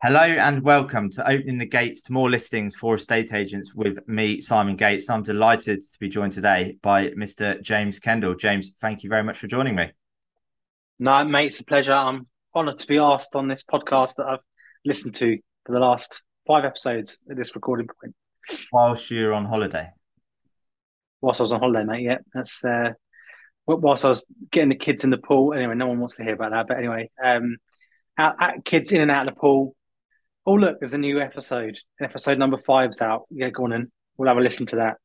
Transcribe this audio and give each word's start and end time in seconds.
Hello 0.00 0.20
and 0.20 0.62
welcome 0.62 1.10
to 1.10 1.28
Opening 1.28 1.58
the 1.58 1.66
Gates 1.66 2.02
to 2.02 2.12
More 2.12 2.30
Listings 2.30 2.76
for 2.76 2.94
Estate 2.94 3.32
Agents 3.32 3.74
with 3.74 3.98
me, 4.06 4.40
Simon 4.40 4.76
Gates. 4.76 5.10
I'm 5.10 5.24
delighted 5.24 5.80
to 5.80 5.98
be 5.98 6.08
joined 6.08 6.30
today 6.30 6.78
by 6.82 7.08
Mr. 7.08 7.60
James 7.62 7.98
Kendall. 7.98 8.36
James, 8.36 8.70
thank 8.80 9.02
you 9.02 9.10
very 9.10 9.24
much 9.24 9.40
for 9.40 9.48
joining 9.48 9.74
me. 9.74 9.90
No, 11.00 11.24
mate, 11.24 11.46
it's 11.46 11.58
a 11.58 11.64
pleasure. 11.64 11.94
I'm 11.94 12.28
honoured 12.54 12.78
to 12.78 12.86
be 12.86 12.96
asked 12.96 13.34
on 13.34 13.48
this 13.48 13.64
podcast 13.64 14.14
that 14.18 14.26
I've 14.26 14.38
listened 14.84 15.16
to 15.16 15.36
for 15.66 15.72
the 15.72 15.80
last 15.80 16.22
five 16.46 16.64
episodes 16.64 17.18
at 17.28 17.36
this 17.36 17.56
recording 17.56 17.88
point. 18.00 18.14
Whilst 18.70 19.10
you're 19.10 19.34
on 19.34 19.46
holiday? 19.46 19.90
Whilst 21.20 21.40
I 21.40 21.42
was 21.42 21.52
on 21.52 21.58
holiday, 21.58 21.82
mate, 21.82 22.04
yeah. 22.04 22.18
That's 22.32 22.64
uh, 22.64 22.92
whilst 23.66 24.04
I 24.04 24.08
was 24.10 24.24
getting 24.52 24.68
the 24.68 24.76
kids 24.76 25.02
in 25.02 25.10
the 25.10 25.18
pool. 25.18 25.54
Anyway, 25.54 25.74
no 25.74 25.88
one 25.88 25.98
wants 25.98 26.18
to 26.18 26.22
hear 26.22 26.34
about 26.34 26.52
that. 26.52 26.68
But 26.68 26.78
anyway, 26.78 27.10
um, 27.20 27.56
out, 28.16 28.36
out, 28.40 28.64
kids 28.64 28.92
in 28.92 29.00
and 29.00 29.10
out 29.10 29.26
of 29.26 29.34
the 29.34 29.40
pool, 29.40 29.74
Oh, 30.48 30.54
look, 30.54 30.80
there's 30.80 30.94
a 30.94 30.98
new 30.98 31.20
episode. 31.20 31.78
Episode 32.00 32.38
number 32.38 32.56
five's 32.56 33.02
out. 33.02 33.26
Yeah, 33.30 33.50
go 33.50 33.64
on 33.64 33.72
in. 33.74 33.92
We'll 34.16 34.28
have 34.28 34.38
a 34.38 34.40
listen 34.40 34.64
to 34.68 34.76
that. 34.76 34.96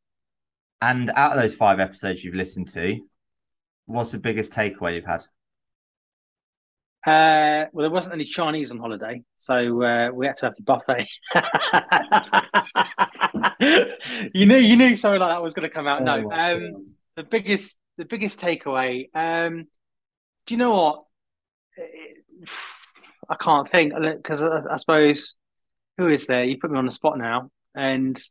And 0.81 1.11
out 1.17 1.33
of 1.33 1.41
those 1.41 1.53
five 1.53 1.81
episodes 1.81 2.23
you've 2.23 2.33
listened 2.33 2.69
to, 2.69 2.97
what's 3.85 4.13
the 4.13 4.19
biggest 4.19 4.53
takeaway 4.53 4.95
you've 4.95 5.03
had? 5.03 5.23
Uh, 7.05 7.67
well, 7.73 7.83
there 7.83 7.89
wasn't 7.89 8.13
any 8.13 8.23
Chinese 8.23 8.71
on 8.71 8.77
holiday, 8.77 9.21
so 9.35 9.83
uh, 9.83 10.11
we 10.13 10.27
had 10.27 10.37
to 10.37 10.45
have 10.45 10.55
the 10.55 10.63
buffet. 10.63 11.09
you 14.33 14.45
knew, 14.45 14.59
you 14.59 14.77
knew 14.77 14.95
something 14.95 15.19
like 15.19 15.29
that 15.29 15.43
was 15.43 15.53
going 15.53 15.67
to 15.67 15.75
come 15.75 15.87
out. 15.87 15.99
Oh, 15.99 16.05
no, 16.05 16.31
um, 16.31 16.95
the 17.17 17.23
biggest, 17.23 17.77
the 17.97 18.05
biggest 18.05 18.39
takeaway. 18.39 19.09
Um, 19.13 19.65
do 20.45 20.53
you 20.53 20.57
know 20.57 20.71
what? 20.71 21.03
It, 21.75 22.23
I 23.33 23.43
can't 23.43 23.67
think 23.69 23.93
because 23.95 24.43
I, 24.43 24.61
I, 24.69 24.75
suppose 24.77 25.35
who 25.97 26.07
is 26.07 26.27
there? 26.27 26.43
You 26.43 26.57
put 26.59 26.69
me 26.69 26.77
on 26.77 26.85
the 26.85 26.91
spot 26.91 27.17
now, 27.17 27.49
and 27.75 28.21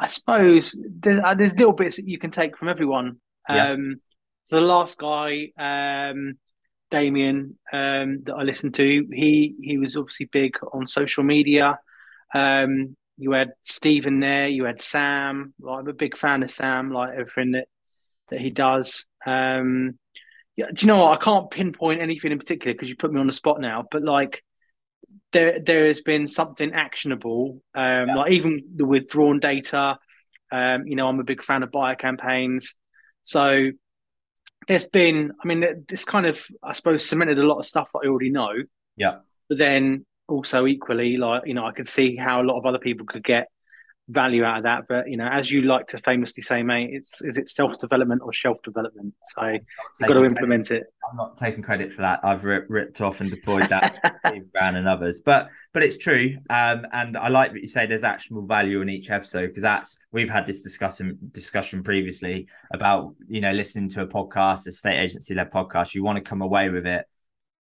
I 0.00 0.08
suppose 0.08 0.76
there's, 0.88 1.22
uh, 1.22 1.34
there's 1.34 1.56
little 1.56 1.72
bits 1.72 1.96
that 1.96 2.08
you 2.08 2.18
can 2.18 2.32
take 2.32 2.56
from 2.56 2.68
everyone. 2.68 3.20
Yeah. 3.48 3.72
Um, 3.72 4.00
the 4.50 4.60
last 4.60 4.98
guy, 4.98 5.52
um, 5.56 6.38
Damien, 6.90 7.56
um, 7.72 8.18
that 8.18 8.34
I 8.36 8.42
listened 8.42 8.74
to, 8.74 9.06
he 9.12 9.54
he 9.62 9.78
was 9.78 9.96
obviously 9.96 10.26
big 10.26 10.56
on 10.72 10.88
social 10.88 11.22
media. 11.22 11.78
Um, 12.34 12.96
you 13.16 13.32
had 13.32 13.52
Stephen 13.62 14.18
there, 14.18 14.48
you 14.48 14.64
had 14.64 14.80
Sam. 14.80 15.54
Like, 15.60 15.80
I'm 15.80 15.88
a 15.88 15.92
big 15.92 16.16
fan 16.16 16.42
of 16.42 16.50
Sam, 16.50 16.90
like 16.90 17.12
everything 17.12 17.52
that 17.52 17.68
that 18.30 18.40
he 18.40 18.50
does. 18.50 19.06
Um, 19.24 19.98
yeah, 20.58 20.66
do 20.74 20.84
you 20.84 20.88
know 20.88 20.98
what? 20.98 21.16
I 21.16 21.24
can't 21.24 21.48
pinpoint 21.52 22.00
anything 22.00 22.32
in 22.32 22.38
particular 22.38 22.74
because 22.74 22.90
you 22.90 22.96
put 22.96 23.12
me 23.12 23.20
on 23.20 23.28
the 23.28 23.32
spot 23.32 23.60
now. 23.60 23.84
But 23.88 24.02
like, 24.02 24.42
there 25.30 25.60
there 25.60 25.86
has 25.86 26.00
been 26.00 26.26
something 26.26 26.72
actionable. 26.72 27.62
Um, 27.76 28.08
yeah. 28.08 28.14
Like 28.16 28.32
even 28.32 28.64
the 28.74 28.84
withdrawn 28.84 29.38
data. 29.38 29.98
Um, 30.50 30.88
you 30.88 30.96
know, 30.96 31.06
I'm 31.06 31.20
a 31.20 31.24
big 31.24 31.44
fan 31.44 31.62
of 31.62 31.70
buyer 31.70 31.94
campaigns, 31.94 32.74
so 33.22 33.70
there's 34.66 34.86
been. 34.86 35.30
I 35.40 35.46
mean, 35.46 35.84
this 35.88 36.04
kind 36.04 36.26
of 36.26 36.44
I 36.60 36.72
suppose 36.72 37.08
cemented 37.08 37.38
a 37.38 37.46
lot 37.46 37.58
of 37.58 37.64
stuff 37.64 37.90
that 37.92 38.00
I 38.04 38.08
already 38.08 38.30
know. 38.30 38.50
Yeah. 38.96 39.18
But 39.48 39.58
then 39.58 40.06
also 40.26 40.66
equally, 40.66 41.18
like 41.18 41.46
you 41.46 41.54
know, 41.54 41.66
I 41.66 41.72
could 41.72 41.88
see 41.88 42.16
how 42.16 42.42
a 42.42 42.44
lot 42.44 42.58
of 42.58 42.66
other 42.66 42.80
people 42.80 43.06
could 43.06 43.22
get 43.22 43.46
value 44.08 44.44
out 44.44 44.58
of 44.58 44.62
that. 44.64 44.84
But 44.88 45.08
you 45.08 45.16
know, 45.16 45.28
as 45.28 45.50
you 45.50 45.62
like 45.62 45.86
to 45.88 45.98
famously 45.98 46.42
say, 46.42 46.62
mate, 46.62 46.90
it's 46.92 47.20
is 47.22 47.38
it 47.38 47.48
self 47.48 47.78
development 47.78 48.22
or 48.24 48.32
shelf 48.32 48.58
development? 48.62 49.14
So 49.26 49.46
you've 49.46 50.08
got 50.08 50.14
to 50.14 50.24
implement 50.24 50.68
credit. 50.68 50.82
it. 50.82 50.94
I'm 51.10 51.16
not 51.16 51.36
taking 51.36 51.62
credit 51.62 51.92
for 51.92 52.02
that. 52.02 52.20
I've 52.22 52.44
ripped, 52.44 52.70
ripped 52.70 53.00
off 53.00 53.20
and 53.20 53.30
deployed 53.30 53.68
that 53.68 53.96
Brown 54.52 54.76
and 54.76 54.88
others, 54.88 55.20
but 55.20 55.48
but 55.72 55.82
it's 55.82 55.98
true. 55.98 56.36
Um, 56.50 56.86
and 56.92 57.16
I 57.16 57.28
like 57.28 57.52
that 57.52 57.60
you 57.60 57.68
say 57.68 57.86
there's 57.86 58.04
actionable 58.04 58.46
value 58.46 58.80
in 58.80 58.88
each 58.88 59.10
episode 59.10 59.48
because 59.48 59.62
that's 59.62 59.98
we've 60.12 60.30
had 60.30 60.46
this 60.46 60.62
discussion 60.62 61.18
discussion 61.32 61.82
previously 61.82 62.48
about 62.72 63.14
you 63.28 63.40
know 63.40 63.52
listening 63.52 63.88
to 63.90 64.02
a 64.02 64.06
podcast, 64.06 64.66
a 64.66 64.72
state 64.72 64.98
agency 64.98 65.34
led 65.34 65.50
podcast. 65.52 65.94
You 65.94 66.02
want 66.02 66.16
to 66.16 66.22
come 66.22 66.42
away 66.42 66.70
with 66.70 66.86
it 66.86 67.06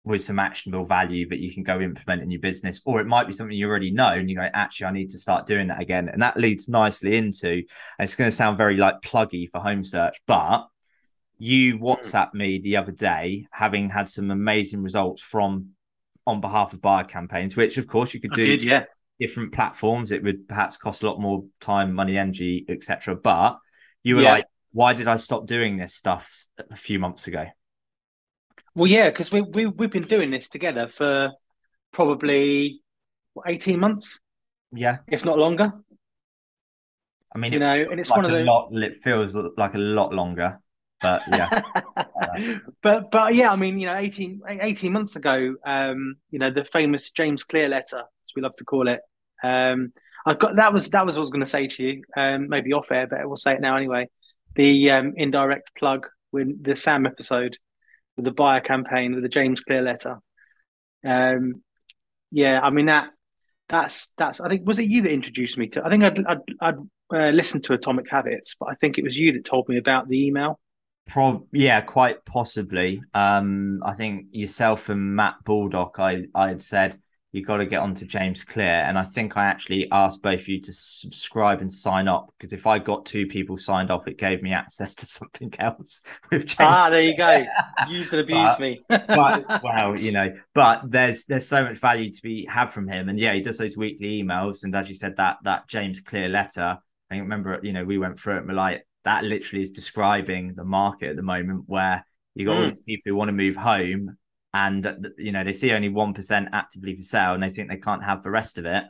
with 0.05 0.23
some 0.23 0.37
actionable 0.37 0.85
value 0.85 1.27
that 1.29 1.39
you 1.39 1.51
can 1.51 1.63
go 1.63 1.81
implement 1.81 2.21
in 2.21 2.29
your 2.29 2.39
business, 2.39 2.81
or 2.85 3.01
it 3.01 3.07
might 3.07 3.27
be 3.27 3.33
something 3.33 3.57
you 3.57 3.67
already 3.67 3.91
know 3.91 4.13
and 4.13 4.29
you 4.29 4.35
go, 4.35 4.47
actually, 4.53 4.85
I 4.85 4.91
need 4.91 5.09
to 5.09 5.17
start 5.17 5.47
doing 5.47 5.67
that 5.67 5.81
again. 5.81 6.07
And 6.09 6.21
that 6.21 6.37
leads 6.37 6.69
nicely 6.69 7.17
into 7.17 7.63
it's 7.99 8.15
going 8.15 8.29
to 8.29 8.35
sound 8.35 8.57
very 8.57 8.77
like 8.77 9.01
pluggy 9.01 9.49
for 9.49 9.59
home 9.59 9.83
search, 9.83 10.21
but 10.27 10.67
you 11.39 11.77
hmm. 11.77 11.83
WhatsApp 11.83 12.33
me 12.33 12.59
the 12.59 12.77
other 12.77 12.91
day, 12.91 13.47
having 13.51 13.89
had 13.89 14.07
some 14.07 14.31
amazing 14.31 14.83
results 14.83 15.21
from 15.21 15.69
on 16.27 16.39
behalf 16.39 16.73
of 16.73 16.81
buyer 16.81 17.03
campaigns, 17.03 17.55
which 17.55 17.77
of 17.77 17.87
course 17.87 18.13
you 18.13 18.21
could 18.21 18.33
do 18.33 18.45
did, 18.45 18.63
yeah. 18.63 18.85
different 19.19 19.53
platforms. 19.53 20.11
It 20.11 20.23
would 20.23 20.47
perhaps 20.47 20.77
cost 20.77 21.03
a 21.03 21.07
lot 21.07 21.19
more 21.19 21.45
time, 21.59 21.93
money, 21.93 22.17
energy, 22.17 22.65
etc. 22.69 23.15
But 23.15 23.57
you 24.03 24.15
were 24.15 24.23
yeah. 24.23 24.33
like, 24.33 24.45
why 24.71 24.93
did 24.93 25.07
I 25.07 25.17
stop 25.17 25.47
doing 25.47 25.77
this 25.77 25.95
stuff 25.95 26.45
a 26.69 26.75
few 26.75 26.99
months 26.99 27.27
ago? 27.27 27.45
Well, 28.75 28.91
yeah, 28.91 29.09
because 29.09 29.31
we, 29.31 29.41
we, 29.41 29.65
we've 29.67 29.89
been 29.89 30.07
doing 30.07 30.31
this 30.31 30.49
together 30.49 30.87
for 30.89 31.31
probably 31.93 32.81
what, 33.33 33.49
18 33.49 33.79
months. 33.79 34.19
Yeah. 34.73 34.97
If 35.07 35.23
not 35.23 35.37
longer. 35.37 35.73
I 37.33 37.37
mean, 37.37 37.53
you 37.53 37.59
know, 37.59 37.73
and 37.73 37.99
it's 37.99 38.09
like 38.09 38.17
one 38.17 38.25
of 38.25 38.31
the 38.31 38.43
lot, 38.43 38.71
it 38.73 38.95
feels 38.95 39.33
like 39.33 39.73
a 39.73 39.79
lot 39.79 40.13
longer, 40.13 40.59
but 41.01 41.21
yeah. 41.27 41.61
but, 42.81 43.11
but 43.11 43.35
yeah, 43.35 43.51
I 43.51 43.55
mean, 43.55 43.79
you 43.79 43.87
know, 43.87 43.95
18, 43.95 44.41
18 44.47 44.91
months 44.91 45.15
ago, 45.15 45.55
um, 45.65 46.15
you 46.31 46.39
know, 46.39 46.49
the 46.49 46.63
famous 46.65 47.11
James 47.11 47.43
Clear 47.43 47.67
letter, 47.67 47.99
as 47.99 48.31
we 48.35 48.41
love 48.41 48.55
to 48.55 48.63
call 48.63 48.87
it. 48.87 49.01
Um, 49.43 49.91
I 50.25 50.33
got 50.33 50.55
that 50.55 50.73
was 50.73 50.89
that 50.89 51.05
was 51.05 51.17
what 51.17 51.21
I 51.21 51.25
was 51.25 51.29
going 51.29 51.43
to 51.43 51.45
say 51.45 51.67
to 51.67 51.83
you, 51.83 52.03
um, 52.17 52.49
maybe 52.49 52.73
off 52.73 52.91
air, 52.91 53.05
but 53.05 53.19
we'll 53.27 53.35
say 53.35 53.53
it 53.53 53.61
now 53.61 53.75
anyway. 53.75 54.09
The 54.55 54.89
um, 54.91 55.13
indirect 55.17 55.75
plug 55.77 56.07
with 56.31 56.63
the 56.63 56.75
Sam 56.75 57.05
episode 57.05 57.57
the 58.17 58.31
buyer 58.31 58.61
campaign 58.61 59.13
with 59.13 59.23
the 59.23 59.29
James 59.29 59.61
Clear 59.61 59.81
letter. 59.81 60.19
Um, 61.03 61.63
yeah, 62.31 62.59
I 62.61 62.69
mean 62.69 62.87
that 62.87 63.09
that's 63.69 64.09
that's. 64.17 64.39
I 64.39 64.49
think 64.49 64.67
was 64.67 64.79
it 64.79 64.89
you 64.89 65.01
that 65.03 65.11
introduced 65.11 65.57
me 65.57 65.67
to? 65.69 65.85
I 65.85 65.89
think 65.89 66.03
I'd 66.03 66.25
I'd, 66.25 66.37
I'd 66.61 66.75
uh, 67.13 67.29
listened 67.29 67.63
to 67.65 67.73
Atomic 67.73 68.09
Habits, 68.09 68.55
but 68.59 68.69
I 68.69 68.75
think 68.75 68.97
it 68.97 69.03
was 69.03 69.17
you 69.17 69.31
that 69.33 69.45
told 69.45 69.67
me 69.69 69.77
about 69.77 70.07
the 70.07 70.25
email. 70.25 70.59
Prob 71.07 71.45
yeah, 71.51 71.81
quite 71.81 72.25
possibly. 72.25 73.01
Um, 73.13 73.81
I 73.83 73.93
think 73.93 74.27
yourself 74.31 74.89
and 74.89 75.15
Matt 75.15 75.35
Baldock, 75.43 75.99
I 75.99 76.25
I 76.33 76.49
had 76.49 76.61
said 76.61 76.97
you 77.35 77.43
got 77.43 77.57
to 77.57 77.65
get 77.65 77.81
onto 77.81 78.05
James 78.05 78.45
Clear. 78.45 78.85
And 78.87 78.97
I 78.97 79.03
think 79.03 79.35
I 79.35 79.43
actually 79.43 79.91
asked 79.91 80.21
both 80.21 80.39
of 80.39 80.47
you 80.47 80.61
to 80.61 80.71
subscribe 80.71 81.59
and 81.59 81.69
sign 81.69 82.07
up 82.07 82.33
because 82.37 82.53
if 82.53 82.65
I 82.65 82.79
got 82.79 83.05
two 83.05 83.27
people 83.27 83.57
signed 83.57 83.91
up, 83.91 84.07
it 84.07 84.17
gave 84.17 84.41
me 84.41 84.53
access 84.53 84.95
to 84.95 85.05
something 85.05 85.53
else 85.59 86.01
with 86.31 86.45
James. 86.45 86.57
Ah, 86.61 86.89
there 86.89 87.01
you 87.01 87.17
go. 87.17 87.45
Use 87.89 88.09
and 88.13 88.21
abuse 88.21 88.37
but, 88.37 88.59
me. 88.61 88.85
but 88.87 89.61
well, 89.61 89.99
you 89.99 90.13
know, 90.13 90.33
but 90.53 90.89
there's 90.89 91.25
there's 91.25 91.45
so 91.45 91.61
much 91.61 91.77
value 91.77 92.09
to 92.09 92.21
be 92.23 92.45
had 92.45 92.67
from 92.67 92.87
him. 92.87 93.09
And 93.09 93.19
yeah, 93.19 93.33
he 93.33 93.41
does 93.41 93.57
those 93.57 93.75
weekly 93.75 94.23
emails. 94.23 94.63
And 94.63 94.73
as 94.73 94.87
you 94.87 94.95
said, 94.95 95.17
that 95.17 95.35
that 95.43 95.67
James 95.67 95.99
Clear 95.99 96.29
letter, 96.29 96.77
I 97.11 97.17
remember, 97.17 97.59
you 97.63 97.73
know, 97.73 97.83
we 97.83 97.97
went 97.97 98.17
through 98.17 98.37
it 98.37 98.47
like, 98.47 98.87
that 99.03 99.25
literally 99.25 99.61
is 99.61 99.71
describing 99.71 100.53
the 100.55 100.63
market 100.63 101.09
at 101.09 101.15
the 101.17 101.21
moment 101.21 101.65
where 101.67 102.05
you 102.33 102.45
got 102.45 102.55
mm. 102.55 102.63
all 102.63 102.69
these 102.69 102.79
people 102.79 103.09
who 103.09 103.15
want 103.15 103.27
to 103.27 103.33
move 103.33 103.57
home 103.57 104.17
and 104.55 105.09
you 105.17 105.33
know 105.33 105.43
they 105.43 105.51
see 105.51 105.73
only 105.73 105.89
one 105.89 106.13
percent 106.13 106.47
actively 106.53 106.95
for 106.95 107.03
sale, 107.03 107.33
and 107.33 107.43
they 107.43 107.49
think 107.49 107.69
they 107.69 107.77
can't 107.77 108.03
have 108.03 108.23
the 108.23 108.31
rest 108.31 108.57
of 108.57 108.65
it. 108.65 108.85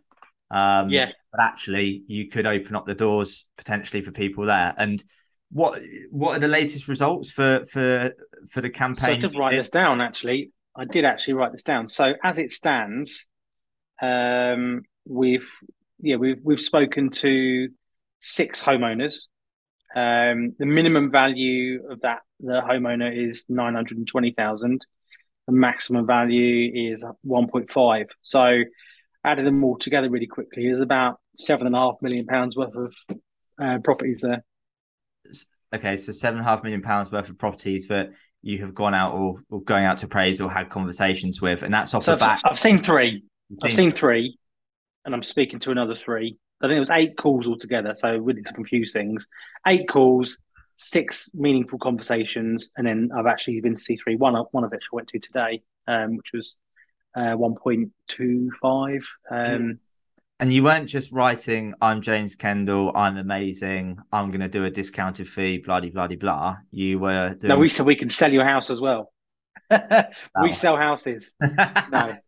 Um, 0.51 0.89
yeah, 0.89 1.11
but 1.31 1.41
actually, 1.41 2.03
you 2.07 2.29
could 2.29 2.45
open 2.45 2.75
up 2.75 2.85
the 2.85 2.93
doors 2.93 3.47
potentially 3.57 4.03
for 4.03 4.11
people 4.11 4.45
there. 4.45 4.75
And 4.77 5.03
what 5.51 5.81
what 6.11 6.37
are 6.37 6.39
the 6.39 6.47
latest 6.47 6.87
results 6.87 7.31
for 7.31 7.65
for 7.65 8.11
for 8.47 8.61
the 8.61 8.69
campaign? 8.69 9.19
So 9.19 9.29
to 9.29 9.37
write 9.37 9.55
this 9.55 9.71
down, 9.71 10.01
actually, 10.01 10.51
I 10.75 10.85
did 10.85 11.03
actually 11.03 11.33
write 11.33 11.51
this 11.51 11.63
down. 11.63 11.87
So 11.87 12.13
as 12.23 12.37
it 12.37 12.51
stands, 12.51 13.25
um, 14.03 14.83
we've 15.07 15.49
yeah 15.99 16.17
we've 16.17 16.41
we've 16.43 16.61
spoken 16.61 17.09
to 17.09 17.69
six 18.19 18.61
homeowners. 18.61 19.23
Um, 19.95 20.53
the 20.59 20.67
minimum 20.67 21.09
value 21.09 21.89
of 21.89 22.01
that 22.01 22.19
the 22.39 22.61
homeowner 22.61 23.11
is 23.11 23.45
nine 23.49 23.73
hundred 23.73 23.97
and 23.97 24.07
twenty 24.07 24.31
thousand 24.31 24.85
the 25.47 25.53
maximum 25.53 26.05
value 26.05 26.91
is 26.91 27.03
1.5. 27.25 28.05
So 28.21 28.63
adding 29.23 29.45
them 29.45 29.63
all 29.63 29.77
together 29.77 30.09
really 30.09 30.27
quickly 30.27 30.67
is 30.67 30.79
about 30.79 31.19
seven 31.37 31.67
and 31.67 31.75
a 31.75 31.79
half 31.79 31.95
million 32.01 32.25
pounds 32.25 32.55
worth 32.55 32.75
of 32.75 32.95
uh, 33.61 33.79
properties 33.83 34.21
there. 34.21 34.43
Okay, 35.73 35.97
so 35.97 36.11
seven 36.11 36.39
and 36.39 36.47
a 36.47 36.49
half 36.49 36.63
million 36.63 36.81
pounds 36.81 37.11
worth 37.11 37.29
of 37.29 37.37
properties 37.37 37.87
that 37.87 38.11
you 38.41 38.59
have 38.59 38.73
gone 38.75 38.93
out 38.93 39.13
or, 39.13 39.35
or 39.49 39.61
going 39.61 39.85
out 39.85 39.97
to 39.97 40.05
appraise 40.05 40.39
or 40.39 40.49
had 40.49 40.69
conversations 40.69 41.41
with, 41.41 41.63
and 41.63 41.73
that's 41.73 41.93
off 41.93 42.03
so 42.03 42.11
the 42.11 42.17
back. 42.17 42.39
I've 42.45 42.59
seen 42.59 42.79
3 42.79 43.23
I've 43.63 43.73
seen 43.73 43.91
three, 43.91 44.37
and 45.03 45.13
I'm 45.13 45.23
speaking 45.23 45.59
to 45.61 45.71
another 45.71 45.95
three. 45.95 46.37
I 46.61 46.67
think 46.67 46.77
it 46.77 46.79
was 46.79 46.89
eight 46.89 47.17
calls 47.17 47.47
altogether, 47.47 47.93
so 47.95 48.17
really 48.17 48.41
to 48.41 48.53
confuse 48.53 48.91
things. 48.91 49.27
Eight 49.67 49.87
calls, 49.87 50.39
six 50.75 51.29
meaningful 51.33 51.79
conversations, 51.79 52.71
and 52.77 52.85
then 52.85 53.09
I've 53.17 53.27
actually 53.27 53.59
been 53.61 53.75
to 53.75 53.81
C 53.81 53.95
three. 53.95 54.15
One 54.15 54.35
one 54.51 54.63
of 54.63 54.71
which 54.71 54.85
I 54.91 54.95
went 54.95 55.07
to 55.09 55.19
today, 55.19 55.61
um, 55.87 56.17
which 56.17 56.31
was 56.33 56.57
uh, 57.15 57.35
1.25. 57.35 59.03
Um, 59.31 59.79
and 60.39 60.51
you 60.51 60.63
weren't 60.63 60.89
just 60.89 61.13
writing, 61.13 61.73
I'm 61.81 62.01
James 62.01 62.35
Kendall, 62.35 62.91
I'm 62.93 63.15
amazing, 63.15 63.97
I'm 64.11 64.31
going 64.31 64.41
to 64.41 64.49
do 64.49 64.65
a 64.65 64.69
discounted 64.69 65.29
fee, 65.29 65.59
Bloody 65.59 65.89
bloody 65.89 66.17
blah, 66.17 66.37
blah. 66.37 66.57
You 66.71 66.99
were 66.99 67.35
doing... 67.35 67.49
No, 67.49 67.57
we 67.57 67.69
said 67.69 67.85
we 67.85 67.95
can 67.95 68.09
sell 68.09 68.31
your 68.33 68.43
house 68.43 68.69
as 68.69 68.81
well. 68.81 69.13
we 70.41 70.51
sell 70.51 70.75
houses. 70.75 71.35
no. 71.41 71.55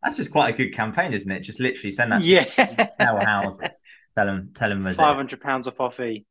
That's 0.03 0.15
just 0.15 0.31
quite 0.31 0.53
a 0.53 0.57
good 0.57 0.73
campaign, 0.73 1.11
isn't 1.13 1.31
it? 1.31 1.41
Just 1.41 1.59
literally 1.59 1.91
send 1.91 2.13
that. 2.13 2.21
Yeah. 2.21 2.45
sell 2.99 3.19
houses. 3.19 3.81
Tell 4.15 4.25
them, 4.25 4.51
tell 4.55 4.69
them. 4.69 4.83
Five 4.95 5.17
hundred 5.17 5.41
pounds 5.41 5.67
off 5.67 5.79
our 5.79 5.91
fee. 5.91 6.25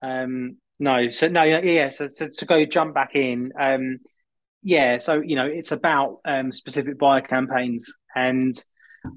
Um, 0.00 0.56
no, 0.78 1.10
so 1.10 1.28
no, 1.28 1.42
yeah. 1.42 1.88
So, 1.88 2.08
so 2.08 2.28
to 2.28 2.44
go 2.46 2.64
jump 2.64 2.94
back 2.94 3.14
in, 3.14 3.52
um, 3.58 3.98
yeah. 4.62 4.98
So 4.98 5.20
you 5.20 5.36
know, 5.36 5.46
it's 5.46 5.72
about 5.72 6.20
um, 6.24 6.52
specific 6.52 6.98
buyer 6.98 7.20
campaigns 7.20 7.94
and 8.14 8.54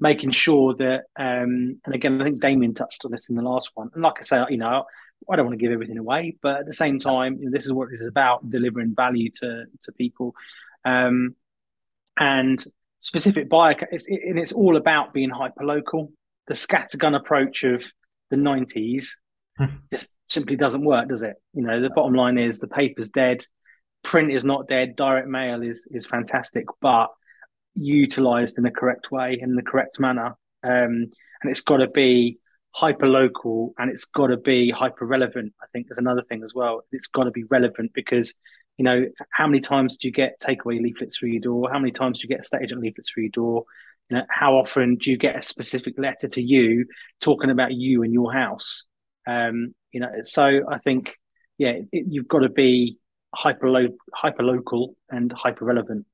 making 0.00 0.30
sure 0.30 0.74
that 0.74 1.04
um, 1.18 1.80
and 1.84 1.94
again 1.94 2.20
i 2.20 2.24
think 2.24 2.40
damien 2.40 2.74
touched 2.74 3.04
on 3.04 3.10
this 3.10 3.28
in 3.28 3.36
the 3.36 3.42
last 3.42 3.70
one 3.74 3.90
and 3.94 4.02
like 4.02 4.14
i 4.18 4.22
say 4.22 4.44
you 4.50 4.56
know 4.56 4.84
i 5.30 5.36
don't 5.36 5.46
want 5.46 5.58
to 5.58 5.62
give 5.62 5.72
everything 5.72 5.98
away 5.98 6.36
but 6.42 6.60
at 6.60 6.66
the 6.66 6.72
same 6.72 6.98
time 6.98 7.38
you 7.38 7.46
know, 7.46 7.50
this 7.50 7.64
is 7.64 7.72
what 7.72 7.88
this 7.90 8.00
is 8.00 8.06
about 8.06 8.48
delivering 8.50 8.94
value 8.94 9.30
to 9.30 9.64
to 9.82 9.92
people 9.92 10.34
um, 10.84 11.34
and 12.18 12.64
specific 13.00 13.48
buyer 13.48 13.76
it's, 13.92 14.06
and 14.06 14.38
it's 14.38 14.52
all 14.52 14.76
about 14.76 15.12
being 15.12 15.30
hyper 15.30 15.64
local 15.64 16.12
the 16.48 16.54
scattergun 16.54 17.16
approach 17.16 17.64
of 17.64 17.84
the 18.30 18.36
90s 18.36 18.72
hmm. 18.74 19.27
just 19.92 20.16
simply 20.28 20.56
doesn't 20.56 20.84
work 20.84 21.08
does 21.08 21.22
it? 21.22 21.36
You 21.54 21.62
know 21.62 21.80
the 21.80 21.90
bottom 21.90 22.14
line 22.14 22.38
is 22.38 22.58
the 22.58 22.68
paper's 22.68 23.10
dead 23.10 23.44
print 24.02 24.30
is 24.30 24.44
not 24.44 24.68
dead 24.68 24.96
direct 24.96 25.28
mail 25.28 25.62
is 25.62 25.86
is 25.90 26.06
fantastic 26.06 26.64
but 26.80 27.08
utilized 27.74 28.56
in 28.58 28.64
the 28.64 28.70
correct 28.70 29.10
way 29.10 29.38
in 29.40 29.54
the 29.54 29.62
correct 29.62 30.00
manner. 30.00 30.36
Um, 30.62 31.10
and 31.40 31.50
it's 31.50 31.60
got 31.60 31.78
to 31.78 31.88
be 31.88 32.38
hyper 32.72 33.06
local 33.06 33.72
and 33.78 33.90
it's 33.90 34.04
got 34.04 34.26
to 34.28 34.36
be 34.36 34.70
hyper 34.70 35.06
relevant 35.06 35.54
i 35.62 35.66
think 35.72 35.86
there's 35.88 35.98
another 35.98 36.22
thing 36.22 36.42
as 36.44 36.54
well. 36.54 36.82
It's 36.92 37.06
got 37.06 37.24
to 37.24 37.30
be 37.30 37.44
relevant 37.44 37.92
because 37.94 38.34
you 38.76 38.84
know 38.84 39.06
how 39.30 39.46
many 39.46 39.60
times 39.60 39.96
do 39.96 40.08
you 40.08 40.12
get 40.12 40.40
takeaway 40.40 40.80
leaflets 40.80 41.18
through 41.18 41.30
your 41.30 41.40
door? 41.40 41.70
How 41.70 41.78
many 41.78 41.92
times 41.92 42.20
do 42.20 42.24
you 42.24 42.28
get 42.28 42.40
estate 42.40 42.62
agent 42.62 42.80
leaflets 42.80 43.10
through 43.10 43.24
your 43.24 43.30
door? 43.30 43.64
You 44.08 44.18
know 44.18 44.24
how 44.30 44.54
often 44.54 44.96
do 44.96 45.10
you 45.10 45.16
get 45.16 45.36
a 45.36 45.42
specific 45.42 45.94
letter 45.98 46.28
to 46.28 46.42
you 46.42 46.86
talking 47.20 47.50
about 47.50 47.74
you 47.74 48.02
and 48.02 48.12
your 48.12 48.32
house 48.32 48.86
um, 49.28 49.74
you 49.92 50.00
know 50.00 50.08
so 50.24 50.60
i 50.70 50.78
think 50.78 51.16
yeah 51.58 51.74
it, 51.92 52.04
you've 52.08 52.28
got 52.28 52.40
to 52.40 52.48
be 52.48 52.98
hyper 53.34 53.68
lo- 53.70 53.96
hyper 54.14 54.42
local 54.42 54.96
and 55.10 55.30
hyper 55.32 55.64
relevant 55.64 56.06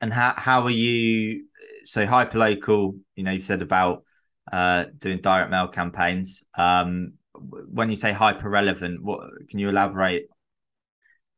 and 0.00 0.12
how 0.12 0.34
how 0.36 0.62
are 0.62 0.70
you? 0.70 1.44
So 1.84 2.06
hyper 2.06 2.38
local. 2.38 2.96
You 3.16 3.24
know, 3.24 3.32
you've 3.32 3.44
said 3.44 3.62
about 3.62 4.04
uh, 4.52 4.86
doing 4.98 5.18
direct 5.18 5.50
mail 5.50 5.68
campaigns. 5.68 6.44
Um, 6.56 7.14
when 7.34 7.90
you 7.90 7.96
say 7.96 8.12
hyper 8.12 8.48
relevant, 8.48 9.02
what 9.02 9.20
can 9.50 9.58
you 9.58 9.68
elaborate 9.68 10.26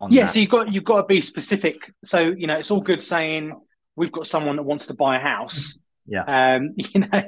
on? 0.01 0.13
Yeah, 0.13 0.25
that? 0.25 0.33
so 0.33 0.41
you've 0.41 0.51
got 0.51 0.73
you've 0.73 0.85
got 0.85 1.03
to 1.03 1.07
be 1.07 1.21
specific. 1.21 1.93
So 2.05 2.21
you 2.21 2.47
know, 2.47 2.57
it's 2.57 2.71
all 2.71 2.81
good 2.81 3.03
saying 3.03 3.53
we've 3.97 4.13
got 4.13 4.27
someone 4.27 4.57
that 4.57 4.63
wants 4.63 4.87
to 4.89 4.95
buy 4.95 5.17
a 5.17 5.21
house. 5.21 5.79
Yeah. 6.07 6.25
Um, 6.25 6.71
you 6.77 7.01
know, 7.01 7.23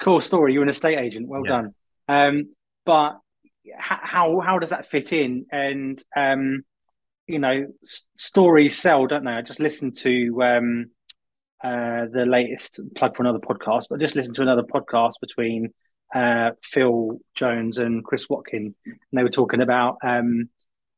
cool 0.00 0.20
story. 0.20 0.52
You're 0.52 0.62
an 0.62 0.68
estate 0.68 0.98
agent. 0.98 1.28
Well 1.28 1.42
yeah. 1.44 1.50
done. 1.50 1.74
Um, 2.06 2.54
but 2.84 3.18
how 3.76 4.40
how 4.40 4.58
does 4.58 4.70
that 4.70 4.86
fit 4.86 5.12
in? 5.12 5.46
And 5.50 6.02
um, 6.16 6.64
you 7.26 7.38
know, 7.38 7.66
s- 7.82 8.04
stories 8.16 8.78
sell, 8.78 9.06
don't 9.06 9.24
they? 9.24 9.32
I 9.32 9.42
just 9.42 9.60
listened 9.60 9.96
to 9.98 10.42
um, 10.42 10.90
uh, 11.62 12.06
the 12.12 12.26
latest 12.26 12.80
plug 12.96 13.16
for 13.16 13.22
another 13.22 13.38
podcast, 13.38 13.84
but 13.88 14.00
just 14.00 14.16
listened 14.16 14.36
to 14.36 14.42
another 14.42 14.62
podcast 14.62 15.14
between 15.20 15.72
uh, 16.14 16.50
Phil 16.62 17.18
Jones 17.34 17.78
and 17.78 18.04
Chris 18.04 18.28
Watkin, 18.28 18.74
and 18.84 18.98
they 19.12 19.22
were 19.22 19.30
talking 19.30 19.62
about 19.62 19.96
um, 20.02 20.50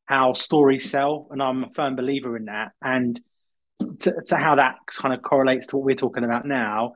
how 0.05 0.33
stories 0.33 0.89
sell, 0.89 1.27
and 1.31 1.41
I'm 1.41 1.63
a 1.63 1.69
firm 1.69 1.95
believer 1.95 2.35
in 2.35 2.45
that, 2.45 2.71
and 2.81 3.19
to, 3.99 4.15
to 4.27 4.35
how 4.35 4.55
that 4.55 4.75
kind 4.87 5.13
of 5.13 5.21
correlates 5.21 5.67
to 5.67 5.77
what 5.77 5.85
we're 5.85 5.95
talking 5.95 6.23
about 6.23 6.45
now 6.45 6.93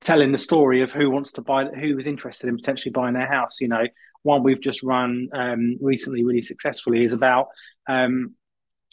telling 0.00 0.32
the 0.32 0.38
story 0.38 0.82
of 0.82 0.92
who 0.92 1.10
wants 1.10 1.32
to 1.32 1.42
buy, 1.42 1.64
who 1.64 1.98
is 1.98 2.06
interested 2.06 2.48
in 2.48 2.56
potentially 2.56 2.92
buying 2.92 3.14
their 3.14 3.26
house. 3.26 3.60
You 3.60 3.68
know, 3.68 3.84
one 4.22 4.42
we've 4.42 4.60
just 4.60 4.82
run 4.82 5.28
um, 5.32 5.76
recently, 5.80 6.24
really 6.24 6.42
successfully, 6.42 7.02
is 7.02 7.12
about 7.12 7.48
um, 7.88 8.34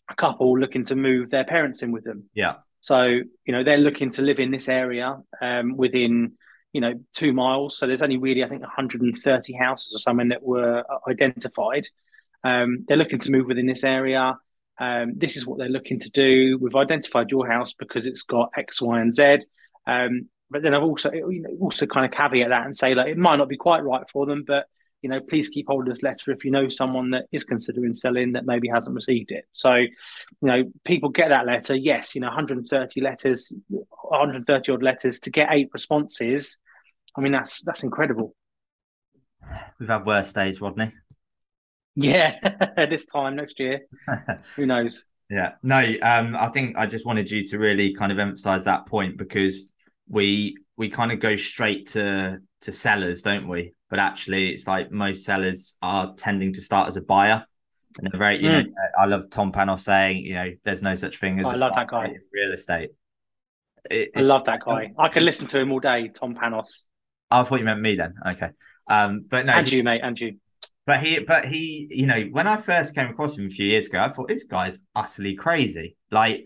a 0.09 0.15
couple 0.15 0.57
looking 0.57 0.85
to 0.85 0.95
move 0.95 1.29
their 1.29 1.43
parents 1.43 1.83
in 1.83 1.91
with 1.91 2.03
them. 2.03 2.29
Yeah. 2.33 2.55
So 2.81 3.01
you 3.01 3.51
know 3.51 3.63
they're 3.63 3.77
looking 3.77 4.11
to 4.11 4.21
live 4.21 4.39
in 4.39 4.51
this 4.51 4.69
area 4.69 5.17
um, 5.41 5.75
within 5.77 6.33
you 6.73 6.81
know 6.81 6.93
two 7.13 7.33
miles. 7.33 7.77
So 7.77 7.87
there's 7.87 8.03
only 8.03 8.17
really 8.17 8.43
I 8.43 8.49
think 8.49 8.61
130 8.61 9.53
houses 9.53 9.93
or 9.93 9.99
something 9.99 10.29
that 10.29 10.43
were 10.43 10.83
identified. 11.07 11.87
Um, 12.43 12.85
they're 12.87 12.97
looking 12.97 13.19
to 13.19 13.31
move 13.31 13.47
within 13.47 13.65
this 13.65 13.83
area. 13.83 14.37
Um, 14.79 15.13
this 15.17 15.37
is 15.37 15.47
what 15.47 15.57
they're 15.57 15.69
looking 15.69 15.99
to 15.99 16.09
do. 16.11 16.57
We've 16.61 16.75
identified 16.75 17.31
your 17.31 17.49
house 17.49 17.73
because 17.73 18.05
it's 18.05 18.21
got 18.21 18.51
X, 18.55 18.81
Y, 18.81 19.01
and 19.01 19.13
Z. 19.13 19.39
Um, 19.87 20.29
but 20.49 20.61
then 20.61 20.73
I've 20.73 20.83
also 20.83 21.11
you 21.11 21.41
know, 21.41 21.49
also 21.59 21.85
kind 21.85 22.05
of 22.05 22.11
caveat 22.11 22.49
that 22.49 22.65
and 22.65 22.77
say 22.77 22.93
like 22.93 23.07
it 23.07 23.17
might 23.17 23.37
not 23.37 23.49
be 23.49 23.57
quite 23.57 23.83
right 23.83 24.03
for 24.11 24.25
them, 24.25 24.43
but 24.45 24.67
you 25.01 25.09
know, 25.09 25.19
please 25.19 25.49
keep 25.49 25.67
hold 25.67 25.87
of 25.87 25.93
this 25.93 26.03
letter 26.03 26.31
if 26.31 26.43
you 26.43 26.51
know 26.51 26.69
someone 26.69 27.11
that 27.11 27.25
is 27.31 27.43
considering 27.43 27.93
selling 27.93 28.33
that 28.33 28.45
maybe 28.45 28.67
hasn't 28.67 28.95
received 28.95 29.31
it. 29.31 29.45
So, 29.53 29.75
you 29.75 29.89
know, 30.41 30.63
people 30.85 31.09
get 31.09 31.29
that 31.29 31.45
letter. 31.45 31.75
Yes, 31.75 32.15
you 32.15 32.21
know, 32.21 32.27
130 32.27 33.01
letters, 33.01 33.51
130 33.67 34.71
odd 34.71 34.83
letters 34.83 35.19
to 35.21 35.29
get 35.29 35.49
eight 35.51 35.69
responses. 35.71 36.57
I 37.15 37.21
mean, 37.21 37.31
that's 37.31 37.61
that's 37.63 37.83
incredible. 37.83 38.35
We've 39.79 39.89
had 39.89 40.05
worse 40.05 40.33
days, 40.33 40.61
Rodney. 40.61 40.91
Yeah, 41.95 42.35
this 42.89 43.05
time 43.05 43.35
next 43.35 43.59
year. 43.59 43.81
Who 44.55 44.65
knows? 44.65 45.05
Yeah, 45.29 45.53
no. 45.61 45.79
Um, 46.01 46.35
I 46.35 46.47
think 46.49 46.77
I 46.77 46.85
just 46.85 47.05
wanted 47.05 47.29
you 47.29 47.43
to 47.45 47.59
really 47.59 47.93
kind 47.93 48.11
of 48.11 48.19
emphasize 48.19 48.65
that 48.65 48.85
point 48.85 49.17
because 49.17 49.71
we 50.07 50.57
we 50.77 50.89
kind 50.89 51.11
of 51.11 51.19
go 51.19 51.35
straight 51.35 51.87
to 51.87 52.39
to 52.61 52.71
sellers, 52.71 53.21
don't 53.21 53.47
we? 53.47 53.73
but 53.89 53.99
actually 53.99 54.49
it's 54.49 54.67
like 54.67 54.91
most 54.91 55.23
sellers 55.23 55.77
are 55.81 56.13
tending 56.15 56.53
to 56.53 56.61
start 56.61 56.87
as 56.87 56.97
a 56.97 57.01
buyer. 57.01 57.45
And 57.97 58.09
they're 58.11 58.19
very 58.19 58.43
you 58.43 58.49
mm. 58.49 58.65
know 58.65 58.71
i 58.95 59.05
love 59.05 59.27
tom 59.31 59.51
panos 59.51 59.79
saying 59.79 60.23
you 60.23 60.35
know 60.35 60.51
there's 60.63 60.83
no 60.83 60.93
such 60.93 61.17
thing 61.19 61.39
as 61.39 61.47
i 61.47 61.55
love 61.55 61.73
that 61.73 61.87
guy. 61.87 62.13
real 62.31 62.53
estate. 62.53 62.91
It, 63.89 64.11
i 64.15 64.21
love 64.21 64.43
that 64.45 64.63
guy. 64.63 64.91
I 64.99 65.09
could 65.09 65.23
listen 65.23 65.47
to 65.47 65.59
him 65.59 65.71
all 65.71 65.79
day 65.79 66.09
tom 66.09 66.35
panos. 66.35 66.83
Oh, 67.31 67.39
i 67.39 67.43
thought 67.43 67.59
you 67.59 67.65
meant 67.65 67.81
me 67.81 67.95
then. 67.95 68.13
Okay. 68.23 68.49
Um 68.87 69.25
but 69.27 69.47
no 69.47 69.53
and 69.53 69.67
he, 69.67 69.77
you 69.77 69.83
mate 69.83 70.01
and 70.03 70.19
you. 70.19 70.37
But 70.85 71.01
he 71.01 71.19
but 71.21 71.45
he 71.45 71.87
you 71.89 72.05
know 72.05 72.21
when 72.31 72.45
i 72.45 72.57
first 72.57 72.93
came 72.93 73.07
across 73.07 73.35
him 73.35 73.47
a 73.47 73.49
few 73.49 73.65
years 73.65 73.87
ago 73.87 73.99
i 73.99 74.09
thought 74.09 74.27
this 74.27 74.43
guy's 74.43 74.77
utterly 74.93 75.33
crazy. 75.33 75.95
Like 76.11 76.45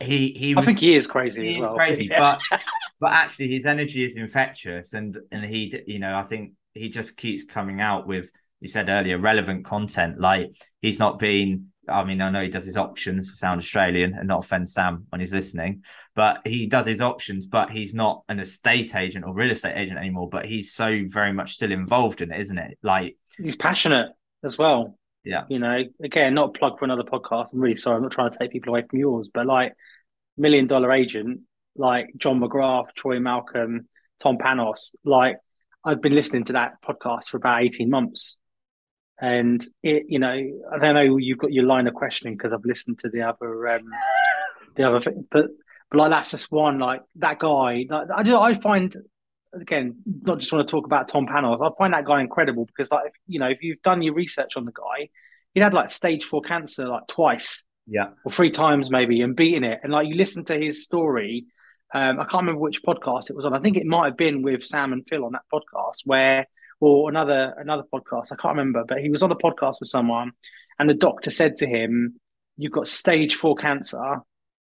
he 0.00 0.30
he 0.36 0.54
was, 0.54 0.62
I 0.62 0.66
think 0.66 0.78
he 0.78 0.94
is 0.94 1.06
crazy 1.06 1.44
he 1.44 1.54
as 1.56 1.60
well. 1.60 1.74
crazy, 1.74 2.06
yeah. 2.10 2.36
but 2.50 2.60
but 3.00 3.12
actually 3.12 3.48
his 3.48 3.66
energy 3.66 4.04
is 4.04 4.16
infectious, 4.16 4.92
and 4.92 5.16
and 5.32 5.44
he 5.44 5.72
you 5.86 5.98
know 5.98 6.16
I 6.16 6.22
think 6.22 6.52
he 6.74 6.88
just 6.88 7.16
keeps 7.16 7.42
coming 7.42 7.80
out 7.80 8.06
with 8.06 8.30
you 8.60 8.68
said 8.68 8.88
earlier 8.88 9.18
relevant 9.18 9.64
content. 9.64 10.20
Like 10.20 10.50
he's 10.80 10.98
not 10.98 11.18
been. 11.18 11.68
I 11.88 12.02
mean, 12.02 12.20
I 12.20 12.30
know 12.30 12.42
he 12.42 12.48
does 12.48 12.64
his 12.64 12.76
options 12.76 13.30
to 13.30 13.36
sound 13.36 13.60
Australian 13.60 14.14
and 14.14 14.26
not 14.26 14.44
offend 14.44 14.68
Sam 14.68 15.06
when 15.10 15.20
he's 15.20 15.32
listening, 15.32 15.84
but 16.16 16.40
he 16.44 16.66
does 16.66 16.84
his 16.84 17.00
options, 17.00 17.46
but 17.46 17.70
he's 17.70 17.94
not 17.94 18.24
an 18.28 18.40
estate 18.40 18.96
agent 18.96 19.24
or 19.24 19.32
real 19.32 19.52
estate 19.52 19.76
agent 19.76 20.00
anymore. 20.00 20.28
But 20.28 20.46
he's 20.46 20.72
so 20.72 21.02
very 21.06 21.32
much 21.32 21.52
still 21.52 21.70
involved 21.70 22.22
in 22.22 22.32
it, 22.32 22.40
isn't 22.40 22.58
it? 22.58 22.76
Like 22.82 23.16
he's 23.38 23.54
passionate 23.54 24.10
as 24.42 24.58
well. 24.58 24.98
Yeah. 25.26 25.42
You 25.48 25.58
know, 25.58 25.82
again, 26.02 26.34
not 26.34 26.54
plug 26.54 26.78
for 26.78 26.84
another 26.84 27.02
podcast. 27.02 27.52
I'm 27.52 27.58
really 27.60 27.74
sorry. 27.74 27.96
I'm 27.96 28.02
not 28.02 28.12
trying 28.12 28.30
to 28.30 28.38
take 28.38 28.52
people 28.52 28.70
away 28.70 28.84
from 28.88 29.00
yours, 29.00 29.28
but 29.34 29.44
like 29.44 29.74
million 30.36 30.68
dollar 30.68 30.92
agent, 30.92 31.40
like 31.74 32.10
John 32.16 32.40
McGrath, 32.40 32.94
Troy 32.96 33.18
Malcolm, 33.18 33.88
Tom 34.20 34.38
Panos, 34.38 34.94
like 35.04 35.38
I've 35.84 36.00
been 36.00 36.14
listening 36.14 36.44
to 36.44 36.52
that 36.54 36.80
podcast 36.80 37.24
for 37.24 37.38
about 37.38 37.62
18 37.62 37.90
months. 37.90 38.38
And 39.20 39.64
it, 39.82 40.04
you 40.08 40.18
know, 40.20 40.28
I 40.28 40.78
don't 40.78 40.94
know, 40.94 41.16
you've 41.16 41.38
got 41.38 41.52
your 41.52 41.64
line 41.64 41.88
of 41.88 41.94
questioning 41.94 42.36
because 42.36 42.52
I've 42.52 42.64
listened 42.64 43.00
to 43.00 43.08
the 43.08 43.22
other, 43.22 43.66
um, 43.68 43.88
the 44.76 44.84
other 44.84 45.00
thing, 45.00 45.26
but, 45.30 45.46
but 45.90 45.98
like, 45.98 46.10
that's 46.10 46.32
just 46.32 46.52
one, 46.52 46.78
like 46.78 47.00
that 47.16 47.38
guy, 47.38 47.86
like, 47.88 48.08
I, 48.14 48.22
just, 48.22 48.36
I 48.36 48.54
find, 48.54 48.94
again, 49.60 49.96
not 50.22 50.38
just 50.38 50.52
want 50.52 50.66
to 50.66 50.70
talk 50.70 50.86
about 50.86 51.08
Tom 51.08 51.26
Panos, 51.26 51.64
I 51.64 51.74
find 51.76 51.94
that 51.94 52.04
guy 52.04 52.20
incredible 52.20 52.66
because 52.66 52.90
like, 52.90 53.12
you 53.26 53.38
know, 53.38 53.48
if 53.48 53.62
you've 53.62 53.82
done 53.82 54.02
your 54.02 54.14
research 54.14 54.56
on 54.56 54.64
the 54.64 54.72
guy, 54.72 55.08
he 55.54 55.60
had 55.60 55.74
like 55.74 55.90
stage 55.90 56.24
four 56.24 56.42
cancer 56.42 56.88
like 56.88 57.06
twice. 57.06 57.64
Yeah. 57.86 58.08
Or 58.24 58.32
three 58.32 58.50
times 58.50 58.90
maybe 58.90 59.20
and 59.22 59.36
beating 59.36 59.62
it. 59.64 59.80
And 59.82 59.92
like 59.92 60.08
you 60.08 60.16
listen 60.16 60.44
to 60.46 60.58
his 60.58 60.84
story 60.84 61.46
um, 61.94 62.18
I 62.18 62.24
can't 62.24 62.42
remember 62.42 62.60
which 62.60 62.82
podcast 62.82 63.30
it 63.30 63.36
was 63.36 63.44
on. 63.44 63.54
I 63.54 63.60
think 63.60 63.76
it 63.76 63.86
might 63.86 64.06
have 64.06 64.16
been 64.16 64.42
with 64.42 64.64
Sam 64.64 64.92
and 64.92 65.06
Phil 65.08 65.24
on 65.24 65.32
that 65.32 65.42
podcast 65.52 66.02
where, 66.04 66.46
or 66.80 67.08
another 67.08 67.54
another 67.58 67.84
podcast. 67.92 68.32
I 68.32 68.36
can't 68.36 68.56
remember, 68.56 68.84
but 68.86 68.98
he 68.98 69.08
was 69.08 69.22
on 69.22 69.28
the 69.28 69.36
podcast 69.36 69.76
with 69.80 69.88
someone, 69.88 70.32
and 70.78 70.90
the 70.90 70.94
doctor 70.94 71.30
said 71.30 71.56
to 71.58 71.66
him, 71.66 72.20
"You've 72.56 72.72
got 72.72 72.86
stage 72.86 73.36
four 73.36 73.54
cancer, 73.54 74.16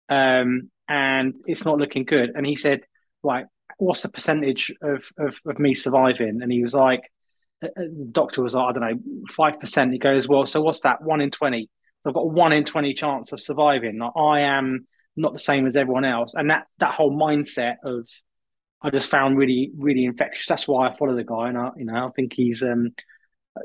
um, 0.09 0.71
and 0.87 1.35
it's 1.45 1.65
not 1.65 1.77
looking 1.77 2.05
good." 2.05 2.31
And 2.33 2.45
he 2.45 2.55
said, 2.55 2.81
like, 3.23 3.45
what's 3.77 4.01
the 4.01 4.09
percentage 4.09 4.73
of, 4.81 5.03
of, 5.17 5.39
of 5.45 5.59
me 5.59 5.73
surviving? 5.73 6.39
And 6.41 6.51
he 6.51 6.61
was 6.61 6.73
like, 6.73 7.01
uh, 7.63 7.67
uh, 7.67 7.83
the 7.83 8.09
doctor 8.11 8.41
was 8.41 8.53
like, 8.53 8.69
I 8.69 8.79
don't 8.79 8.89
know, 8.89 9.23
5%. 9.37 9.91
He 9.91 9.99
goes, 9.99 10.27
well, 10.27 10.45
so 10.45 10.61
what's 10.61 10.81
that? 10.81 11.01
One 11.01 11.21
in 11.21 11.31
20. 11.31 11.69
So 12.01 12.09
I've 12.09 12.15
got 12.15 12.29
one 12.29 12.53
in 12.53 12.65
20 12.65 12.93
chance 12.93 13.31
of 13.31 13.41
surviving. 13.41 13.99
Like, 13.99 14.11
I 14.15 14.41
am 14.41 14.87
not 15.15 15.33
the 15.33 15.39
same 15.39 15.65
as 15.65 15.75
everyone 15.75 16.05
else. 16.05 16.33
And 16.33 16.49
that, 16.49 16.65
that 16.79 16.93
whole 16.93 17.11
mindset 17.11 17.75
of, 17.85 18.07
I 18.81 18.89
just 18.89 19.11
found 19.11 19.37
really, 19.37 19.71
really 19.77 20.05
infectious. 20.05 20.47
That's 20.47 20.67
why 20.67 20.87
I 20.87 20.95
follow 20.95 21.15
the 21.15 21.23
guy. 21.23 21.49
And 21.49 21.57
I, 21.57 21.69
you 21.77 21.85
know, 21.85 22.07
I 22.07 22.09
think 22.15 22.33
he's 22.33 22.63
um, 22.63 22.95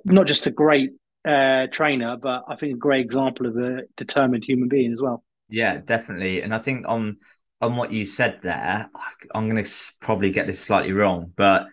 not 0.04 0.26
just 0.26 0.46
a 0.46 0.50
great 0.50 0.90
uh, 1.26 1.66
trainer, 1.70 2.16
but 2.16 2.44
I 2.48 2.56
think 2.56 2.75
a 2.75 2.78
great 2.78 3.04
example 3.04 3.46
of 3.46 3.56
a 3.56 3.82
determined 3.96 4.44
human 4.44 4.68
being 4.68 4.92
as 4.92 5.00
well. 5.00 5.25
Yeah, 5.48 5.78
definitely. 5.78 6.42
And 6.42 6.54
I 6.54 6.58
think 6.58 6.86
on 6.88 7.18
on 7.60 7.76
what 7.76 7.92
you 7.92 8.04
said 8.04 8.38
there, 8.42 8.88
I'm 9.34 9.48
going 9.48 9.62
to 9.62 9.70
probably 10.00 10.30
get 10.30 10.46
this 10.46 10.60
slightly 10.60 10.92
wrong, 10.92 11.32
but 11.36 11.66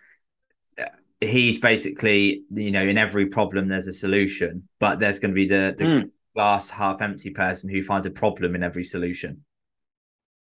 uh, 0.78 0.84
he's 1.20 1.58
basically, 1.58 2.44
you 2.50 2.70
know, 2.70 2.82
in 2.82 2.96
every 2.96 3.26
problem 3.26 3.68
there's 3.68 3.88
a 3.88 3.92
solution, 3.92 4.68
but 4.80 4.98
there's 4.98 5.18
going 5.18 5.32
to 5.32 5.34
be 5.34 5.46
the, 5.46 5.74
the 5.76 5.84
mm. 5.84 6.10
glass 6.34 6.70
half 6.70 7.02
empty 7.02 7.30
person 7.30 7.68
who 7.68 7.82
finds 7.82 8.06
a 8.06 8.10
problem 8.10 8.54
in 8.54 8.62
every 8.62 8.84
solution. 8.84 9.44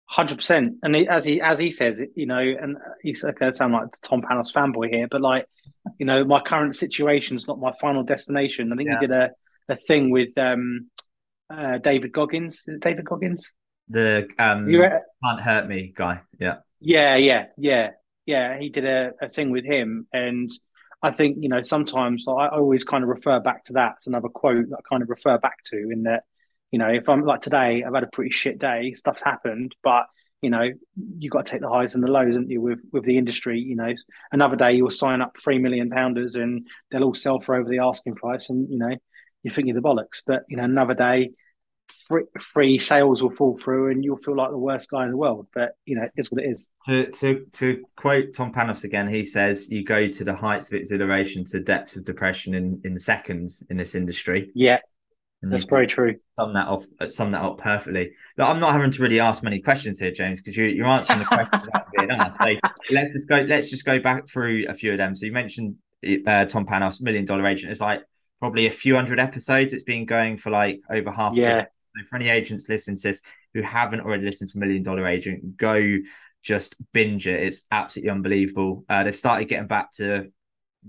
Hundred 0.06 0.36
percent, 0.36 0.76
and 0.84 0.94
he, 0.94 1.08
as 1.08 1.24
he 1.24 1.40
as 1.40 1.58
he 1.58 1.72
says, 1.72 2.04
you 2.16 2.26
know, 2.26 2.38
and 2.38 2.76
he's 3.02 3.24
okay. 3.24 3.48
I 3.48 3.52
sound 3.52 3.72
like 3.72 3.88
Tom 4.04 4.22
Panos 4.22 4.52
fanboy 4.52 4.94
here, 4.94 5.08
but 5.10 5.22
like, 5.22 5.46
you 6.00 6.06
know, 6.06 6.26
my 6.26 6.42
current 6.42 6.76
situation 6.76 7.38
is 7.38 7.48
not 7.48 7.62
my 7.62 7.72
final 7.80 8.04
destination. 8.04 8.74
I 8.74 8.76
think 8.76 8.90
yeah. 8.90 9.00
he 9.00 9.08
did 9.08 9.16
a, 9.16 9.30
a 9.70 9.78
thing 9.78 10.10
with 10.10 10.38
um, 10.38 10.90
uh, 11.50 11.78
David 11.78 12.12
Goggins. 12.12 12.66
Is 12.68 12.76
it 12.76 12.82
David 12.82 13.06
Goggins? 13.06 13.54
The 13.92 14.30
um, 14.40 14.68
can't 15.24 15.40
hurt 15.40 15.68
me 15.68 15.92
guy. 15.96 16.22
Yeah. 16.40 16.58
Yeah, 16.80 17.16
yeah, 17.16 17.46
yeah, 17.58 17.92
yeah. 18.26 18.58
He 18.58 18.70
did 18.70 18.86
a, 18.86 19.12
a 19.22 19.30
thing 19.30 19.52
with 19.52 19.66
him, 19.66 20.08
and 20.12 20.50
I 21.04 21.12
think 21.12 21.38
you 21.40 21.50
know 21.50 21.62
sometimes 21.62 22.26
I, 22.28 22.32
I 22.32 22.58
always 22.58 22.84
kind 22.84 23.04
of 23.04 23.10
refer 23.10 23.40
back 23.40 23.66
to 23.66 23.74
that. 23.74 23.96
It's 23.98 24.08
another 24.08 24.30
quote 24.30 24.70
that 24.70 24.78
I 24.78 24.82
kind 24.90 25.04
of 25.04 25.10
refer 25.10 25.38
back 25.38 25.58
to 25.66 25.78
in 25.78 26.04
that 26.04 26.24
you 26.72 26.80
know 26.80 26.88
if 26.88 27.08
I'm 27.08 27.24
like 27.24 27.42
today, 27.42 27.84
I've 27.86 27.94
had 27.94 28.04
a 28.04 28.08
pretty 28.08 28.32
shit 28.32 28.60
day. 28.60 28.94
Stuff's 28.94 29.22
happened, 29.22 29.76
but 29.84 30.08
you 30.42 30.50
know 30.50 30.72
you've 31.20 31.32
got 31.32 31.46
to 31.46 31.52
take 31.52 31.62
the 31.62 31.70
highs 31.70 31.94
and 31.94 32.04
the 32.04 32.12
lows, 32.12 32.34
haven't 32.34 32.50
you? 32.50 32.62
With 32.62 32.80
with 32.92 33.04
the 33.04 33.18
industry, 33.18 33.60
you 33.60 33.76
know, 33.76 33.94
another 34.32 34.56
day 34.56 34.74
you'll 34.74 34.90
sign 34.90 35.22
up 35.22 35.36
three 35.44 35.60
million 35.60 35.90
pounders 35.90 36.36
and 36.36 36.66
they'll 36.90 37.04
all 37.04 37.14
sell 37.14 37.42
for 37.42 37.56
over 37.56 37.70
the 37.70 37.80
asking 37.80 38.16
price, 38.16 38.50
and 38.50 38.70
you 38.72 38.80
know 38.80 38.96
you 39.44 39.52
think 39.52 39.68
you're 39.68 39.76
the 39.76 39.82
bollocks. 39.82 40.24
But 40.26 40.46
you 40.50 40.58
know 40.58 40.64
another 40.64 40.96
day 40.96 41.32
free, 42.12 42.24
free 42.40 42.78
sales 42.78 43.24
will 43.24 43.32
fall 43.32 43.58
through 43.58 43.92
and 43.92 44.04
you'll 44.04 44.18
feel 44.18 44.36
like 44.36 44.52
the 44.52 44.58
worst 44.58 44.90
guy 44.90 45.06
in 45.06 45.12
the 45.12 45.18
world. 45.18 45.48
But 45.54 45.72
you 45.86 45.96
know, 45.96 46.08
it's 46.16 46.32
what 46.32 46.44
it 46.44 46.48
is. 46.48 46.70
To 46.88 47.10
to 47.12 47.46
to 47.54 47.84
quote 47.96 48.34
Tom 48.34 48.54
Panos 48.54 48.84
again, 48.84 49.08
he 49.08 49.26
says 49.26 49.70
you 49.70 49.84
go 49.84 50.08
to 50.08 50.24
the 50.24 50.36
heights 50.36 50.68
of 50.68 50.74
exhilaration 50.74 51.44
to 51.46 51.60
depths 51.60 51.96
of 51.96 52.06
depression 52.06 52.54
in 52.54 52.82
in 52.84 52.98
seconds 52.98 53.64
in 53.70 53.78
this 53.78 53.96
industry. 53.96 54.52
Yeah. 54.54 54.80
And 55.44 55.52
That's 55.52 55.66
very 55.66 55.88
true. 55.88 56.18
Sum 56.40 56.54
that 56.54 56.68
off. 56.68 56.86
Sum 57.10 57.32
that 57.32 57.42
up 57.42 57.58
perfectly. 57.58 58.12
Look, 58.38 58.48
I'm 58.48 58.60
not 58.60 58.74
having 58.74 58.92
to 58.92 59.02
really 59.02 59.20
ask 59.20 59.42
many 59.42 59.60
questions 59.60 60.00
here, 60.00 60.12
James, 60.12 60.40
because 60.40 60.56
you, 60.56 60.66
you're 60.66 60.86
answering 60.86 61.18
the 61.18 61.26
questions 61.26 61.64
without 61.66 61.88
being 61.98 62.12
asked. 62.12 62.38
So 62.38 62.56
let's 62.92 63.14
just 63.14 63.28
go. 63.28 63.38
Let's 63.42 63.72
just 63.72 63.84
go 63.84 64.00
back 64.00 64.28
through 64.30 64.66
a 64.70 64.76
few 64.76 64.92
of 64.92 65.00
them. 65.00 65.16
So 65.16 65.26
you 65.26 65.32
mentioned 65.32 65.78
uh, 66.28 66.46
Tom 66.46 66.68
Panos, 66.68 67.02
Million 67.02 67.26
Dollar 67.26 67.48
Agent. 67.48 67.72
It's 67.72 67.82
like 67.82 68.04
probably 68.40 68.68
a 68.68 68.72
few 68.72 68.96
hundred 68.96 69.20
episodes. 69.20 69.74
It's 69.74 69.84
been 69.84 70.06
going 70.06 70.38
for 70.38 70.50
like 70.50 70.82
over 70.90 71.12
half. 71.12 71.34
Yeah. 71.36 71.66
So 71.96 72.06
for 72.06 72.16
any 72.16 72.30
agents 72.30 72.70
listening 72.70 72.98
to 72.98 73.10
this 73.10 73.22
who 73.54 73.62
haven't 73.62 74.02
already 74.02 74.24
listened 74.24 74.50
to 74.52 74.60
Million 74.60 74.84
Dollar 74.84 75.08
Agent, 75.08 75.58
go 75.58 75.98
just 76.42 76.76
binge 76.94 77.28
it. 77.28 77.42
It's 77.42 77.64
absolutely 77.72 78.12
unbelievable. 78.12 78.86
Uh, 78.90 79.04
they've 79.04 79.16
started 79.16 79.48
getting 79.48 79.68
back 79.68 79.92
to 79.92 80.32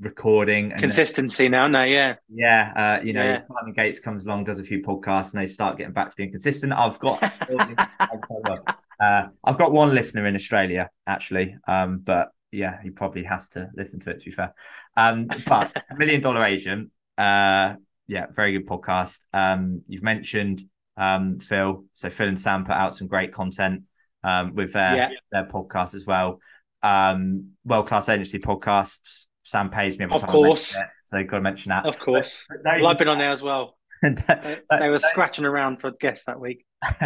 recording 0.00 0.70
consistency 0.70 1.50
now 1.50 1.68
no 1.68 1.82
yeah 1.82 2.14
yeah 2.30 2.72
uh 2.74 3.04
you 3.04 3.12
know 3.12 3.22
yeah. 3.22 3.42
Simon 3.52 3.74
Gates 3.74 3.98
comes 3.98 4.24
along 4.24 4.44
does 4.44 4.58
a 4.58 4.64
few 4.64 4.80
podcasts 4.80 5.32
and 5.32 5.42
they 5.42 5.46
start 5.46 5.76
getting 5.76 5.92
back 5.92 6.08
to 6.08 6.16
being 6.16 6.30
consistent 6.30 6.72
I've 6.72 6.98
got 6.98 7.22
uh 9.00 9.26
I've 9.44 9.58
got 9.58 9.72
one 9.72 9.94
listener 9.94 10.26
in 10.26 10.34
Australia 10.34 10.88
actually 11.06 11.56
um 11.68 11.98
but 11.98 12.30
yeah 12.52 12.80
he 12.82 12.88
probably 12.88 13.24
has 13.24 13.50
to 13.50 13.68
listen 13.76 14.00
to 14.00 14.10
it 14.10 14.18
to 14.18 14.24
be 14.24 14.30
fair 14.30 14.54
um 14.96 15.26
but 15.46 15.84
million 15.98 16.22
dollar 16.22 16.42
agent 16.42 16.90
uh 17.18 17.74
yeah 18.06 18.26
very 18.30 18.52
good 18.52 18.66
podcast 18.66 19.26
um 19.34 19.82
you've 19.88 20.02
mentioned 20.02 20.62
um, 20.96 21.38
Phil. 21.38 21.84
So 21.92 22.10
Phil 22.10 22.28
and 22.28 22.38
Sam 22.38 22.64
put 22.64 22.74
out 22.74 22.94
some 22.94 23.08
great 23.08 23.32
content 23.32 23.82
um, 24.24 24.54
with 24.54 24.72
their 24.72 24.96
yeah. 24.96 25.08
their 25.30 25.46
podcast 25.46 25.94
as 25.94 26.06
well. 26.06 26.40
Um, 26.82 27.50
World 27.64 27.86
class 27.86 28.08
agency 28.08 28.38
podcasts. 28.38 29.26
Sam 29.44 29.70
pays 29.70 29.98
me 29.98 30.04
every 30.04 30.14
of 30.14 30.20
time. 30.22 30.30
Of 30.30 30.34
course. 30.34 30.76
It, 30.76 30.82
so 31.04 31.22
got 31.24 31.36
to 31.36 31.42
mention 31.42 31.70
that. 31.70 31.86
Of 31.86 31.98
course. 31.98 32.46
Well, 32.64 32.86
I've 32.86 32.98
been 32.98 33.08
on 33.08 33.18
there 33.18 33.32
as 33.32 33.42
well. 33.42 33.76
they, 34.02 34.58
they 34.70 34.88
were 34.88 34.98
scratching 34.98 35.44
around 35.44 35.80
for 35.80 35.92
guests 35.92 36.24
that 36.24 36.40
week. 36.40 36.64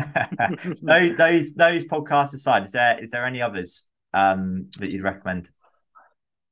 those, 0.82 1.16
those 1.16 1.54
those 1.54 1.84
podcasts 1.84 2.34
aside, 2.34 2.64
is 2.64 2.72
there 2.72 2.98
is 2.98 3.10
there 3.10 3.26
any 3.26 3.42
others 3.42 3.84
um, 4.14 4.70
that 4.78 4.90
you'd 4.90 5.02
recommend? 5.02 5.50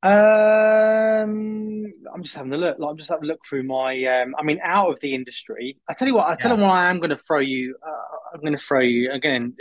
Um, 0.05 1.93
I'm 2.15 2.23
just 2.23 2.37
having 2.37 2.53
a 2.53 2.59
look. 2.59 2.79
Like, 2.79 2.91
I'm 2.91 2.97
just 2.99 3.09
having 3.09 3.25
a 3.25 3.29
look 3.29 3.41
through 3.49 3.63
my. 3.63 4.05
Um, 4.05 4.35
I 4.39 4.43
mean, 4.43 4.61
out 4.63 4.91
of 4.91 5.01
the 5.01 5.15
industry. 5.15 5.79
I 5.89 5.95
tell 5.95 6.07
you 6.07 6.15
what. 6.15 6.29
I 6.29 6.37
tell 6.37 6.51
yeah. 6.51 6.57
them 6.57 6.67
what 6.67 6.75
I 6.75 6.91
am 6.91 6.99
going 6.99 7.11
to 7.11 7.17
throw 7.17 7.41
you. 7.41 7.75
Uh, 7.85 8.17
I'm 8.35 8.41
going 8.41 8.53
to 8.53 8.59
throw 8.59 8.81
you 8.81 9.13
again. 9.13 9.57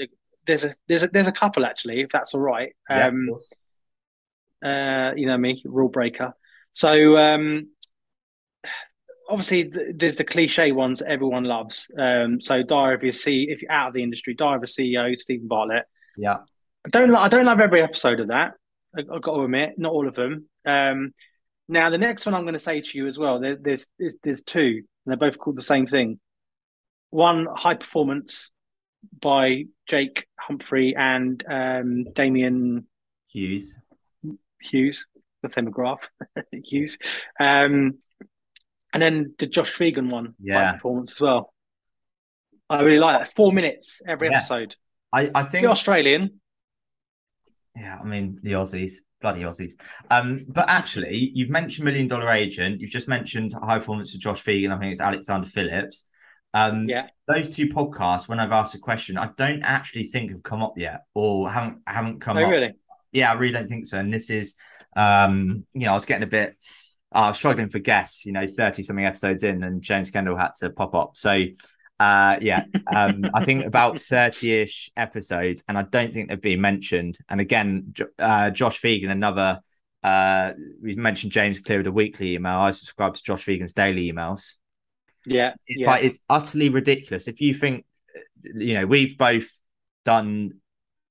There's 0.46 0.66
a 0.66 0.74
there's 0.88 1.04
a 1.04 1.08
there's 1.08 1.28
a 1.28 1.32
couple 1.32 1.66
actually, 1.66 2.02
if 2.02 2.10
that's 2.10 2.34
all 2.34 2.42
right. 2.42 2.76
Um, 2.90 3.30
yeah, 4.62 5.10
uh, 5.10 5.14
you 5.16 5.28
know 5.28 5.38
me, 5.38 5.62
rule 5.66 5.88
breaker. 5.88 6.34
So 6.74 7.16
um, 7.18 7.70
obviously 9.30 9.72
there's 9.96 10.18
the 10.18 10.24
cliche 10.24 10.72
ones 10.72 11.00
that 11.00 11.10
everyone 11.10 11.46
loves. 11.46 11.90
Um, 11.98 12.42
so 12.42 12.64
Diary 12.64 12.96
of 12.96 13.04
your 13.04 13.12
C, 13.12 13.48
if 13.50 13.62
you're 13.62 13.72
out 13.72 13.90
of 13.90 13.94
the 13.94 14.04
industry, 14.04 14.34
Diary 14.34 14.58
of 14.58 14.64
a 14.64 14.66
CEO, 14.66 15.18
Steven 15.18 15.48
Bartlett. 15.48 15.86
Yeah. 16.18 16.38
I 16.86 16.90
don't 16.90 17.16
I 17.16 17.30
don't 17.30 17.46
love 17.46 17.60
every 17.60 17.82
episode 17.82 18.20
of 18.20 18.28
that. 18.28 18.54
I've 18.98 19.22
got 19.22 19.36
to 19.36 19.44
admit, 19.44 19.74
not 19.78 19.92
all 19.92 20.08
of 20.08 20.16
them. 20.16 20.46
Um, 20.66 21.14
now, 21.68 21.90
the 21.90 21.98
next 21.98 22.26
one 22.26 22.36
I'm 22.36 22.44
going 22.44 22.54
to 22.54 22.60
say 22.60 22.82
to 22.82 22.98
you 22.98 23.08
as 23.08 23.18
well, 23.18 23.40
there, 23.40 23.56
there's, 23.56 23.88
there's, 23.98 24.16
there's 24.24 24.42
two, 24.44 24.84
and 24.84 24.86
they're 25.06 25.18
both 25.18 25.38
called 25.38 25.58
the 25.58 25.62
same 25.62 25.88
thing. 25.88 26.20
One, 27.10 27.48
High 27.56 27.76
Performance 27.76 28.52
by 29.20 29.66
Jake 29.88 30.28
Humphrey 30.40 30.96
and 30.98 31.44
um, 31.50 32.06
Damian 32.14 32.88
Hughes. 33.30 33.78
Hughes, 34.62 35.06
the 35.42 35.50
same 35.50 35.68
McGrath, 35.68 36.08
Hughes. 36.52 36.98
Um, 37.40 38.00
and 38.94 39.02
then 39.02 39.34
the 39.40 39.48
Josh 39.48 39.74
Phegan 39.74 40.10
one, 40.10 40.36
yeah. 40.42 40.72
High 40.72 40.74
Performance 40.74 41.14
as 41.14 41.22
well. 41.22 41.54
I 42.70 42.82
really 42.82 43.00
like 43.00 43.20
that. 43.20 43.34
Four 43.36 43.52
minutes 43.52 44.02
every 44.08 44.30
yeah. 44.30 44.38
episode. 44.38 44.76
I, 45.12 45.30
I 45.34 45.44
think 45.44 45.64
the 45.64 45.72
Australian. 45.72 46.40
Yeah, 47.76 47.98
I 48.00 48.04
mean 48.04 48.40
the 48.44 48.54
Aussies, 48.54 48.96
bloody 49.22 49.42
Aussies. 49.42 49.74
Um, 50.12 50.46
but 50.48 50.70
actually, 50.70 51.32
you've 51.34 51.50
mentioned 51.50 51.86
Million 51.86 52.08
Dollar 52.08 52.30
Agent. 52.32 52.80
You've 52.80 52.92
just 52.92 53.08
mentioned 53.08 53.54
High 53.54 53.80
Performance 53.80 54.14
of 54.14 54.20
Josh 54.20 54.44
Phegan. 54.44 54.72
I 54.72 54.80
think 54.80 54.92
it's 54.92 55.02
Alexander 55.02 55.48
Phillips. 55.48 56.08
Um, 56.54 56.88
yeah, 56.88 57.08
those 57.28 57.50
two 57.50 57.68
podcasts. 57.68 58.28
When 58.28 58.40
I've 58.40 58.52
asked 58.52 58.76
a 58.76 58.80
question, 58.80 59.18
I 59.18 59.30
don't 59.38 59.64
actually 59.64 60.04
think 60.04 60.32
have 60.32 60.44
come 60.44 60.62
up 60.62 60.74
yet, 60.78 61.06
or 61.16 61.50
haven't 61.50 61.80
haven't 61.88 62.20
come 62.20 62.38
oh, 62.38 62.44
up. 62.44 62.50
Really? 62.52 62.74
Yeah, 63.12 63.32
I 63.32 63.34
really 63.34 63.54
don't 63.54 63.68
think 63.68 63.88
so. 63.88 63.98
And 63.98 64.14
this 64.14 64.30
is, 64.30 64.56
um, 64.96 65.66
you 65.74 65.86
know, 65.86 65.92
I 65.92 65.96
was 65.96 66.06
getting 66.06 66.24
a 66.24 66.28
bit. 66.28 66.56
I 67.12 67.30
was 67.30 67.38
struggling 67.38 67.70
for 67.70 67.80
guests, 67.80 68.26
you 68.26 68.32
know, 68.34 68.48
30 68.48 68.82
something 68.84 69.06
episodes 69.06 69.44
in, 69.44 69.64
and 69.64 69.82
James 69.82 70.10
Kendall 70.10 70.36
had 70.36 70.52
to 70.60 70.70
pop 70.72 70.96
up. 70.96 71.12
So 71.16 71.44
uh, 72.00 72.38
yeah, 72.42 72.66
um, 72.94 73.26
I 73.34 73.46
think 73.46 73.66
about 73.66 73.96
30-ish 73.96 74.92
episodes, 74.98 75.64
and 75.68 75.78
I 75.78 75.84
don't 75.84 76.14
think 76.14 76.30
they've 76.30 76.42
been 76.42 76.62
mentioned. 76.62 77.18
And 77.30 77.40
again, 77.40 77.94
uh, 78.20 78.50
Josh 78.50 78.82
Phegan, 78.82 79.10
another 79.10 79.62
uh, 80.04 80.54
we 80.82 80.96
mentioned 80.96 81.32
James 81.32 81.60
Clear 81.60 81.80
of 81.80 81.88
a 81.88 81.92
weekly 81.92 82.34
email. 82.34 82.58
I 82.58 82.72
subscribe 82.72 83.14
to 83.14 83.24
Josh 83.24 83.46
Phegan's 83.46 83.74
daily 83.74 84.12
emails. 84.12 84.56
Yeah, 85.26 85.54
it's 85.66 85.82
yeah. 85.82 85.92
like 85.92 86.04
it's 86.04 86.20
utterly 86.30 86.70
ridiculous. 86.70 87.28
If 87.30 87.40
you 87.40 87.54
think, 87.54 87.86
you 88.44 88.74
know, 88.74 88.86
we've 88.86 89.18
both 89.18 89.48
done 90.04 90.60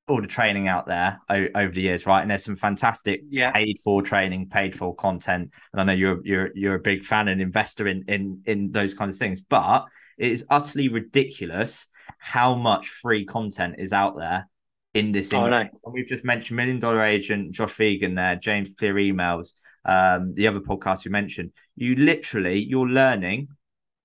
all 0.09 0.21
the 0.21 0.27
training 0.27 0.69
out 0.69 0.87
there 0.87 1.21
o- 1.31 1.49
over 1.55 1.73
the 1.73 1.81
years, 1.81 2.05
right? 2.05 2.21
And 2.21 2.31
there's 2.31 2.45
some 2.45 2.57
fantastic 2.57 3.23
yeah. 3.31 3.53
paid 3.53 3.79
for 3.83 4.03
training, 4.03 4.51
paid 4.51 4.77
for 4.77 4.95
content. 4.95 5.53
And 5.73 5.81
I 5.81 5.85
know 5.85 5.93
you're 5.95 6.21
you're 6.25 6.51
you're 6.55 6.75
a 6.75 6.81
big 6.81 7.05
fan 7.05 7.29
and 7.29 7.41
investor 7.41 7.89
in 7.89 8.05
in 8.09 8.43
in 8.45 8.73
those 8.73 8.93
kinds 8.93 9.15
of 9.15 9.19
things, 9.19 9.41
but 9.41 9.87
it 10.19 10.31
is 10.31 10.45
utterly 10.50 10.88
ridiculous 10.88 11.88
how 12.19 12.54
much 12.54 12.88
free 12.88 13.25
content 13.25 13.76
is 13.78 13.92
out 13.92 14.16
there 14.16 14.49
in 14.95 15.12
this 15.12 15.33
oh. 15.33 15.45
And 15.47 15.71
we've 15.87 16.07
just 16.07 16.25
mentioned 16.25 16.57
Million 16.57 16.78
Dollar 16.78 17.02
Agent, 17.02 17.52
Josh 17.52 17.75
Phegan 17.75 18.16
there, 18.16 18.37
James 18.37 18.75
Clear 18.75 18.95
emails, 18.95 19.54
um, 19.85 20.35
the 20.35 20.47
other 20.47 20.61
podcast 20.61 21.04
you 21.04 21.11
mentioned. 21.11 21.52
You 21.76 21.97
literally, 21.97 22.59
you're 22.59 22.88
learning 22.88 23.49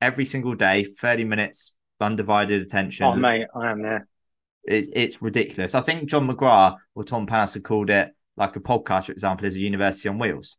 every 0.02 0.26
single 0.26 0.56
day, 0.56 0.84
30 0.84 1.26
minutes, 1.26 1.76
undivided 2.00 2.62
attention. 2.62 3.06
Oh, 3.06 3.16
mate, 3.16 3.48
I 3.56 3.72
am 3.72 3.82
there. 3.82 4.08
it's, 4.64 4.90
it's 4.96 5.22
ridiculous. 5.22 5.76
I 5.76 5.82
think 5.82 6.10
John 6.10 6.28
McGrath 6.28 6.78
or 6.96 7.04
Tom 7.04 7.28
Panos 7.28 7.54
had 7.54 7.64
called 7.64 7.90
it 7.90 8.12
like 8.36 8.56
a 8.56 8.60
podcast, 8.60 9.06
for 9.06 9.12
example, 9.12 9.48
is 9.48 9.56
a 9.56 9.60
university 9.60 10.10
on 10.10 10.20
wheels. 10.20 10.58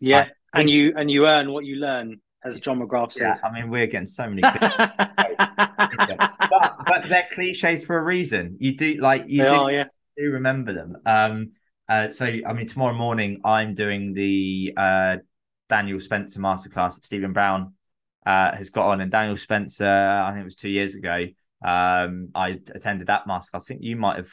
Yeah, 0.00 0.26
and 0.52 0.68
you 0.68 0.92
and 0.96 1.10
you 1.10 1.26
earn 1.26 1.50
what 1.52 1.64
you 1.64 1.76
learn, 1.76 2.20
as 2.46 2.60
John 2.60 2.80
McGrath 2.80 3.12
says. 3.12 3.40
Yeah, 3.42 3.48
I 3.48 3.52
mean, 3.52 3.70
we're 3.70 3.86
getting 3.86 4.06
so 4.06 4.28
many 4.28 4.42
cliches. 4.58 4.76
but, 6.50 6.76
but 6.86 7.08
they're 7.08 7.28
cliches 7.32 7.84
for 7.84 7.98
a 7.98 8.02
reason. 8.02 8.56
You 8.60 8.76
do 8.76 8.94
like 8.94 9.28
you 9.28 9.46
do, 9.48 9.54
are, 9.54 9.72
yeah. 9.72 9.84
do 10.16 10.30
remember 10.30 10.72
them. 10.72 10.96
Um, 11.04 11.52
uh, 11.88 12.08
so 12.08 12.24
I 12.24 12.52
mean, 12.52 12.66
tomorrow 12.66 12.94
morning 12.94 13.40
I'm 13.44 13.74
doing 13.74 14.12
the 14.12 14.74
uh, 14.76 15.16
Daniel 15.68 16.00
Spencer 16.00 16.40
masterclass. 16.40 17.04
Stephen 17.04 17.32
Brown 17.32 17.74
uh, 18.24 18.54
has 18.56 18.70
got 18.70 18.88
on, 18.88 19.00
and 19.00 19.10
Daniel 19.10 19.36
Spencer, 19.36 19.84
I 19.84 20.30
think 20.30 20.42
it 20.42 20.44
was 20.44 20.56
two 20.56 20.70
years 20.70 20.94
ago. 20.94 21.26
Um, 21.62 22.30
I 22.34 22.60
attended 22.74 23.06
that 23.08 23.26
masterclass. 23.26 23.54
I 23.54 23.58
think 23.60 23.82
you 23.82 23.96
might 23.96 24.16
have. 24.16 24.32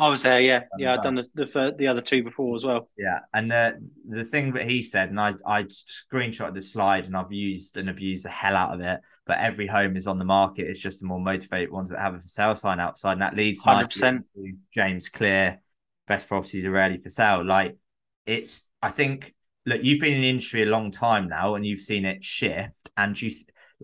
I 0.00 0.08
was 0.08 0.22
there, 0.22 0.40
yeah, 0.40 0.62
yeah. 0.78 0.94
I've 0.94 1.02
done 1.02 1.16
the, 1.16 1.28
the 1.34 1.74
the 1.76 1.86
other 1.86 2.00
two 2.00 2.24
before 2.24 2.56
as 2.56 2.64
well. 2.64 2.88
Yeah, 2.96 3.18
and 3.34 3.50
the 3.50 3.86
the 4.08 4.24
thing 4.24 4.52
that 4.54 4.66
he 4.66 4.82
said, 4.82 5.10
and 5.10 5.20
I 5.20 5.34
I 5.44 5.64
screenshot 5.64 6.54
the 6.54 6.62
slide, 6.62 7.04
and 7.04 7.14
I've 7.14 7.30
used 7.30 7.76
and 7.76 7.90
abused 7.90 8.24
the 8.24 8.30
hell 8.30 8.56
out 8.56 8.72
of 8.72 8.80
it. 8.80 9.00
But 9.26 9.40
every 9.40 9.66
home 9.66 9.96
is 9.96 10.06
on 10.06 10.18
the 10.18 10.24
market. 10.24 10.68
It's 10.68 10.80
just 10.80 11.00
the 11.00 11.06
more 11.06 11.20
motivated 11.20 11.70
ones 11.70 11.90
that 11.90 11.98
have 11.98 12.14
a 12.14 12.18
for 12.18 12.26
sale 12.26 12.56
sign 12.56 12.80
outside, 12.80 13.12
and 13.12 13.22
that 13.22 13.36
leads 13.36 13.62
100%. 13.62 13.66
nicely 13.66 14.22
to 14.34 14.52
James 14.72 15.10
Clear. 15.10 15.60
Best 16.08 16.28
properties 16.28 16.64
are 16.64 16.70
ready 16.70 16.96
for 16.96 17.10
sale. 17.10 17.44
Like 17.44 17.76
it's, 18.24 18.68
I 18.82 18.88
think. 18.88 19.34
Look, 19.66 19.84
you've 19.84 20.00
been 20.00 20.14
in 20.14 20.22
the 20.22 20.30
industry 20.30 20.62
a 20.62 20.66
long 20.66 20.90
time 20.90 21.28
now, 21.28 21.56
and 21.56 21.66
you've 21.66 21.80
seen 21.80 22.06
it 22.06 22.24
shift. 22.24 22.72
And 22.96 23.20
you 23.20 23.30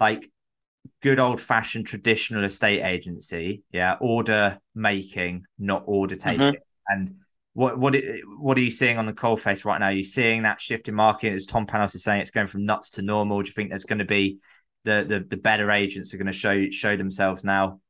like 0.00 0.30
good 1.06 1.20
old 1.20 1.40
fashioned 1.40 1.86
traditional 1.86 2.42
estate 2.42 2.82
agency, 2.82 3.62
yeah, 3.70 3.94
order 4.00 4.58
making, 4.74 5.44
not 5.56 5.84
order 5.86 6.16
taking. 6.16 6.54
Mhm. 6.54 6.56
And 6.88 7.14
what 7.52 7.78
what 7.78 7.94
it, 7.94 8.22
what 8.40 8.58
are 8.58 8.60
you 8.60 8.72
seeing 8.72 8.98
on 8.98 9.06
the 9.06 9.12
coal 9.12 9.36
face 9.36 9.64
right 9.64 9.78
now? 9.78 9.86
Are 9.86 9.92
you 9.92 10.02
seeing 10.02 10.42
that 10.42 10.60
shift 10.60 10.88
in 10.88 10.96
market? 10.96 11.32
As 11.32 11.46
Tom 11.46 11.64
Panos 11.64 11.94
is 11.94 12.02
saying, 12.02 12.22
it's 12.22 12.32
going 12.32 12.48
from 12.48 12.64
nuts 12.64 12.90
to 12.90 13.02
normal. 13.02 13.40
Do 13.40 13.46
you 13.46 13.52
think 13.52 13.68
there's 13.68 13.84
going 13.84 14.00
to 14.00 14.04
be 14.04 14.38
the 14.82 15.06
the, 15.08 15.20
the 15.20 15.36
better 15.36 15.70
agents 15.70 16.12
are 16.12 16.16
going 16.16 16.26
to 16.26 16.32
show 16.32 16.70
show 16.70 16.96
themselves 16.96 17.44
now? 17.44 17.80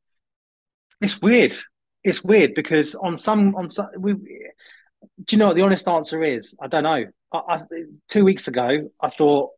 It's 1.01 1.19
weird. 1.23 1.57
It's 2.05 2.23
weird 2.23 2.53
because 2.55 2.95
on 2.95 3.17
some 3.17 3.55
on 3.55 3.71
some 3.71 3.89
we. 3.99 4.13
Do 4.13 5.37
you 5.37 5.39
know 5.39 5.47
what 5.47 5.57
the 5.57 5.63
honest 5.63 5.89
answer 5.89 6.23
is? 6.23 6.55
I 6.61 6.67
don't 6.67 6.83
know. 6.83 7.07
I, 7.33 7.39
I, 7.49 7.63
two 8.11 8.25
weeks 8.27 8.47
ago, 8.49 8.91
I 9.01 9.09
thought 9.09 9.53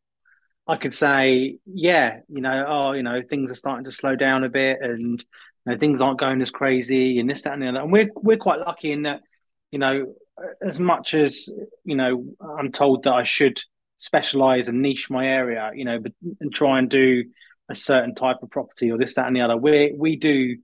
I 0.69 0.77
could 0.77 0.93
say, 0.93 1.59
yeah, 1.65 2.21
you 2.29 2.43
know, 2.43 2.65
oh, 2.69 2.93
you 2.93 3.03
know, 3.03 3.23
things 3.23 3.51
are 3.51 3.57
starting 3.57 3.87
to 3.87 3.93
slow 3.93 4.15
down 4.15 4.45
a 4.45 4.51
bit, 4.51 4.79
and 4.83 5.19
you 5.65 5.73
know, 5.73 5.79
things 5.79 6.03
aren't 6.03 6.21
going 6.21 6.43
as 6.43 6.51
crazy, 6.51 7.19
and 7.19 7.29
this, 7.29 7.43
that, 7.43 7.55
and 7.55 7.63
the 7.63 7.69
other. 7.69 7.81
And 7.81 7.91
we're 7.91 8.11
we're 8.15 8.37
quite 8.37 8.61
lucky 8.61 8.93
in 8.93 9.03
that, 9.03 9.23
you 9.71 9.79
know, 9.79 10.15
as 10.63 10.79
much 10.79 11.15
as 11.15 11.49
you 11.85 11.97
know, 11.97 12.27
I'm 12.59 12.71
told 12.71 13.05
that 13.05 13.15
I 13.15 13.25
should 13.25 13.59
specialize 13.97 14.69
and 14.69 14.83
niche 14.83 15.09
my 15.09 15.27
area, 15.27 15.71
you 15.75 15.87
know, 15.87 15.99
but 15.99 16.13
and 16.41 16.55
try 16.55 16.79
and 16.79 16.91
do 16.91 17.25
a 17.71 17.75
certain 17.75 18.15
type 18.15 18.37
of 18.43 18.51
property 18.51 18.91
or 18.91 18.99
this, 18.99 19.15
that, 19.15 19.27
and 19.27 19.35
the 19.35 19.41
other. 19.41 19.57
We 19.57 19.95
we 19.97 20.17
do 20.17 20.59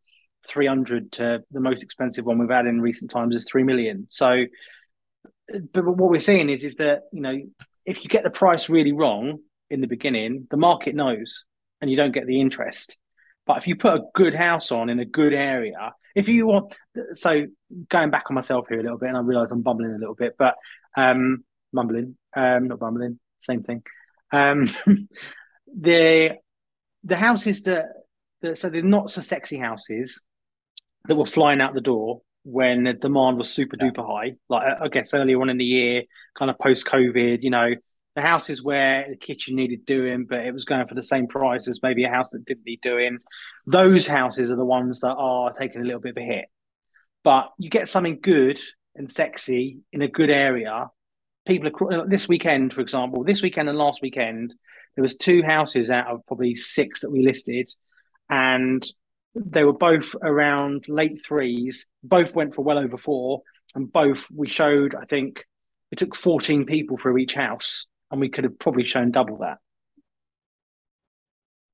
300 0.46 1.12
to 1.12 1.42
the 1.50 1.61
most 1.61 1.82
expensive 1.82 2.26
one 2.26 2.38
we've 2.38 2.50
had 2.50 2.66
in 2.66 2.82
recent 2.82 3.11
times 3.11 3.34
is 3.34 3.46
3 3.50 3.62
million. 3.62 4.06
So, 4.11 4.44
but 5.73 5.87
what 5.87 6.11
we're 6.11 6.18
seeing 6.18 6.50
is 6.50 6.62
is 6.62 6.76
that 6.76 7.04
you 7.11 7.23
know 7.23 7.40
if 7.87 8.04
you 8.04 8.11
get 8.11 8.23
the 8.23 8.30
price 8.30 8.68
really 8.68 8.92
wrong 8.92 9.38
in 9.74 9.80
the 9.80 9.86
beginning, 9.86 10.46
the 10.50 10.56
market 10.56 10.94
knows, 10.94 11.44
and 11.80 11.90
you 11.90 11.96
don't 11.96 12.12
get 12.12 12.26
the 12.26 12.40
interest. 12.40 12.96
But 13.46 13.58
if 13.58 13.66
you 13.66 13.76
put 13.76 13.94
a 13.94 14.04
good 14.14 14.34
house 14.34 14.72
on 14.72 14.88
in 14.88 14.98
a 15.00 15.04
good 15.04 15.34
area, 15.34 15.92
if 16.14 16.28
you 16.28 16.46
want, 16.46 16.76
so 17.14 17.46
going 17.88 18.10
back 18.10 18.24
on 18.30 18.34
myself 18.34 18.66
here 18.68 18.80
a 18.80 18.82
little 18.82 18.98
bit, 18.98 19.08
and 19.08 19.18
I 19.18 19.20
realise 19.20 19.50
I'm 19.50 19.62
bumbling 19.62 19.94
a 19.94 19.98
little 19.98 20.14
bit, 20.14 20.36
but 20.38 20.54
um, 20.96 21.44
mumbling, 21.72 22.16
um, 22.34 22.68
not 22.68 22.78
bumbling, 22.78 23.18
same 23.40 23.62
thing. 23.62 23.82
Um, 24.32 24.66
the 25.66 26.37
the 27.02 27.16
houses 27.16 27.62
that, 27.62 27.87
that 28.40 28.56
so 28.56 28.70
they're 28.70 28.82
not 28.82 29.10
so 29.10 29.20
sexy 29.20 29.58
houses 29.58 30.22
that 31.06 31.16
were 31.16 31.26
flying 31.26 31.60
out 31.60 31.74
the 31.74 31.80
door 31.82 32.22
when 32.44 32.84
the 32.84 32.92
demand 32.92 33.37
was 33.37 33.50
super 33.50 33.76
duper 33.76 34.06
high. 34.06 34.37
Like 34.48 34.62
I 34.80 34.88
guess 34.88 35.12
earlier 35.12 35.40
on 35.40 35.50
in 35.50 35.58
the 35.58 35.64
year, 35.64 36.04
kind 36.38 36.50
of 36.50 36.58
post 36.58 36.87
COVID, 36.87 37.42
you 37.42 37.50
know, 37.50 37.74
the 38.14 38.22
houses 38.22 38.62
where 38.62 39.07
the 39.09 39.16
kitchen 39.16 39.57
needed 39.57 39.87
doing, 39.87 40.27
but 40.29 40.40
it 40.46 40.53
was 40.53 40.64
going 40.64 40.87
for 40.87 40.94
the 40.94 41.03
same 41.03 41.27
price 41.27 41.66
as 41.68 41.83
maybe 41.83 42.05
a 42.05 42.11
house 42.11 42.31
that 42.31 42.44
didn't 42.44 42.66
need 42.66 42.81
doing. 42.81 43.18
Those 43.66 44.07
houses 44.07 44.50
are 44.50 44.57
the 44.57 44.64
ones 44.64 45.00
that 45.00 45.14
are 45.14 45.53
taking 45.53 45.81
a 45.81 45.85
little 45.85 46.00
bit 46.00 46.16
of 46.16 46.22
a 46.22 46.27
hit. 46.27 46.46
But 47.24 47.50
you 47.59 47.70
get 47.70 47.88
something 47.88 48.20
good 48.22 48.61
and 48.94 49.11
sexy 49.11 49.79
in 49.92 50.03
a 50.03 50.09
good 50.09 50.31
area. 50.31 50.90
People 51.46 51.68
are 51.68 52.03
uh, 52.03 52.05
this 52.07 52.29
weekend, 52.29 52.72
for 52.72 52.81
example, 52.81 53.24
this 53.24 53.42
weekend 53.42 53.68
and 53.68 53.79
last 53.79 54.00
weekend, 54.00 54.55
there 54.94 55.03
was 55.03 55.16
two 55.16 55.42
houses 55.42 55.90
out 55.90 56.07
of 56.07 56.24
probably 56.27 56.55
six 56.55 57.00
that 57.00 57.11
we 57.11 57.24
listed, 57.24 57.68
and 58.31 58.87
they 59.35 59.64
were 59.64 59.72
both 59.72 60.14
around 60.22 60.85
late 60.88 61.20
threes. 61.27 61.87
Both 62.03 62.35
went 62.35 62.55
for 62.55 62.62
well 62.62 62.79
over 62.79 62.96
four, 62.96 63.42
and 63.74 63.92
both 63.92 64.29
we 64.31 64.48
showed. 64.48 64.94
I 64.94 65.05
think 65.05 65.44
it 65.90 65.98
took 65.98 66.14
fourteen 66.14 66.64
people 66.64 66.96
through 66.96 67.18
each 67.18 67.35
house, 67.35 67.87
and 68.14 68.20
we 68.20 68.29
could 68.31 68.44
have 68.44 68.59
probably 68.59 68.85
shown 68.87 69.11
double 69.11 69.38
that. 69.38 69.59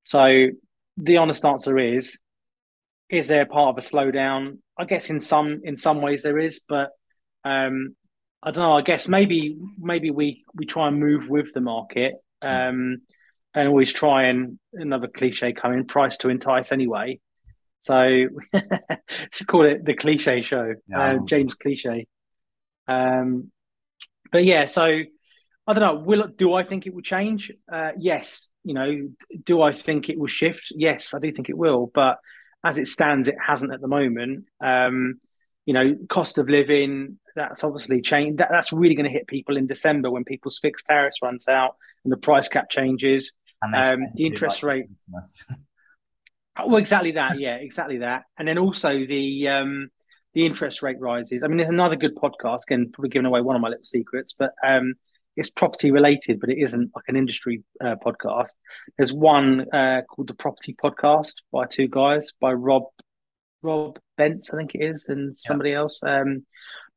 So 0.05 0.49
the 0.97 1.17
honest 1.19 1.45
answer 1.45 1.79
is: 1.79 2.19
is 3.09 3.29
there 3.29 3.47
part 3.47 3.77
of 3.77 3.85
a 3.85 3.87
slowdown? 3.87 4.59
I 4.79 4.85
guess 4.85 5.11
in 5.11 5.21
some 5.21 5.61
in 5.65 5.77
some 5.77 6.01
ways 6.03 6.23
there 6.23 6.39
is, 6.39 6.61
but 6.69 6.91
um, 7.45 7.95
I 8.43 8.51
don't 8.51 8.63
know. 8.63 8.73
I 8.77 8.83
guess 8.83 9.07
maybe 9.09 9.57
maybe 9.79 10.11
we 10.11 10.45
we 10.55 10.67
try 10.67 10.89
and 10.89 10.99
move 10.99 11.29
with 11.29 11.53
the 11.53 11.61
market. 11.61 12.15
Um, 12.43 13.03
and 13.53 13.69
always 13.69 13.93
try 13.93 14.29
and 14.29 14.59
another 14.73 15.09
cliche 15.09 15.53
coming 15.53 15.85
price 15.85 16.17
to 16.19 16.29
entice 16.29 16.71
anyway. 16.73 17.19
So 17.81 18.29
should 19.33 19.47
call 19.49 19.65
it 19.67 19.85
the 19.85 19.95
cliche 19.95 20.43
show, 20.43 20.75
Yeah. 20.89 21.15
uh, 21.15 21.19
James 21.27 21.55
Cliche. 21.55 22.07
Um, 22.87 23.51
but 24.31 24.45
yeah, 24.45 24.67
so 24.67 25.03
I 25.71 25.73
don't 25.73 25.83
know. 25.83 26.03
Will 26.03 26.27
do 26.27 26.55
I 26.55 26.65
think 26.65 26.87
it 26.87 26.95
will 26.95 27.03
change? 27.03 27.53
Uh, 27.73 27.93
yes. 27.99 28.49
You 28.65 28.75
know, 28.75 29.09
do 29.45 29.63
I 29.63 29.73
think 29.73 30.09
it 30.09 30.19
will 30.19 30.27
shift? 30.27 30.73
Yes, 30.75 31.15
I 31.15 31.19
do 31.19 31.33
think 31.33 31.49
it 31.49 31.57
will. 31.57 31.91
But 31.95 32.19
as 32.65 32.79
it 32.79 32.87
stands, 32.89 33.29
it 33.29 33.37
hasn't 33.45 33.73
at 33.73 33.81
the 33.81 33.89
moment. 33.89 34.47
Um, 34.61 35.21
you 35.67 35.75
know, 35.75 35.97
cost 36.09 36.39
of 36.39 36.49
living 36.49 37.19
that's 37.37 37.63
obviously 37.63 38.01
changed. 38.03 38.39
That, 38.39 38.49
that's 38.51 38.73
really 38.73 38.95
going 38.97 39.07
to 39.07 39.13
hit 39.13 39.27
people 39.29 39.57
in 39.57 39.67
December 39.67 40.11
when 40.11 40.25
people's 40.25 40.59
fixed 40.59 40.87
tariffs 40.87 41.19
runs 41.23 41.47
out 41.49 41.77
and 42.05 42.13
the 42.13 42.17
price 42.17 42.49
cap 42.49 42.69
changes. 42.71 43.33
And 43.63 43.75
Um, 43.75 44.07
the 44.15 44.27
interest 44.27 44.63
much 44.63 44.69
rate- 44.69 44.87
Well, 46.67 46.77
exactly 46.77 47.13
that. 47.13 47.39
Yeah, 47.39 47.55
exactly 47.55 47.99
that. 47.99 48.25
And 48.37 48.47
then 48.47 48.59
also 48.59 49.05
the 49.05 49.49
um, 49.49 49.89
the 50.35 50.45
interest 50.45 50.83
rate 50.83 50.99
rises. 51.01 51.43
I 51.43 51.47
mean, 51.47 51.57
there's 51.57 51.71
another 51.71 51.97
good 51.97 52.17
podcast. 52.17 52.63
Again, 52.67 52.91
probably 52.93 53.09
giving 53.09 53.27
away 53.27 53.41
one 53.41 53.57
of 53.57 53.63
my 53.63 53.69
little 53.69 53.85
secrets, 53.85 54.35
but 54.39 54.51
um, 54.67 54.95
it's 55.41 55.49
property 55.49 55.91
related, 55.91 56.39
but 56.39 56.51
it 56.51 56.59
isn't 56.59 56.91
like 56.95 57.07
an 57.09 57.17
industry 57.17 57.63
uh, 57.83 57.97
podcast. 58.05 58.51
There's 58.99 59.13
one 59.13 59.67
uh, 59.73 60.03
called 60.03 60.29
the 60.29 60.35
Property 60.35 60.75
Podcast 60.75 61.37
by 61.51 61.65
two 61.65 61.89
guys, 61.89 62.31
by 62.39 62.53
Rob 62.53 62.83
Rob 63.63 63.99
Bence, 64.19 64.53
I 64.53 64.59
think 64.59 64.75
it 64.75 64.83
is, 64.83 65.07
and 65.09 65.37
somebody 65.37 65.73
else. 65.73 66.03
Um, 66.03 66.45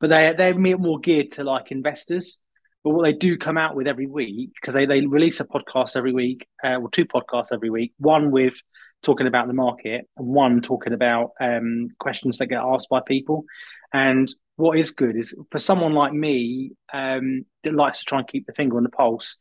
but 0.02 0.10
they 0.10 0.34
they're 0.38 0.58
more 0.58 1.00
geared 1.00 1.32
to 1.32 1.46
like 1.46 1.72
investors. 1.72 2.38
But 2.84 2.90
what 2.90 3.04
they 3.04 3.14
do 3.14 3.38
come 3.38 3.58
out 3.58 3.78
with 3.78 3.88
every 3.88 4.08
week 4.08 4.52
because 4.62 4.74
they, 4.74 4.86
they 4.86 5.06
release 5.06 5.40
a 5.40 5.46
podcast 5.46 5.96
every 5.96 6.12
week, 6.12 6.46
uh, 6.66 6.76
or 6.76 6.90
two 6.90 7.06
podcasts 7.06 7.54
every 7.54 7.70
week. 7.70 7.94
One 7.98 8.30
with 8.30 8.56
talking 9.04 9.28
about 9.28 9.48
the 9.48 9.54
market, 9.54 10.10
and 10.18 10.28
one 10.28 10.60
talking 10.60 10.92
about 10.92 11.32
um, 11.40 11.92
questions 11.98 12.40
that 12.40 12.48
get 12.48 12.62
asked 12.62 12.90
by 12.90 13.00
people. 13.08 13.46
And 13.94 14.28
what 14.56 14.78
is 14.78 14.92
good 14.92 15.16
is 15.16 15.36
for 15.52 15.58
someone 15.58 15.94
like 15.94 16.14
me 16.14 16.72
um, 16.94 17.46
that 17.64 17.74
likes 17.74 18.00
to 18.00 18.06
try 18.06 18.20
and 18.20 18.28
keep 18.28 18.46
the 18.46 18.54
finger 18.54 18.78
on 18.78 18.84
the 18.84 18.90
pulse. 18.90 19.38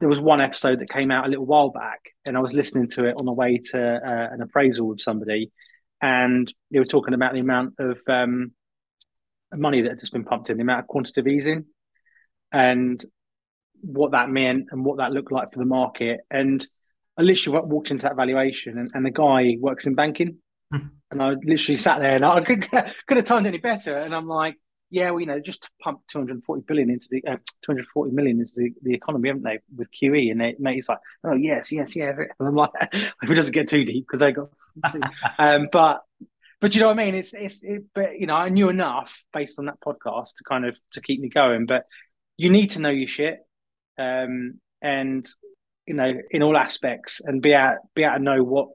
There 0.00 0.08
was 0.08 0.20
one 0.20 0.40
episode 0.40 0.80
that 0.80 0.90
came 0.90 1.10
out 1.10 1.26
a 1.26 1.28
little 1.28 1.46
while 1.46 1.70
back, 1.70 2.00
and 2.26 2.36
I 2.36 2.40
was 2.40 2.52
listening 2.52 2.88
to 2.90 3.04
it 3.04 3.16
on 3.18 3.26
the 3.26 3.32
way 3.32 3.58
to 3.70 3.96
uh, 3.96 4.28
an 4.34 4.42
appraisal 4.42 4.88
with 4.88 5.00
somebody, 5.00 5.52
and 6.02 6.52
they 6.70 6.78
were 6.78 6.84
talking 6.84 7.14
about 7.14 7.32
the 7.32 7.40
amount 7.40 7.74
of 7.78 7.98
um, 8.08 8.52
money 9.54 9.82
that 9.82 9.90
had 9.90 10.00
just 10.00 10.12
been 10.12 10.24
pumped 10.24 10.50
in, 10.50 10.58
the 10.58 10.62
amount 10.62 10.80
of 10.80 10.86
quantitative 10.88 11.28
easing, 11.28 11.64
and 12.52 13.02
what 13.80 14.12
that 14.12 14.28
meant 14.28 14.66
and 14.70 14.84
what 14.84 14.98
that 14.98 15.12
looked 15.12 15.32
like 15.32 15.52
for 15.52 15.58
the 15.58 15.64
market. 15.64 16.20
And 16.30 16.66
I 17.16 17.22
literally 17.22 17.60
walked 17.64 17.90
into 17.90 18.02
that 18.02 18.16
valuation, 18.16 18.78
and, 18.78 18.90
and 18.92 19.06
the 19.06 19.10
guy 19.10 19.56
works 19.58 19.86
in 19.86 19.94
banking, 19.94 20.38
and 21.10 21.22
I 21.22 21.34
literally 21.44 21.76
sat 21.76 22.00
there 22.00 22.14
and 22.14 22.24
I 22.24 22.40
could, 22.44 22.68
could 22.70 23.16
have 23.16 23.26
timed 23.26 23.46
any 23.46 23.58
better. 23.58 23.96
And 23.96 24.14
I'm 24.14 24.26
like, 24.26 24.56
yeah, 24.90 25.10
well, 25.10 25.20
you 25.20 25.26
know, 25.26 25.40
just 25.40 25.68
pumped 25.82 26.08
240 26.10 26.62
billion 26.66 26.90
into 26.90 27.08
the 27.10 27.24
uh, 27.26 27.36
240 27.62 28.12
million 28.12 28.38
into 28.38 28.52
the, 28.56 28.72
the 28.82 28.94
economy, 28.94 29.28
haven't 29.28 29.42
they, 29.42 29.58
with 29.76 29.90
QE? 29.90 30.30
And 30.30 30.40
they, 30.40 30.54
mate, 30.58 30.76
he's 30.76 30.88
like, 30.88 31.00
oh 31.24 31.34
yes, 31.34 31.72
yes, 31.72 31.96
yes. 31.96 32.18
And 32.38 32.48
I'm 32.48 32.54
like, 32.54 32.70
it 32.92 33.34
doesn't 33.34 33.52
get 33.52 33.68
too 33.68 33.84
deep 33.84 34.06
because 34.06 34.20
they 34.20 34.32
got, 34.32 34.50
um, 35.38 35.68
but 35.72 36.02
but 36.60 36.74
you 36.74 36.80
know 36.80 36.88
what 36.88 36.98
I 36.98 37.04
mean? 37.04 37.14
It's 37.14 37.34
it's 37.34 37.62
it, 37.62 37.84
but 37.94 38.18
you 38.18 38.26
know 38.26 38.34
I 38.34 38.48
knew 38.48 38.68
enough 38.68 39.22
based 39.32 39.58
on 39.58 39.66
that 39.66 39.80
podcast 39.80 40.36
to 40.36 40.44
kind 40.48 40.64
of 40.64 40.76
to 40.92 41.00
keep 41.00 41.20
me 41.20 41.28
going. 41.28 41.66
But 41.66 41.84
you 42.36 42.50
need 42.50 42.68
to 42.70 42.80
know 42.80 42.90
your 42.90 43.08
shit, 43.08 43.40
um, 43.98 44.60
and 44.80 45.28
you 45.86 45.94
know 45.94 46.14
in 46.30 46.42
all 46.42 46.56
aspects, 46.56 47.20
and 47.24 47.42
be 47.42 47.54
out 47.54 47.78
be 47.94 48.04
out 48.04 48.16
to 48.16 48.22
know 48.22 48.42
what 48.42 48.68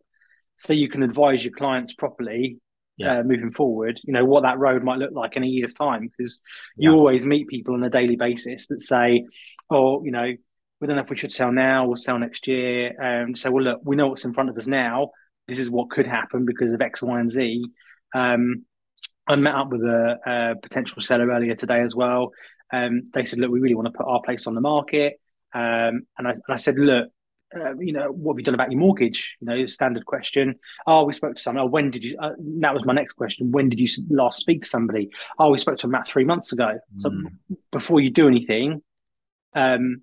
so 0.62 0.74
you 0.74 0.90
can 0.90 1.04
advise 1.04 1.44
your 1.44 1.54
clients 1.54 1.94
properly 1.94 2.58
yeah. 2.98 3.20
uh, 3.20 3.24
moving 3.24 3.52
forward. 3.52 4.00
You 4.04 4.14
know 4.14 4.26
what 4.26 4.44
that 4.44 4.60
road 4.60 4.84
might 4.84 5.00
look 5.00 5.12
like 5.14 5.36
in 5.36 5.44
a 5.44 5.48
year's 5.48 5.74
time 5.74 6.08
because 6.08 6.40
you 6.78 6.92
yeah. 6.92 6.96
always 6.96 7.26
meet 7.26 7.48
people 7.48 7.74
on 7.74 7.84
a 7.84 7.90
daily 7.90 8.16
basis 8.16 8.68
that 8.68 8.82
say, 8.82 9.26
"Oh, 9.70 10.04
you 10.04 10.12
know, 10.12 10.34
we 10.80 10.88
don't 10.88 10.96
know 10.96 11.02
if 11.02 11.10
we 11.10 11.18
should 11.18 11.32
sell 11.32 11.52
now 11.52 11.88
or 11.88 11.98
sell 11.98 12.20
next 12.20 12.48
year." 12.48 12.94
Um, 13.02 13.36
so, 13.36 13.52
well, 13.52 13.64
look, 13.64 13.82
we 13.84 13.96
know 13.96 14.08
what's 14.08 14.26
in 14.26 14.34
front 14.34 14.50
of 14.50 14.58
us 14.58 14.68
now 14.68 15.12
this 15.48 15.60
is 15.60 15.70
what 15.70 15.90
could 15.90 16.08
happen 16.08 16.46
because 16.46 16.72
of 16.72 16.82
X, 16.82 17.02
Y, 17.02 17.20
and 17.20 17.30
Z. 17.30 17.66
Um, 18.16 18.66
I 19.28 19.36
met 19.36 19.54
up 19.54 19.70
with 19.70 19.82
a, 19.82 20.18
a, 20.26 20.56
potential 20.62 21.02
seller 21.02 21.28
earlier 21.28 21.56
today 21.56 21.82
as 21.82 21.96
well. 21.96 22.32
Um, 22.72 23.12
they 23.14 23.24
said, 23.24 23.40
"Look, 23.40 23.52
we 23.52 23.60
really 23.60 23.76
want 23.76 23.88
to 23.88 23.92
put 23.92 24.08
our 24.08 24.22
place 24.22 24.48
on 24.48 24.56
the 24.56 24.62
market," 24.62 25.20
um, 25.54 26.04
and, 26.18 26.28
I, 26.28 26.32
and, 26.32 26.44
I, 26.48 26.56
said, 26.56 26.76
"Look, 26.78 27.10
uh, 27.56 27.76
you 27.78 27.94
know, 27.94 28.12
what 28.12 28.34
have 28.34 28.40
you 28.40 28.44
done 28.44 28.54
about 28.54 28.72
your 28.72 28.80
mortgage? 28.80 29.38
You 29.42 29.48
know, 29.48 29.66
standard 29.66 30.06
question. 30.06 30.56
Oh, 30.88 31.04
we 31.04 31.14
spoke 31.14 31.36
to 31.36 31.42
someone. 31.42 31.66
Oh, 31.66 31.68
when 31.68 31.92
did 31.92 32.04
you? 32.04 32.18
Uh, 32.18 32.32
that 32.60 32.74
was 32.74 32.86
my 32.86 32.94
next 32.94 33.14
question. 33.14 33.52
When 33.52 33.70
did 33.70 33.80
you 33.80 33.88
last 34.10 34.40
speak 34.40 34.64
to 34.64 34.68
somebody? 34.68 35.10
Oh, 35.38 35.50
we 35.50 35.58
spoke 35.58 35.78
to 35.78 35.88
them 35.88 35.94
about 35.94 36.08
three 36.08 36.26
months 36.26 36.54
ago. 36.54 36.80
Mm. 36.96 37.00
So 37.00 37.12
before 37.72 38.00
you 38.00 38.10
do 38.10 38.28
anything, 38.28 38.82
um, 39.54 40.02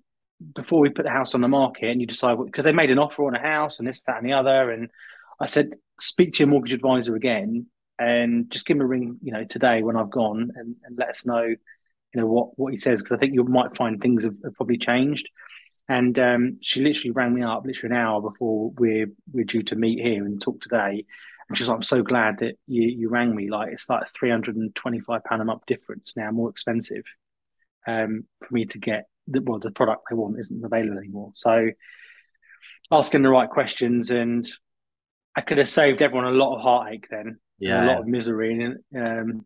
before 0.55 0.79
we 0.79 0.89
put 0.89 1.03
the 1.03 1.11
house 1.11 1.35
on 1.35 1.41
the 1.41 1.47
market, 1.47 1.89
and 1.89 1.99
you 1.99 2.07
decide 2.07 2.37
because 2.43 2.63
they 2.63 2.73
made 2.73 2.91
an 2.91 2.99
offer 2.99 3.25
on 3.25 3.35
a 3.35 3.39
house 3.39 3.79
and 3.79 3.87
this, 3.87 4.01
that, 4.01 4.17
and 4.17 4.25
the 4.25 4.33
other, 4.33 4.71
and 4.71 4.89
I 5.39 5.45
said, 5.45 5.71
speak 5.99 6.33
to 6.33 6.39
your 6.39 6.47
mortgage 6.47 6.73
advisor 6.73 7.15
again 7.15 7.67
and 7.97 8.49
just 8.49 8.65
give 8.65 8.77
him 8.77 8.81
a 8.81 8.85
ring, 8.85 9.17
you 9.21 9.31
know, 9.31 9.43
today 9.43 9.83
when 9.83 9.97
I've 9.97 10.09
gone 10.09 10.51
and, 10.55 10.75
and 10.85 10.97
let 10.97 11.09
us 11.09 11.25
know, 11.25 11.43
you 11.43 11.57
know, 12.15 12.25
what, 12.25 12.57
what 12.57 12.71
he 12.71 12.77
says, 12.77 13.01
because 13.01 13.15
I 13.15 13.19
think 13.19 13.33
you 13.33 13.43
might 13.43 13.75
find 13.75 14.01
things 14.01 14.23
have, 14.23 14.35
have 14.43 14.55
probably 14.55 14.77
changed. 14.77 15.27
And 15.89 16.17
um, 16.19 16.59
she 16.61 16.81
literally 16.81 17.11
rang 17.11 17.33
me 17.33 17.41
up 17.41 17.65
literally 17.65 17.95
an 17.95 18.01
hour 18.01 18.21
before 18.21 18.71
we're 18.77 19.07
we're 19.33 19.43
due 19.43 19.63
to 19.63 19.75
meet 19.75 19.99
here 19.99 20.23
and 20.23 20.39
talk 20.39 20.61
today. 20.61 21.05
And 21.49 21.57
she's 21.57 21.67
like, 21.67 21.77
I'm 21.77 21.83
so 21.83 22.03
glad 22.03 22.39
that 22.39 22.55
you 22.67 22.83
you 22.83 23.09
rang 23.09 23.35
me. 23.35 23.49
Like 23.49 23.73
it's 23.73 23.89
like 23.89 24.03
three 24.13 24.29
hundred 24.29 24.55
and 24.55 24.73
twenty 24.75 24.99
five 24.99 25.23
pound 25.23 25.41
a 25.41 25.45
month 25.45 25.65
difference 25.65 26.13
now, 26.15 26.29
more 26.29 26.51
expensive 26.51 27.03
um, 27.87 28.25
for 28.39 28.53
me 28.53 28.65
to 28.65 28.77
get 28.77 29.05
the 29.27 29.41
well 29.41 29.59
the 29.59 29.71
product 29.71 30.03
I 30.11 30.13
want 30.13 30.39
isn't 30.39 30.63
available 30.63 30.99
anymore. 30.99 31.31
So 31.35 31.71
asking 32.91 33.23
the 33.23 33.29
right 33.29 33.49
questions 33.49 34.11
and 34.11 34.47
I 35.35 35.41
could 35.41 35.57
have 35.57 35.69
saved 35.69 36.01
everyone 36.01 36.25
a 36.25 36.31
lot 36.31 36.55
of 36.55 36.61
heartache 36.61 37.07
then. 37.09 37.39
Yeah. 37.59 37.85
A 37.85 37.87
lot 37.87 37.97
of 37.99 38.07
misery. 38.07 38.61
And, 38.61 38.77
um, 38.95 39.45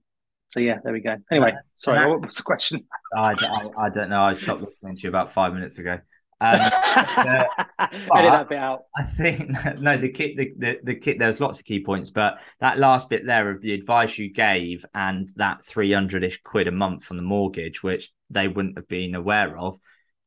so 0.49 0.59
yeah, 0.59 0.77
there 0.83 0.93
we 0.93 1.01
go. 1.01 1.15
Anyway, 1.31 1.53
sorry, 1.77 1.99
that, 1.99 2.09
what 2.09 2.21
was 2.21 2.35
the 2.35 2.43
question? 2.43 2.85
I, 3.15 3.33
I, 3.33 3.85
I, 3.85 3.89
don't 3.89 4.09
know. 4.09 4.21
I 4.21 4.33
stopped 4.33 4.61
listening 4.61 4.95
to 4.95 5.01
you 5.03 5.09
about 5.09 5.31
five 5.31 5.53
minutes 5.53 5.79
ago. 5.79 5.99
Um, 6.43 6.59
uh, 7.79 7.89
that 8.11 8.49
bit 8.49 8.57
out. 8.57 8.83
I 8.95 9.03
think 9.03 9.51
no, 9.79 9.95
the 9.97 10.09
kit, 10.09 10.35
the, 10.35 10.53
the 10.57 10.79
the 10.83 10.95
kit. 10.95 11.19
There's 11.19 11.39
lots 11.39 11.59
of 11.59 11.65
key 11.65 11.83
points, 11.83 12.09
but 12.09 12.39
that 12.59 12.77
last 12.77 13.09
bit 13.09 13.25
there 13.25 13.49
of 13.49 13.61
the 13.61 13.73
advice 13.73 14.17
you 14.17 14.31
gave 14.31 14.85
and 14.93 15.29
that 15.37 15.63
three 15.63 15.91
hundred 15.91 16.23
ish 16.23 16.41
quid 16.41 16.67
a 16.67 16.71
month 16.71 17.09
on 17.11 17.17
the 17.17 17.23
mortgage, 17.23 17.81
which 17.81 18.11
they 18.29 18.47
wouldn't 18.47 18.77
have 18.77 18.87
been 18.87 19.15
aware 19.15 19.57
of 19.57 19.77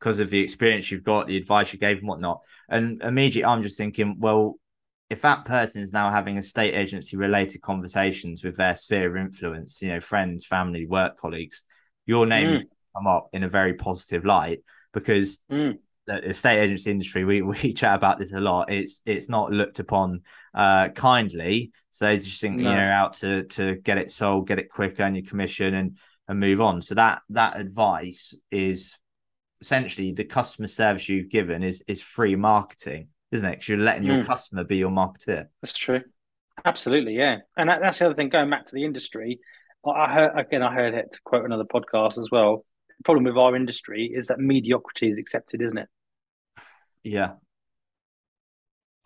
because 0.01 0.21
of 0.21 0.31
the 0.31 0.41
experience 0.41 0.91
you've 0.91 1.05
got, 1.05 1.27
the 1.27 1.37
advice 1.37 1.73
you 1.73 1.79
gave 1.79 1.99
and 1.99 2.09
whatnot. 2.09 2.41
And 2.69 3.03
immediately, 3.03 3.45
I'm 3.45 3.63
just 3.63 3.79
thinking, 3.79 4.17
well, 4.19 4.59
if 5.09 5.23
that 5.23 5.45
person 5.45 5.83
is 5.83 5.93
now 5.93 6.11
having 6.11 6.37
estate 6.37 6.75
agency 6.75 7.17
related 7.17 7.63
conversations 7.63 8.43
with 8.43 8.57
their 8.57 8.75
sphere 8.75 9.11
of 9.11 9.17
influence, 9.17 9.81
you 9.81 9.89
know, 9.89 10.01
friends, 10.01 10.47
family, 10.47 10.87
work 10.87 11.17
colleagues, 11.17 11.63
your 12.07 12.27
name 12.27 12.55
mm. 12.55 12.63
come 12.97 13.07
up 13.07 13.29
in 13.33 13.43
a 13.45 13.49
very 13.49 13.75
positive 13.75 14.25
light 14.25 14.61
because 14.93 15.39
mm. 15.51 15.79
The 16.07 16.29
estate 16.29 16.61
agency 16.61 16.91
industry, 16.91 17.25
we, 17.25 17.43
we 17.43 17.73
chat 17.73 17.95
about 17.95 18.19
this 18.19 18.33
a 18.33 18.41
lot. 18.41 18.71
It's 18.71 19.01
it's 19.07 19.29
not 19.29 19.53
looked 19.53 19.79
upon 19.79 20.23
uh, 20.55 20.89
kindly. 20.91 21.73
So 21.91 22.07
they 22.07 22.19
just 22.19 22.41
think, 22.41 22.57
no. 22.57 22.71
you 22.71 22.77
know, 22.77 22.91
out 22.91 23.15
to 23.15 23.45
to 23.45 23.77
get 23.77 23.99
it 23.99 24.11
sold, 24.11 24.49
get 24.49 24.59
it 24.59 24.71
quicker 24.71 25.03
and 25.03 25.17
your 25.17 25.27
commission 25.27 25.75
and 25.75 25.99
and 26.29 26.41
move 26.41 26.61
on. 26.61 26.83
So 26.83 26.95
that 26.97 27.23
that 27.31 27.59
advice 27.59 28.35
is 28.51 28.99
essentially 29.61 30.13
the 30.13 30.25
customer 30.25 30.69
service 30.69 31.09
you've 31.09 31.31
given 31.31 31.63
is 31.63 31.83
is 31.89 32.03
free 32.03 32.37
marketing 32.37 33.09
isn't 33.33 33.49
it? 33.49 33.53
Because 33.53 33.69
you're 33.69 33.79
letting 33.79 34.05
your 34.05 34.23
mm. 34.23 34.27
customer 34.27 34.65
be 34.65 34.77
your 34.77 34.91
marketer. 34.91 35.47
That's 35.63 35.77
true. 35.77 36.03
Absolutely, 36.65 37.15
yeah. 37.15 37.39
And 37.57 37.69
that, 37.69 37.81
that's 37.81 37.99
the 37.99 38.07
other 38.07 38.15
thing. 38.15 38.29
Going 38.29 38.51
back 38.51 38.67
to 38.67 38.75
the 38.75 38.85
industry, 38.85 39.41
I 39.87 40.13
heard 40.13 40.33
again. 40.37 40.63
I 40.63 40.73
heard 40.73 40.95
it 40.95 41.13
to 41.13 41.21
quote 41.25 41.45
another 41.45 41.65
podcast 41.65 42.19
as 42.19 42.29
well. 42.31 42.65
The 42.99 43.05
problem 43.05 43.25
with 43.25 43.37
our 43.37 43.55
industry 43.55 44.11
is 44.13 44.29
that 44.29 44.39
mediocrity 44.39 45.11
is 45.11 45.19
accepted, 45.19 45.61
isn't 45.61 45.79
it? 45.79 45.89
Yeah. 47.07 47.33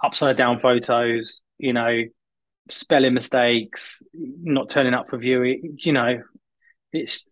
Upside 0.03 0.37
down 0.37 0.59
photos, 0.59 1.43
you 1.59 1.73
know, 1.73 2.05
spelling 2.71 3.15
mistakes, 3.15 4.03
not 4.15 4.71
turning 4.71 4.95
up 4.95 5.11
for 5.11 5.19
viewing. 5.19 5.77
You 5.81 5.93
know, 5.93 6.23
it's 6.93 7.25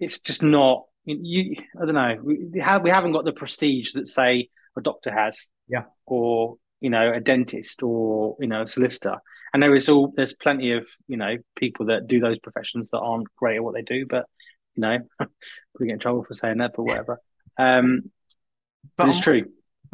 it's 0.00 0.20
just 0.20 0.42
not. 0.42 0.84
You, 1.06 1.56
I 1.80 1.84
don't 1.84 1.94
know. 1.94 2.16
We 2.22 2.60
have 2.62 2.82
we 2.82 2.90
haven't 2.90 3.12
got 3.12 3.26
the 3.26 3.32
prestige 3.32 3.92
that 3.92 4.08
say 4.08 4.48
a 4.76 4.80
doctor 4.80 5.12
has 5.12 5.50
yeah 5.68 5.84
or 6.06 6.56
you 6.80 6.90
know 6.90 7.12
a 7.12 7.20
dentist 7.20 7.82
or 7.82 8.36
you 8.40 8.46
know 8.46 8.62
a 8.62 8.66
solicitor 8.66 9.16
and 9.52 9.62
there 9.62 9.74
is 9.74 9.88
all 9.88 10.12
there's 10.16 10.34
plenty 10.34 10.72
of 10.72 10.86
you 11.06 11.16
know 11.16 11.36
people 11.56 11.86
that 11.86 12.06
do 12.06 12.20
those 12.20 12.38
professions 12.40 12.88
that 12.90 12.98
aren't 12.98 13.26
great 13.36 13.56
at 13.56 13.64
what 13.64 13.74
they 13.74 13.82
do 13.82 14.06
but 14.08 14.26
you 14.74 14.80
know 14.80 14.98
we 15.78 15.86
get 15.86 15.94
in 15.94 15.98
trouble 15.98 16.24
for 16.24 16.34
saying 16.34 16.58
that 16.58 16.72
but 16.76 16.82
whatever 16.82 17.20
um 17.58 18.00
but 18.96 19.08
it's 19.08 19.20
true 19.20 19.44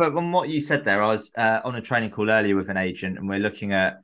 but 0.00 0.16
on 0.16 0.32
what 0.32 0.48
you 0.48 0.60
said 0.60 0.82
there 0.82 1.02
i 1.02 1.06
was 1.06 1.30
uh, 1.36 1.60
on 1.64 1.76
a 1.76 1.80
training 1.80 2.10
call 2.10 2.30
earlier 2.30 2.56
with 2.56 2.70
an 2.70 2.76
agent 2.76 3.18
and 3.18 3.28
we're 3.28 3.38
looking 3.38 3.72
at 3.72 3.98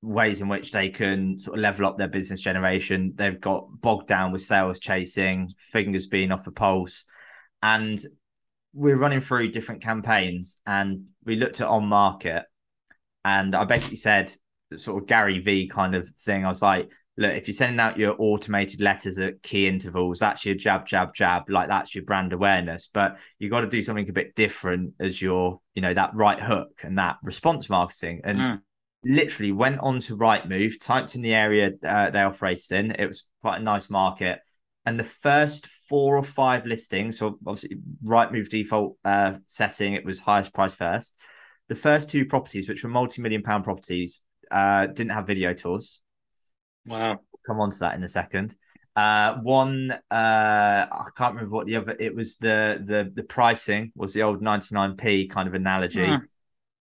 ways 0.00 0.40
in 0.40 0.48
which 0.48 0.70
they 0.72 0.88
can 0.88 1.38
sort 1.38 1.58
of 1.58 1.60
level 1.60 1.84
up 1.84 1.98
their 1.98 2.08
business 2.08 2.40
generation 2.40 3.12
they've 3.16 3.40
got 3.40 3.66
bogged 3.80 4.06
down 4.06 4.32
with 4.32 4.40
sales 4.40 4.78
chasing 4.78 5.52
fingers 5.58 6.06
being 6.06 6.30
off 6.30 6.44
the 6.44 6.52
pulse 6.52 7.04
and 7.62 8.00
we're 8.72 8.96
running 8.96 9.20
through 9.20 9.50
different 9.50 9.82
campaigns 9.82 10.58
and 10.66 11.04
we 11.24 11.34
looked 11.34 11.60
at 11.60 11.66
on 11.66 11.84
market 11.84 12.44
and 13.24 13.54
I 13.54 13.64
basically 13.64 13.96
said 13.96 14.32
sort 14.76 15.02
of 15.02 15.08
Gary 15.08 15.38
V 15.40 15.66
kind 15.68 15.94
of 15.94 16.08
thing. 16.10 16.44
I 16.44 16.48
was 16.48 16.62
like, 16.62 16.90
look, 17.20 17.32
if 17.32 17.46
you're 17.46 17.54
sending 17.54 17.78
out 17.78 17.98
your 17.98 18.16
automated 18.18 18.80
letters 18.80 19.18
at 19.18 19.42
key 19.42 19.68
intervals, 19.68 20.18
that's 20.18 20.44
your 20.44 20.56
jab, 20.56 20.86
jab, 20.86 21.14
jab, 21.14 21.48
like 21.48 21.68
that's 21.68 21.94
your 21.94 22.04
brand 22.04 22.32
awareness. 22.32 22.88
But 22.92 23.18
you've 23.38 23.52
got 23.52 23.60
to 23.60 23.68
do 23.68 23.82
something 23.82 24.08
a 24.08 24.12
bit 24.12 24.34
different 24.34 24.94
as 24.98 25.22
your, 25.22 25.60
you 25.74 25.82
know, 25.82 25.94
that 25.94 26.14
right 26.14 26.40
hook 26.40 26.80
and 26.82 26.98
that 26.98 27.18
response 27.22 27.70
marketing. 27.70 28.22
And 28.24 28.40
mm. 28.40 28.60
literally 29.04 29.52
went 29.52 29.80
on 29.80 30.00
to 30.00 30.16
Rightmove, 30.16 30.80
typed 30.80 31.14
in 31.14 31.22
the 31.22 31.34
area 31.34 31.72
uh, 31.84 32.10
they 32.10 32.22
operated 32.22 32.72
in. 32.72 32.90
It 32.92 33.06
was 33.06 33.28
quite 33.42 33.60
a 33.60 33.62
nice 33.62 33.88
market 33.88 34.40
and 34.86 34.98
the 34.98 35.04
first 35.04 35.66
four 35.66 36.16
or 36.16 36.22
five 36.22 36.64
listings, 36.64 37.18
so 37.18 37.38
obviously 37.46 37.76
Rightmove 38.04 38.48
default 38.48 38.96
uh, 39.04 39.34
setting, 39.46 39.92
it 39.92 40.04
was 40.04 40.18
highest 40.18 40.54
price 40.54 40.74
first. 40.74 41.14
The 41.68 41.74
first 41.74 42.08
two 42.08 42.24
properties, 42.24 42.68
which 42.68 42.82
were 42.82 42.90
multi-million 42.90 43.42
pound 43.42 43.64
properties, 43.64 44.22
uh, 44.50 44.86
didn't 44.86 45.12
have 45.12 45.26
video 45.26 45.52
tours. 45.52 46.02
Wow. 46.90 47.20
come 47.46 47.60
on 47.60 47.70
to 47.70 47.78
that 47.78 47.94
in 47.94 48.02
a 48.02 48.08
second. 48.08 48.56
Uh, 48.96 49.36
one, 49.42 49.92
uh, 49.92 50.86
I 50.90 51.06
can't 51.16 51.34
remember 51.34 51.54
what 51.54 51.66
the 51.66 51.76
other. 51.76 51.96
It 51.98 52.14
was 52.14 52.36
the 52.36 52.82
the 52.84 53.10
the 53.14 53.22
pricing 53.22 53.92
was 53.94 54.12
the 54.12 54.22
old 54.24 54.42
ninety 54.42 54.74
nine 54.74 54.96
p 54.96 55.28
kind 55.28 55.48
of 55.48 55.54
analogy, 55.54 56.00
mm. 56.00 56.20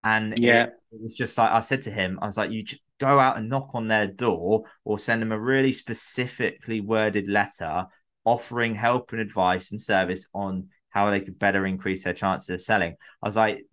and 0.04 0.38
yeah, 0.40 0.64
it, 0.64 0.74
it, 0.92 1.02
was 1.02 1.16
just 1.16 1.38
like 1.38 1.52
I 1.52 1.60
said 1.60 1.84
to 1.84 1.92
him, 1.92 2.18
I 2.22 2.26
was 2.26 2.36
like, 2.36 2.52
you 2.52 2.66
go 3.00 3.20
out 3.20 3.38
and 3.38 3.48
knock 3.48 3.70
on 3.74 3.88
their 3.88 4.08
door 4.08 4.64
or 4.84 5.00
send 5.00 5.22
them 5.22 5.32
a 5.32 5.40
really 5.40 5.72
specifically 5.72 6.82
worded 6.82 7.28
letter 7.28 7.86
offering 8.26 8.76
help 8.76 9.12
and 9.12 9.22
advice 9.22 9.72
and 9.72 9.82
service 9.82 10.28
on 10.34 10.68
how 10.90 11.10
they 11.10 11.22
could 11.22 11.40
better 11.40 11.66
increase 11.66 12.04
their 12.04 12.14
chances 12.14 12.50
of 12.50 12.62
selling. 12.62 12.96
I 13.24 13.28
was 13.28 13.36
like, 13.36 13.66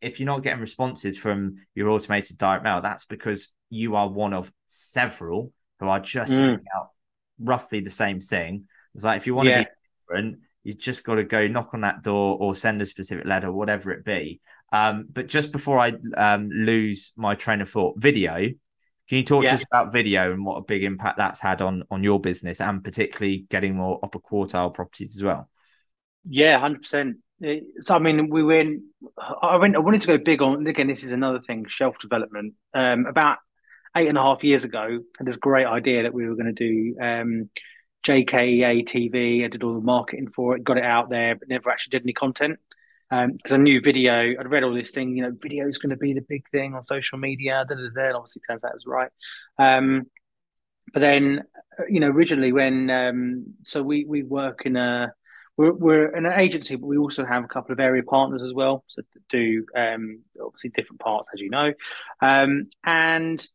if 0.00 0.18
you're 0.18 0.26
not 0.26 0.42
getting 0.42 0.60
responses 0.60 1.18
from 1.18 1.56
your 1.74 1.88
automated 1.88 2.38
direct 2.38 2.64
mail, 2.64 2.80
that's 2.80 3.04
because 3.04 3.48
you 3.68 3.96
are 3.96 4.08
one 4.08 4.32
of 4.32 4.52
several 4.66 5.52
who 5.78 5.88
are 5.88 6.00
just 6.00 6.32
mm. 6.32 6.36
sending 6.36 6.64
out 6.76 6.90
roughly 7.38 7.80
the 7.80 7.90
same 7.90 8.20
thing. 8.20 8.64
It's 8.94 9.04
like 9.04 9.16
if 9.18 9.26
you 9.26 9.34
want 9.34 9.48
yeah. 9.48 9.58
to 9.58 9.64
be 9.64 9.70
different, 10.06 10.38
you 10.64 10.74
just 10.74 11.04
got 11.04 11.16
to 11.16 11.24
go 11.24 11.46
knock 11.46 11.70
on 11.72 11.82
that 11.82 12.02
door 12.02 12.36
or 12.38 12.54
send 12.54 12.82
a 12.82 12.86
specific 12.86 13.26
letter, 13.26 13.52
whatever 13.52 13.90
it 13.92 14.04
be. 14.04 14.40
Um, 14.72 15.06
but 15.10 15.26
just 15.26 15.52
before 15.52 15.78
I 15.78 15.92
um, 16.16 16.50
lose 16.50 17.12
my 17.16 17.34
train 17.34 17.60
of 17.60 17.68
thought, 17.68 17.98
video. 17.98 18.50
Can 19.08 19.18
you 19.18 19.24
talk 19.24 19.42
yeah. 19.42 19.48
to 19.50 19.54
us 19.56 19.64
about 19.64 19.92
video 19.92 20.32
and 20.32 20.44
what 20.44 20.54
a 20.54 20.62
big 20.62 20.84
impact 20.84 21.18
that's 21.18 21.40
had 21.40 21.60
on 21.60 21.82
on 21.90 22.04
your 22.04 22.20
business 22.20 22.60
and 22.60 22.84
particularly 22.84 23.44
getting 23.50 23.74
more 23.74 23.98
upper 24.04 24.20
quartile 24.20 24.72
properties 24.72 25.16
as 25.16 25.24
well? 25.24 25.50
Yeah, 26.24 26.56
hundred 26.60 26.82
percent. 26.82 27.16
So 27.80 27.94
I 27.94 27.98
mean, 27.98 28.28
we 28.28 28.42
went. 28.42 28.82
I 29.42 29.56
went. 29.56 29.76
I 29.76 29.78
wanted 29.78 30.02
to 30.02 30.06
go 30.06 30.18
big 30.18 30.42
on 30.42 30.66
again. 30.66 30.88
This 30.88 31.04
is 31.04 31.12
another 31.12 31.40
thing. 31.40 31.66
Shelf 31.68 31.98
development. 31.98 32.54
Um, 32.74 33.06
about 33.06 33.38
eight 33.96 34.08
and 34.08 34.18
a 34.18 34.22
half 34.22 34.44
years 34.44 34.64
ago, 34.64 35.00
had 35.18 35.26
this 35.26 35.36
great 35.36 35.66
idea 35.66 36.02
that 36.02 36.14
we 36.14 36.28
were 36.28 36.36
going 36.36 36.54
to 36.54 36.92
do 36.92 36.96
um, 37.00 37.50
JKEA 38.04 38.84
TV. 38.86 39.44
I 39.44 39.48
did 39.48 39.62
all 39.62 39.74
the 39.74 39.80
marketing 39.80 40.28
for 40.28 40.56
it, 40.56 40.64
got 40.64 40.78
it 40.78 40.84
out 40.84 41.10
there, 41.10 41.34
but 41.34 41.48
never 41.48 41.70
actually 41.70 41.90
did 41.92 42.02
any 42.02 42.12
content 42.12 42.58
because 43.10 43.52
um, 43.52 43.60
I 43.60 43.62
knew 43.62 43.80
video. 43.80 44.34
I'd 44.38 44.50
read 44.50 44.62
all 44.62 44.74
this 44.74 44.92
thing, 44.92 45.16
you 45.16 45.22
know, 45.22 45.32
video 45.40 45.66
is 45.66 45.78
going 45.78 45.90
to 45.90 45.96
be 45.96 46.14
the 46.14 46.24
big 46.28 46.48
thing 46.50 46.74
on 46.74 46.84
social 46.84 47.18
media. 47.18 47.64
Da, 47.68 47.74
da, 47.74 47.88
da, 47.94 48.06
and 48.06 48.16
obviously, 48.16 48.42
turns 48.46 48.64
out 48.64 48.70
it 48.70 48.74
was 48.74 48.86
right. 48.86 49.10
Um, 49.58 50.06
but 50.92 51.00
then, 51.00 51.42
you 51.88 52.00
know, 52.00 52.08
originally 52.08 52.52
when 52.52 52.88
um, 52.90 53.54
so 53.64 53.82
we 53.82 54.04
we 54.04 54.22
work 54.22 54.62
in 54.64 54.76
a 54.76 55.12
we're, 55.60 55.72
we're 55.72 56.06
an 56.14 56.24
agency, 56.24 56.76
but 56.76 56.86
we 56.86 56.96
also 56.96 57.22
have 57.24 57.44
a 57.44 57.48
couple 57.48 57.72
of 57.72 57.80
area 57.80 58.02
partners 58.02 58.42
as 58.42 58.54
well. 58.54 58.82
So 58.88 59.02
do 59.28 59.66
um, 59.76 60.22
obviously 60.42 60.70
different 60.70 61.00
parts, 61.00 61.28
as 61.34 61.40
you 61.40 61.50
know, 61.50 61.72
um, 62.22 62.64
and 62.84 63.46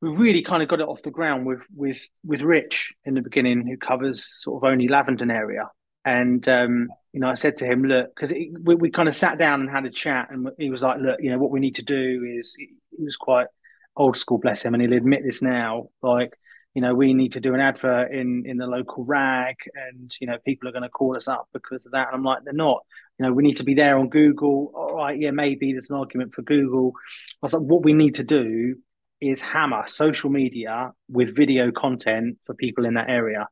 we 0.00 0.08
really 0.16 0.42
kind 0.42 0.62
of 0.62 0.70
got 0.70 0.80
it 0.80 0.88
off 0.88 1.02
the 1.02 1.10
ground 1.10 1.44
with 1.44 1.66
with 1.74 2.08
with 2.24 2.40
Rich 2.42 2.94
in 3.04 3.12
the 3.14 3.20
beginning, 3.20 3.66
who 3.66 3.76
covers 3.76 4.24
sort 4.24 4.62
of 4.62 4.70
only 4.70 4.88
Lavendon 4.88 5.30
area. 5.30 5.68
And 6.04 6.48
um, 6.48 6.88
you 7.12 7.20
know, 7.20 7.28
I 7.28 7.34
said 7.34 7.58
to 7.58 7.66
him, 7.66 7.84
look, 7.84 8.14
because 8.14 8.32
we, 8.32 8.74
we 8.76 8.90
kind 8.90 9.08
of 9.08 9.14
sat 9.14 9.36
down 9.38 9.60
and 9.60 9.68
had 9.68 9.84
a 9.84 9.90
chat, 9.90 10.28
and 10.30 10.48
he 10.58 10.70
was 10.70 10.82
like, 10.82 10.98
look, 10.98 11.20
you 11.20 11.30
know, 11.30 11.38
what 11.38 11.50
we 11.50 11.60
need 11.60 11.74
to 11.74 11.84
do 11.84 12.24
is 12.38 12.54
he 12.56 13.04
was 13.04 13.16
quite 13.16 13.48
old 13.96 14.16
school, 14.16 14.38
bless 14.38 14.62
him, 14.62 14.72
and 14.72 14.82
he'll 14.82 14.94
admit 14.94 15.24
this 15.24 15.42
now, 15.42 15.90
like 16.02 16.32
you 16.78 16.82
know, 16.82 16.94
we 16.94 17.12
need 17.12 17.32
to 17.32 17.40
do 17.40 17.54
an 17.54 17.60
advert 17.60 18.12
in 18.12 18.44
in 18.46 18.56
the 18.56 18.68
local 18.68 19.04
rag, 19.04 19.56
and 19.74 20.14
you 20.20 20.28
know, 20.28 20.36
people 20.44 20.68
are 20.68 20.70
going 20.70 20.84
to 20.84 20.88
call 20.88 21.16
us 21.16 21.26
up 21.26 21.48
because 21.52 21.84
of 21.84 21.90
that. 21.90 22.06
And 22.06 22.14
I'm 22.14 22.22
like, 22.22 22.44
they're 22.44 22.52
not. 22.52 22.84
You 23.18 23.26
know, 23.26 23.32
we 23.32 23.42
need 23.42 23.56
to 23.56 23.64
be 23.64 23.74
there 23.74 23.98
on 23.98 24.10
Google. 24.10 24.70
All 24.72 24.94
right, 24.94 25.18
yeah, 25.18 25.32
maybe 25.32 25.72
there's 25.72 25.90
an 25.90 25.96
argument 25.96 26.34
for 26.34 26.42
Google. 26.42 26.92
I 26.94 27.38
was 27.42 27.52
like, 27.52 27.64
what 27.64 27.82
we 27.82 27.94
need 27.94 28.14
to 28.14 28.22
do 28.22 28.76
is 29.20 29.40
hammer 29.40 29.88
social 29.88 30.30
media 30.30 30.92
with 31.08 31.34
video 31.34 31.72
content 31.72 32.38
for 32.46 32.54
people 32.54 32.86
in 32.86 32.94
that 32.94 33.10
area. 33.10 33.48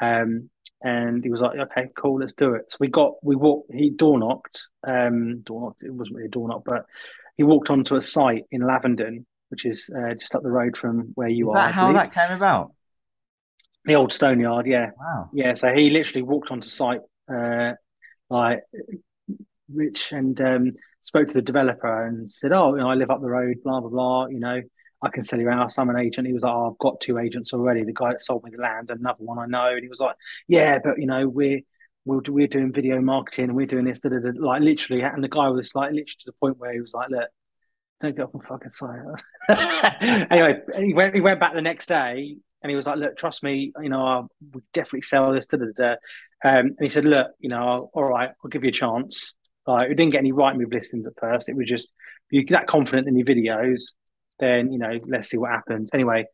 Um, 0.00 0.48
and 0.82 1.22
he 1.22 1.28
was 1.28 1.42
like, 1.42 1.58
"Okay, 1.58 1.88
cool, 1.94 2.20
let's 2.20 2.32
do 2.32 2.54
it." 2.54 2.72
So 2.72 2.78
we 2.80 2.88
got 2.88 3.22
we 3.22 3.36
walked. 3.36 3.70
He 3.70 3.90
door 3.90 4.18
knocked. 4.18 4.68
Um, 4.82 5.42
door 5.42 5.60
knocked. 5.60 5.82
It 5.82 5.92
wasn't 5.92 6.16
really 6.16 6.28
a 6.28 6.30
door 6.30 6.48
knock, 6.48 6.62
but 6.64 6.86
he 7.36 7.42
walked 7.42 7.68
onto 7.68 7.96
a 7.96 8.00
site 8.00 8.44
in 8.50 8.62
Lavendon, 8.62 9.26
which 9.52 9.66
is 9.66 9.90
uh, 9.94 10.14
just 10.14 10.34
up 10.34 10.42
the 10.42 10.50
road 10.50 10.76
from 10.76 11.12
where 11.14 11.28
you 11.28 11.44
is 11.44 11.50
are. 11.50 11.66
That 11.66 11.74
how 11.74 11.92
that 11.92 12.12
came 12.12 12.32
about? 12.32 12.72
The 13.84 13.94
old 13.94 14.12
stone 14.12 14.40
yard, 14.40 14.66
yeah. 14.66 14.90
Wow. 14.98 15.28
Yeah, 15.34 15.54
so 15.54 15.72
he 15.74 15.90
literally 15.90 16.22
walked 16.22 16.50
onto 16.50 16.66
site, 16.68 17.00
uh, 17.32 17.72
like 18.30 18.62
Rich, 19.70 20.12
and 20.12 20.40
um, 20.40 20.70
spoke 21.02 21.28
to 21.28 21.34
the 21.34 21.42
developer 21.42 22.06
and 22.06 22.30
said, 22.30 22.52
"Oh, 22.52 22.74
you 22.74 22.80
know, 22.80 22.88
I 22.88 22.94
live 22.94 23.10
up 23.10 23.20
the 23.20 23.28
road, 23.28 23.58
blah 23.62 23.80
blah 23.80 23.90
blah. 23.90 24.26
You 24.28 24.40
know, 24.40 24.62
I 25.02 25.08
can 25.10 25.22
sell 25.22 25.38
you 25.38 25.50
out. 25.50 25.78
I'm 25.78 25.90
an 25.90 25.98
agent. 25.98 26.26
He 26.26 26.32
was 26.32 26.44
like, 26.44 26.54
oh, 26.54 26.70
I've 26.70 26.78
got 26.78 27.00
two 27.00 27.18
agents 27.18 27.52
already. 27.52 27.84
The 27.84 27.92
guy 27.92 28.12
that 28.12 28.22
sold 28.22 28.44
me 28.44 28.52
the 28.54 28.62
land, 28.62 28.90
another 28.90 29.22
one 29.22 29.38
I 29.38 29.46
know. 29.46 29.74
And 29.74 29.82
he 29.82 29.88
was 29.88 30.00
like, 30.00 30.16
yeah, 30.48 30.78
but 30.82 30.98
you 30.98 31.06
know, 31.06 31.28
we're 31.28 31.60
we're, 32.04 32.22
we're 32.28 32.46
doing 32.48 32.72
video 32.72 33.00
marketing 33.00 33.46
and 33.46 33.54
we're 33.54 33.66
doing 33.66 33.84
this, 33.84 34.00
da, 34.00 34.08
da, 34.08 34.18
da, 34.18 34.30
like 34.34 34.62
literally. 34.62 35.02
And 35.02 35.22
the 35.22 35.28
guy 35.28 35.48
was 35.48 35.74
like, 35.74 35.90
literally 35.90 36.06
to 36.06 36.26
the 36.26 36.32
point 36.32 36.58
where 36.58 36.72
he 36.72 36.80
was 36.80 36.94
like, 36.94 37.10
look, 37.10 37.28
don't 38.02 38.16
get 38.16 38.24
off 38.24 38.34
my 38.34 38.44
fucking 38.46 38.70
site. 38.70 39.00
anyway, 40.30 40.60
he 40.78 40.94
went, 40.94 41.14
he 41.14 41.20
went 41.20 41.40
back 41.40 41.54
the 41.54 41.62
next 41.62 41.86
day 41.86 42.36
and 42.62 42.70
he 42.70 42.76
was 42.76 42.86
like, 42.86 42.98
look, 42.98 43.16
trust 43.16 43.42
me, 43.42 43.72
you 43.80 43.88
know, 43.88 44.04
I'll 44.04 44.30
definitely 44.72 45.02
sell 45.02 45.32
this. 45.32 45.46
Da, 45.46 45.58
da, 45.58 45.66
da. 45.76 45.90
Um, 46.44 46.66
and 46.66 46.76
he 46.80 46.88
said, 46.88 47.04
look, 47.04 47.28
you 47.38 47.48
know, 47.48 47.90
all 47.94 48.04
right, 48.04 48.30
I'll 48.44 48.50
give 48.50 48.64
you 48.64 48.68
a 48.68 48.72
chance. 48.72 49.34
Like, 49.66 49.88
we 49.88 49.94
didn't 49.94 50.12
get 50.12 50.18
any 50.18 50.32
Rightmove 50.32 50.72
listings 50.72 51.06
at 51.06 51.14
first. 51.18 51.48
It 51.48 51.56
was 51.56 51.68
just 51.68 51.90
you're 52.32 52.44
that 52.48 52.66
confident 52.66 53.06
in 53.06 53.16
your 53.16 53.26
videos 53.26 53.92
then 54.40 54.72
you 54.72 54.78
know 54.78 54.98
let's 55.06 55.28
see 55.28 55.36
what 55.36 55.50
happens 55.50 55.90
anyway 55.92 56.24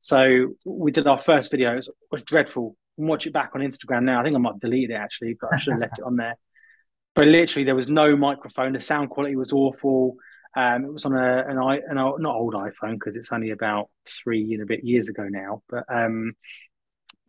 so 0.00 0.54
we 0.64 0.90
did 0.90 1.06
our 1.06 1.18
first 1.18 1.50
video 1.50 1.72
it 1.72 1.76
was, 1.76 1.90
was 2.10 2.22
dreadful 2.22 2.74
watch 2.96 3.26
it 3.26 3.32
back 3.32 3.50
on 3.54 3.60
instagram 3.60 4.04
now 4.04 4.20
i 4.20 4.22
think 4.22 4.34
i 4.34 4.38
might 4.38 4.58
delete 4.60 4.90
it 4.90 4.94
actually 4.94 5.36
but 5.38 5.52
i 5.52 5.58
should 5.58 5.74
have 5.74 5.80
left 5.80 5.98
it 5.98 6.04
on 6.04 6.16
there 6.16 6.38
but 7.14 7.26
literally 7.26 7.64
there 7.64 7.74
was 7.74 7.88
no 7.88 8.16
microphone 8.16 8.72
the 8.72 8.80
sound 8.80 9.10
quality 9.10 9.36
was 9.36 9.52
awful 9.52 10.16
um, 10.56 10.84
it 10.84 10.92
was 10.92 11.06
on 11.06 11.14
a 11.14 11.44
an, 11.46 11.58
an 11.58 11.96
not 11.96 12.34
old 12.34 12.54
iphone 12.54 12.94
because 12.94 13.16
it's 13.16 13.32
only 13.32 13.50
about 13.50 13.88
three 14.06 14.52
and 14.52 14.62
a 14.62 14.66
bit 14.66 14.84
years 14.84 15.08
ago 15.08 15.26
now 15.28 15.62
but 15.68 15.84
um, 15.88 16.28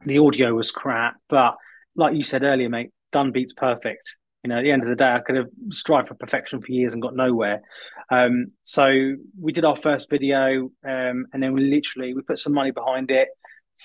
the 0.05 0.19
audio 0.19 0.53
was 0.53 0.71
crap 0.71 1.15
but 1.29 1.55
like 1.95 2.15
you 2.15 2.23
said 2.23 2.43
earlier 2.43 2.69
mate 2.69 2.91
done 3.11 3.31
beats 3.31 3.53
perfect 3.53 4.15
you 4.43 4.49
know, 4.49 4.57
at 4.57 4.61
the 4.63 4.71
end 4.71 4.83
of 4.83 4.89
the 4.89 4.95
day, 4.95 5.11
I 5.11 5.19
could 5.19 5.35
have 5.35 5.49
strived 5.71 6.07
for 6.07 6.13
perfection 6.15 6.61
for 6.61 6.71
years 6.71 6.93
and 6.93 7.01
got 7.01 7.15
nowhere. 7.15 7.61
Um, 8.09 8.51
so 8.63 9.15
we 9.39 9.51
did 9.51 9.65
our 9.65 9.75
first 9.75 10.09
video, 10.09 10.71
um, 10.85 11.25
and 11.33 11.43
then 11.43 11.53
we 11.53 11.69
literally 11.69 12.13
we 12.13 12.21
put 12.21 12.39
some 12.39 12.53
money 12.53 12.71
behind 12.71 13.11
it. 13.11 13.27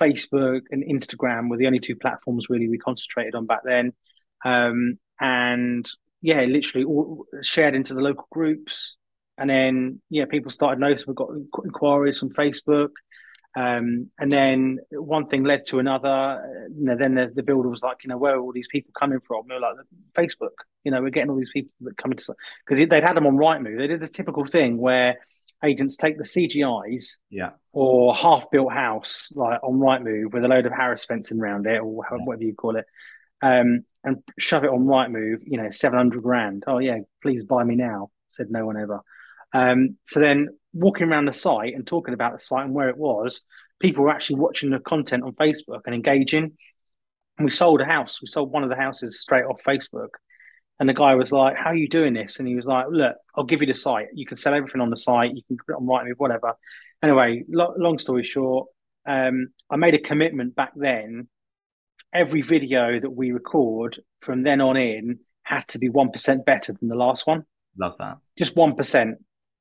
Facebook 0.00 0.62
and 0.70 0.84
Instagram 0.84 1.48
were 1.48 1.56
the 1.56 1.66
only 1.66 1.80
two 1.80 1.96
platforms 1.96 2.46
really 2.48 2.68
we 2.68 2.78
concentrated 2.78 3.34
on 3.34 3.46
back 3.46 3.60
then, 3.64 3.92
um, 4.44 4.98
and 5.20 5.88
yeah, 6.22 6.42
literally 6.42 6.84
all 6.84 7.26
shared 7.42 7.74
into 7.74 7.94
the 7.94 8.00
local 8.00 8.26
groups, 8.30 8.96
and 9.38 9.50
then 9.50 10.00
yeah, 10.10 10.24
people 10.26 10.50
started 10.50 10.80
noticing. 10.80 11.06
We 11.08 11.14
got 11.14 11.30
inquiries 11.64 12.18
from 12.18 12.30
Facebook. 12.30 12.90
Um, 13.56 14.10
and 14.18 14.32
then 14.32 14.80
one 14.90 15.28
thing 15.28 15.44
led 15.44 15.64
to 15.66 15.78
another. 15.78 16.68
You 16.76 16.86
know, 16.86 16.96
then 16.96 17.14
the, 17.14 17.30
the 17.34 17.42
builder 17.42 17.68
was 17.68 17.82
like, 17.82 17.98
you 18.02 18.08
know, 18.08 18.18
where 18.18 18.34
are 18.34 18.40
all 18.40 18.52
these 18.52 18.68
people 18.68 18.92
coming 18.98 19.20
from? 19.26 19.44
They 19.48 19.54
were 19.54 19.60
like, 19.60 19.76
Facebook. 20.14 20.64
You 20.84 20.90
know, 20.90 21.00
we're 21.00 21.10
getting 21.10 21.30
all 21.30 21.36
these 21.36 21.52
people 21.52 21.72
that 21.82 21.96
come 21.96 22.12
into 22.12 22.34
because 22.66 22.78
they'd 22.78 23.04
had 23.04 23.16
them 23.16 23.26
on 23.26 23.36
Rightmove. 23.36 23.78
They 23.78 23.86
did 23.86 24.00
the 24.00 24.08
typical 24.08 24.44
thing 24.44 24.78
where 24.78 25.18
agents 25.64 25.96
take 25.96 26.18
the 26.18 26.24
CGIs, 26.24 27.18
yeah, 27.30 27.50
or 27.72 28.14
half-built 28.14 28.72
house 28.72 29.30
like 29.34 29.60
on 29.62 29.78
Rightmove 29.78 30.32
with 30.32 30.44
a 30.44 30.48
load 30.48 30.66
of 30.66 30.72
Harris 30.72 31.04
fencing 31.04 31.40
around 31.40 31.66
it, 31.66 31.80
or 31.80 32.04
whatever 32.20 32.42
you 32.42 32.54
call 32.54 32.76
it, 32.76 32.86
um, 33.40 33.84
and 34.02 34.22
shove 34.38 34.64
it 34.64 34.70
on 34.70 34.84
Rightmove. 34.84 35.38
You 35.44 35.62
know, 35.62 35.70
seven 35.70 35.96
hundred 35.96 36.22
grand. 36.22 36.64
Oh 36.66 36.78
yeah, 36.78 36.98
please 37.22 37.44
buy 37.44 37.64
me 37.64 37.76
now. 37.76 38.10
Said 38.30 38.50
no 38.50 38.66
one 38.66 38.76
ever. 38.76 39.00
Um, 39.54 39.96
so 40.06 40.20
then 40.20 40.48
walking 40.74 41.08
around 41.08 41.26
the 41.26 41.32
site 41.32 41.74
and 41.74 41.86
talking 41.86 42.12
about 42.12 42.32
the 42.32 42.40
site 42.40 42.64
and 42.66 42.74
where 42.74 42.88
it 42.88 42.98
was, 42.98 43.40
people 43.80 44.04
were 44.04 44.10
actually 44.10 44.40
watching 44.40 44.70
the 44.70 44.80
content 44.80 45.22
on 45.22 45.32
Facebook 45.32 45.82
and 45.86 45.94
engaging. 45.94 46.52
And 47.38 47.44
we 47.44 47.50
sold 47.50 47.80
a 47.80 47.84
house. 47.84 48.20
We 48.20 48.26
sold 48.26 48.52
one 48.52 48.64
of 48.64 48.68
the 48.68 48.76
houses 48.76 49.20
straight 49.20 49.44
off 49.44 49.62
Facebook. 49.62 50.10
And 50.80 50.88
the 50.88 50.94
guy 50.94 51.14
was 51.14 51.30
like, 51.30 51.56
How 51.56 51.70
are 51.70 51.76
you 51.76 51.88
doing 51.88 52.14
this? 52.14 52.38
And 52.38 52.48
he 52.48 52.56
was 52.56 52.66
like, 52.66 52.86
Look, 52.90 53.16
I'll 53.36 53.44
give 53.44 53.60
you 53.60 53.66
the 53.66 53.74
site. 53.74 54.08
You 54.12 54.26
can 54.26 54.36
sell 54.36 54.54
everything 54.54 54.80
on 54.80 54.90
the 54.90 54.96
site. 54.96 55.34
You 55.34 55.42
can 55.46 55.56
put 55.56 55.72
it 55.72 55.76
on 55.76 55.86
Rightmove, 55.86 56.16
whatever. 56.16 56.54
Anyway, 57.02 57.44
lo- 57.48 57.74
long 57.76 57.98
story 57.98 58.24
short, 58.24 58.68
um, 59.06 59.48
I 59.70 59.76
made 59.76 59.94
a 59.94 60.00
commitment 60.00 60.56
back 60.56 60.72
then. 60.74 61.28
Every 62.12 62.42
video 62.42 63.00
that 63.00 63.10
we 63.10 63.32
record 63.32 64.00
from 64.20 64.42
then 64.42 64.60
on 64.60 64.76
in 64.76 65.18
had 65.42 65.66
to 65.68 65.78
be 65.78 65.88
1% 65.88 66.44
better 66.44 66.72
than 66.72 66.88
the 66.88 66.94
last 66.94 67.26
one. 67.26 67.44
Love 67.76 67.96
that. 67.98 68.18
Just 68.38 68.54
1% 68.54 69.14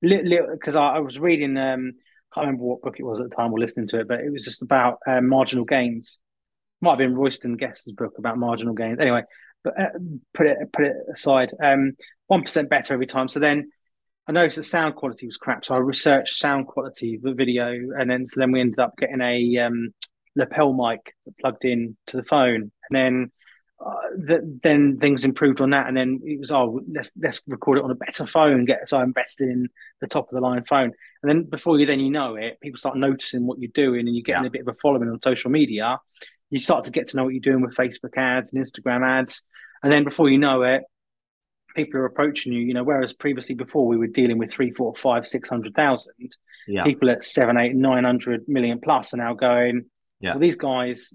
because 0.03 0.75
I, 0.75 0.95
I, 0.95 0.99
was 0.99 1.19
reading, 1.19 1.57
um, 1.57 1.93
can't 2.33 2.47
remember 2.47 2.63
what 2.63 2.81
book 2.81 2.95
it 2.99 3.03
was 3.03 3.19
at 3.19 3.29
the 3.29 3.35
time 3.35 3.53
or 3.53 3.59
listening 3.59 3.87
to 3.87 3.99
it, 3.99 4.07
but 4.07 4.19
it 4.19 4.31
was 4.31 4.43
just 4.43 4.61
about 4.61 4.99
um, 5.07 5.27
marginal 5.27 5.65
gains. 5.65 6.19
Might 6.81 6.91
have 6.91 6.97
been 6.99 7.15
Royston 7.15 7.55
Guest's 7.55 7.91
book 7.91 8.13
about 8.17 8.37
marginal 8.37 8.73
gains. 8.73 8.99
Anyway, 8.99 9.23
but 9.63 9.79
uh, 9.79 9.89
put 10.33 10.47
it 10.47 10.57
put 10.73 10.85
it 10.85 10.95
aside. 11.13 11.53
Um, 11.61 11.93
one 12.27 12.41
percent 12.41 12.69
better 12.69 12.93
every 12.93 13.05
time. 13.05 13.29
So 13.29 13.39
then 13.39 13.71
I 14.27 14.33
noticed 14.33 14.57
the 14.57 14.63
sound 14.63 14.95
quality 14.95 15.25
was 15.25 15.37
crap. 15.37 15.63
So 15.63 15.75
I 15.75 15.77
researched 15.77 16.35
sound 16.35 16.67
quality 16.67 17.19
the 17.21 17.33
video, 17.33 17.67
and 17.97 18.09
then 18.09 18.27
so 18.27 18.41
then 18.41 18.51
we 18.51 18.59
ended 18.59 18.79
up 18.79 18.97
getting 18.97 19.21
a 19.21 19.57
um, 19.59 19.93
lapel 20.35 20.73
mic 20.73 21.15
plugged 21.39 21.63
in 21.63 21.95
to 22.07 22.17
the 22.17 22.23
phone, 22.23 22.71
and 22.89 22.91
then 22.91 23.31
uh, 23.85 23.95
then 24.61 24.97
things 24.99 25.25
improved 25.25 25.59
on 25.59 25.71
that, 25.71 25.87
and 25.87 25.97
then 25.97 26.21
it 26.23 26.39
was 26.39 26.51
oh 26.51 26.79
let's 26.89 27.11
let's 27.19 27.41
record 27.47 27.77
it 27.77 27.83
on 27.83 27.91
a 27.91 27.95
better 27.95 28.25
phone, 28.25 28.65
get 28.65 28.87
so 28.87 28.97
I 28.97 29.03
invested 29.03 29.49
in 29.49 29.67
the 29.99 30.07
top 30.07 30.25
of 30.25 30.35
the 30.35 30.41
line 30.41 30.63
phone, 30.63 30.91
and 31.21 31.29
then 31.29 31.43
before 31.43 31.79
you 31.79 31.85
then 31.85 31.99
you 31.99 32.09
know 32.09 32.35
it, 32.35 32.59
people 32.61 32.77
start 32.77 32.95
noticing 32.95 33.45
what 33.45 33.59
you're 33.59 33.71
doing, 33.73 34.07
and 34.07 34.15
you're 34.15 34.23
getting 34.23 34.43
yeah. 34.43 34.47
a 34.47 34.51
bit 34.51 34.61
of 34.61 34.69
a 34.69 34.73
following 34.75 35.09
on 35.09 35.21
social 35.21 35.51
media. 35.51 35.99
You 36.49 36.59
start 36.59 36.85
to 36.85 36.91
get 36.91 37.07
to 37.09 37.17
know 37.17 37.25
what 37.25 37.33
you're 37.33 37.41
doing 37.41 37.61
with 37.61 37.75
Facebook 37.75 38.15
ads 38.15 38.53
and 38.53 38.63
Instagram 38.63 39.05
ads, 39.05 39.43
and 39.81 39.91
then 39.91 40.05
before 40.05 40.29
you 40.29 40.37
know 40.37 40.61
it, 40.61 40.83
people 41.75 41.99
are 41.99 42.05
approaching 42.05 42.53
you. 42.53 42.61
You 42.61 42.73
know, 42.75 42.83
whereas 42.83 43.11
previously 43.11 43.55
before 43.55 43.85
we 43.85 43.97
were 43.97 44.07
dealing 44.07 44.37
with 44.37 44.51
three, 44.51 44.71
four, 44.71 44.95
five, 44.95 45.27
six 45.27 45.49
hundred 45.49 45.75
thousand, 45.75 46.37
yeah. 46.67 46.83
people 46.83 47.09
at 47.09 47.23
seven, 47.23 47.57
eight, 47.57 47.75
nine 47.75 48.05
hundred 48.05 48.47
million 48.47 48.79
plus 48.79 49.13
are 49.13 49.17
now 49.17 49.33
going. 49.33 49.85
Yeah. 50.21 50.31
Well, 50.31 50.39
these 50.39 50.55
guys, 50.55 51.13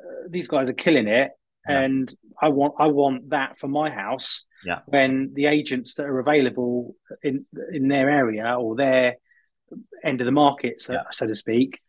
uh, 0.00 0.26
these 0.28 0.48
guys 0.48 0.68
are 0.68 0.74
killing 0.74 1.06
it 1.06 1.30
and 1.68 2.14
I 2.40 2.48
want 2.48 2.74
I 2.78 2.86
want 2.86 3.30
that 3.30 3.58
for 3.58 3.68
my 3.68 3.90
house. 3.90 4.44
Yeah. 4.64 4.80
When 4.86 5.32
the 5.34 5.46
agents 5.46 5.94
that 5.94 6.04
are 6.06 6.18
available 6.18 6.94
in 7.22 7.46
in 7.72 7.88
their 7.88 8.10
area 8.10 8.54
or 8.58 8.76
their 8.76 9.16
end 10.04 10.20
of 10.20 10.24
the 10.24 10.32
market, 10.32 10.80
so, 10.80 10.94
yeah. 10.94 11.02
so 11.10 11.26
to 11.26 11.34
speak, 11.34 11.80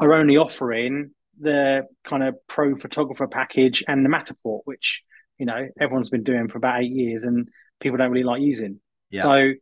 are 0.00 0.12
only 0.12 0.36
offering 0.36 1.10
the 1.40 1.86
kind 2.06 2.22
of 2.22 2.36
pro 2.46 2.76
photographer 2.76 3.26
package 3.26 3.82
and 3.88 4.04
the 4.04 4.10
Matterport, 4.10 4.60
which 4.64 5.02
you 5.38 5.46
know 5.46 5.68
everyone's 5.80 6.10
been 6.10 6.24
doing 6.24 6.48
for 6.48 6.58
about 6.58 6.82
eight 6.82 6.92
years 6.92 7.24
and 7.24 7.48
people 7.80 7.98
don't 7.98 8.10
really 8.10 8.24
like 8.24 8.40
using. 8.40 8.80
Yeah. 9.10 9.22
So 9.22 9.52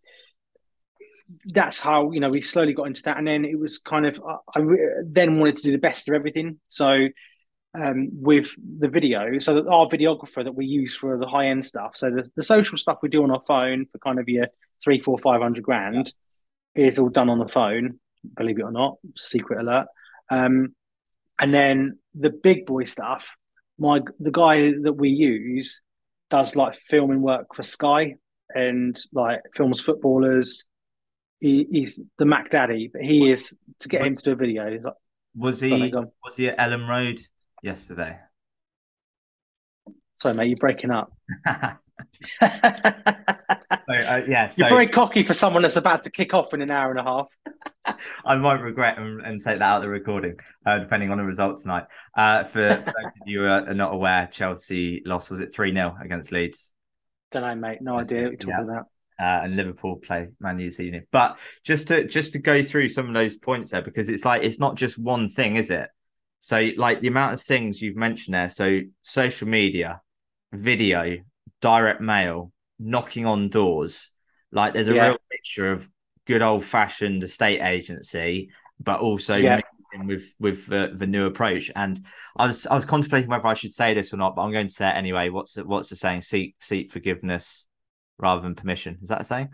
that's 1.46 1.78
how 1.78 2.10
you 2.10 2.20
know 2.20 2.28
we 2.28 2.40
slowly 2.40 2.74
got 2.74 2.86
into 2.88 3.02
that, 3.04 3.16
and 3.16 3.26
then 3.26 3.44
it 3.44 3.58
was 3.58 3.78
kind 3.78 4.06
of 4.06 4.20
I, 4.26 4.60
I 4.60 4.62
then 5.04 5.38
wanted 5.38 5.58
to 5.58 5.62
do 5.62 5.72
the 5.72 5.78
best 5.78 6.08
of 6.08 6.14
everything. 6.14 6.58
So 6.68 7.08
um, 7.74 8.08
with 8.12 8.54
the 8.78 8.88
video, 8.88 9.38
so 9.38 9.54
that 9.54 9.66
our 9.66 9.86
videographer 9.86 10.44
that 10.44 10.54
we 10.54 10.66
use 10.66 10.94
for 10.94 11.18
the 11.18 11.26
high 11.26 11.46
end 11.46 11.64
stuff, 11.64 11.96
so 11.96 12.10
the, 12.10 12.30
the 12.36 12.42
social 12.42 12.76
stuff 12.76 12.98
we 13.02 13.08
do 13.08 13.22
on 13.22 13.30
our 13.30 13.42
phone 13.42 13.86
for 13.86 13.98
kind 13.98 14.18
of 14.18 14.28
your 14.28 14.46
three, 14.82 15.00
four, 15.00 15.18
five 15.18 15.40
hundred 15.40 15.64
grand 15.64 16.12
yeah. 16.74 16.86
is 16.86 16.98
all 16.98 17.08
done 17.08 17.30
on 17.30 17.38
the 17.38 17.48
phone. 17.48 17.98
Believe 18.36 18.58
it 18.58 18.62
or 18.62 18.72
not, 18.72 18.98
secret 19.16 19.60
alert. 19.60 19.86
Um, 20.30 20.74
and 21.40 21.52
then 21.52 21.98
the 22.14 22.30
big 22.30 22.66
boy 22.66 22.84
stuff, 22.84 23.36
my 23.78 24.00
the 24.20 24.30
guy 24.30 24.72
that 24.82 24.92
we 24.92 25.08
use 25.08 25.80
does 26.30 26.54
like 26.54 26.76
filming 26.76 27.20
work 27.20 27.54
for 27.54 27.62
Sky 27.62 28.14
and 28.54 28.98
like 29.12 29.40
films 29.56 29.80
footballers. 29.80 30.64
He, 31.40 31.66
he's 31.70 32.00
the 32.18 32.24
Mac 32.24 32.50
Daddy, 32.50 32.88
but 32.92 33.02
he 33.02 33.32
is 33.32 33.56
to 33.80 33.88
get 33.88 34.06
him 34.06 34.14
to 34.14 34.22
do 34.22 34.30
a 34.30 34.36
video. 34.36 34.78
Like, 34.80 34.94
was 35.34 35.60
he 35.60 35.92
was 36.24 36.36
he 36.36 36.48
at 36.48 36.58
Elland 36.58 36.88
Road 36.88 37.18
yesterday? 37.62 38.18
Sorry, 40.20 40.34
mate, 40.34 40.48
you're 40.48 40.56
breaking 40.56 40.90
up. 40.90 41.12
so, 42.40 42.46
uh, 43.88 44.24
yeah, 44.28 44.46
so... 44.46 44.62
you're 44.62 44.68
very 44.68 44.86
cocky 44.86 45.22
for 45.22 45.34
someone 45.34 45.62
that's 45.62 45.76
about 45.76 46.02
to 46.04 46.10
kick 46.10 46.34
off 46.34 46.54
in 46.54 46.62
an 46.62 46.70
hour 46.70 46.90
and 46.90 47.00
a 47.00 47.02
half. 47.02 47.28
I 48.24 48.36
might 48.36 48.60
regret 48.60 48.98
and, 48.98 49.20
and, 49.20 49.40
take 49.40 49.58
that 49.58 49.62
out 49.62 49.76
of 49.76 49.82
the 49.82 49.88
recording, 49.88 50.36
uh, 50.66 50.78
depending 50.78 51.10
on 51.10 51.18
the 51.18 51.24
results 51.24 51.62
tonight. 51.62 51.84
Uh, 52.16 52.44
for, 52.44 52.82
for 52.84 52.92
those 53.02 53.12
of 53.20 53.26
you 53.26 53.40
who 53.40 53.46
are 53.46 53.74
not 53.74 53.92
aware, 53.92 54.28
Chelsea 54.30 55.02
lost, 55.04 55.30
was 55.30 55.40
it 55.40 55.52
3 55.52 55.72
0 55.72 55.96
against 56.02 56.32
Leeds? 56.32 56.72
Don't 57.30 57.42
know, 57.42 57.54
mate. 57.54 57.78
No 57.80 57.98
idea 57.98 58.22
what 58.22 58.30
you're 58.30 58.36
talking 58.36 58.50
yeah. 58.50 58.62
about. 58.62 58.86
Uh, 59.20 59.44
and 59.44 59.56
Liverpool 59.56 59.96
play 59.96 60.28
Man 60.40 60.58
U 60.58 60.70
this 60.70 61.02
But 61.12 61.38
just 61.62 61.88
to 61.88 62.04
just 62.06 62.32
to 62.32 62.38
go 62.38 62.62
through 62.62 62.88
some 62.88 63.06
of 63.06 63.14
those 63.14 63.36
points 63.36 63.70
there, 63.70 63.82
because 63.82 64.08
it's 64.08 64.24
like 64.24 64.42
it's 64.42 64.58
not 64.58 64.74
just 64.74 64.98
one 64.98 65.28
thing, 65.28 65.56
is 65.56 65.70
it? 65.70 65.88
So 66.42 66.70
like 66.76 67.00
the 67.00 67.06
amount 67.06 67.34
of 67.34 67.40
things 67.40 67.80
you've 67.80 67.94
mentioned 67.94 68.34
there. 68.34 68.48
So 68.48 68.80
social 69.02 69.46
media, 69.46 70.00
video, 70.52 71.18
direct 71.60 72.00
mail, 72.00 72.50
knocking 72.80 73.26
on 73.26 73.48
doors. 73.48 74.10
Like 74.50 74.74
there's 74.74 74.88
a 74.88 74.94
yeah. 74.94 75.06
real 75.06 75.18
picture 75.30 75.70
of 75.70 75.88
good 76.26 76.42
old 76.42 76.64
fashioned 76.64 77.22
estate 77.22 77.60
agency, 77.60 78.50
but 78.80 78.98
also 78.98 79.36
yeah. 79.36 79.60
with 80.04 80.24
with 80.40 80.66
the, 80.66 80.92
the 80.96 81.06
new 81.06 81.26
approach. 81.26 81.70
And 81.76 82.04
I 82.36 82.48
was 82.48 82.66
I 82.66 82.74
was 82.74 82.86
contemplating 82.86 83.30
whether 83.30 83.46
I 83.46 83.54
should 83.54 83.72
say 83.72 83.94
this 83.94 84.12
or 84.12 84.16
not, 84.16 84.34
but 84.34 84.42
I'm 84.42 84.52
going 84.52 84.66
to 84.66 84.74
say 84.74 84.88
it 84.88 84.96
anyway. 84.96 85.28
What's 85.28 85.54
the, 85.54 85.64
what's 85.64 85.90
the 85.90 85.96
saying? 85.96 86.22
Seek 86.22 86.56
seek 86.58 86.90
forgiveness 86.90 87.68
rather 88.18 88.42
than 88.42 88.56
permission. 88.56 88.98
Is 89.00 89.10
that 89.10 89.22
a 89.22 89.24
saying? 89.24 89.50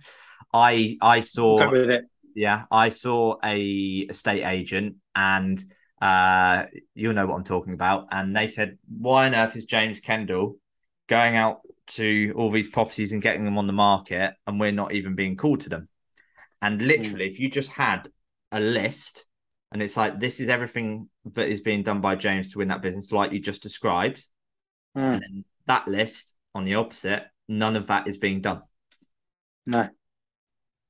I 0.54 0.96
I 1.02 1.20
saw 1.20 1.70
yeah 2.34 2.64
I 2.70 2.88
saw 2.88 3.36
a 3.44 3.60
estate 4.08 4.44
agent 4.46 4.96
and 5.14 5.62
uh 6.00 6.64
you'll 6.94 7.14
know 7.14 7.26
what 7.26 7.36
I'm 7.36 7.44
talking 7.44 7.74
about. 7.74 8.08
And 8.10 8.36
they 8.36 8.46
said, 8.46 8.78
why 8.88 9.26
on 9.26 9.34
earth 9.34 9.56
is 9.56 9.64
James 9.64 10.00
Kendall 10.00 10.56
going 11.08 11.36
out 11.36 11.60
to 11.88 12.34
all 12.36 12.50
these 12.50 12.68
properties 12.68 13.12
and 13.12 13.22
getting 13.22 13.44
them 13.44 13.58
on 13.58 13.66
the 13.66 13.72
market 13.72 14.34
and 14.46 14.60
we're 14.60 14.72
not 14.72 14.92
even 14.92 15.14
being 15.14 15.36
called 15.36 15.60
to 15.62 15.68
them? 15.68 15.88
And 16.60 16.82
literally, 16.82 17.28
mm. 17.28 17.30
if 17.30 17.38
you 17.38 17.50
just 17.50 17.70
had 17.70 18.08
a 18.52 18.60
list 18.60 19.24
and 19.70 19.82
it's 19.82 19.96
like, 19.96 20.18
this 20.18 20.40
is 20.40 20.48
everything 20.48 21.08
that 21.34 21.48
is 21.48 21.60
being 21.60 21.82
done 21.82 22.00
by 22.00 22.14
James 22.14 22.52
to 22.52 22.58
win 22.58 22.68
that 22.68 22.82
business, 22.82 23.12
like 23.12 23.32
you 23.32 23.40
just 23.40 23.62
described. 23.62 24.26
Mm. 24.96 25.14
And 25.14 25.22
then 25.22 25.44
that 25.66 25.86
list 25.86 26.34
on 26.54 26.64
the 26.64 26.76
opposite, 26.76 27.24
none 27.48 27.76
of 27.76 27.88
that 27.88 28.08
is 28.08 28.18
being 28.18 28.40
done. 28.40 28.62
No. 29.66 29.88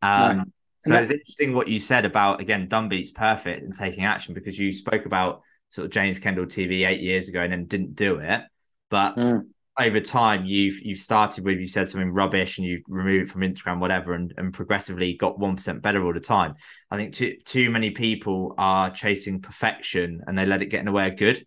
Um, 0.00 0.36
no. 0.36 0.44
So 0.88 0.96
it's 0.96 1.10
interesting 1.10 1.54
what 1.54 1.68
you 1.68 1.80
said 1.80 2.04
about, 2.04 2.40
again, 2.40 2.68
Dunbeat's 2.68 3.10
perfect 3.10 3.62
and 3.62 3.74
taking 3.74 4.04
action 4.04 4.34
because 4.34 4.58
you 4.58 4.72
spoke 4.72 5.06
about 5.06 5.42
sort 5.68 5.86
of 5.86 5.90
James 5.92 6.18
Kendall 6.18 6.46
TV 6.46 6.86
eight 6.86 7.00
years 7.00 7.28
ago 7.28 7.40
and 7.40 7.52
then 7.52 7.66
didn't 7.66 7.94
do 7.94 8.18
it. 8.18 8.42
But 8.90 9.16
mm 9.16 9.44
over 9.78 10.00
time 10.00 10.44
you've 10.44 10.80
you've 10.82 10.98
started 10.98 11.44
with 11.44 11.58
you 11.58 11.66
said 11.66 11.88
something 11.88 12.12
rubbish 12.12 12.58
and 12.58 12.66
you 12.66 12.82
removed 12.88 13.28
it 13.28 13.32
from 13.32 13.42
Instagram, 13.42 13.78
whatever, 13.78 14.12
and, 14.12 14.34
and 14.36 14.52
progressively 14.52 15.14
got 15.14 15.38
one 15.38 15.56
percent 15.56 15.82
better 15.82 16.04
all 16.04 16.12
the 16.12 16.20
time. 16.20 16.54
I 16.90 16.96
think 16.96 17.14
too 17.14 17.36
too 17.44 17.70
many 17.70 17.90
people 17.90 18.54
are 18.58 18.90
chasing 18.90 19.40
perfection 19.40 20.22
and 20.26 20.36
they 20.36 20.46
let 20.46 20.62
it 20.62 20.66
get 20.66 20.80
in 20.80 20.86
the 20.86 20.92
way 20.92 21.08
of 21.08 21.16
good. 21.16 21.44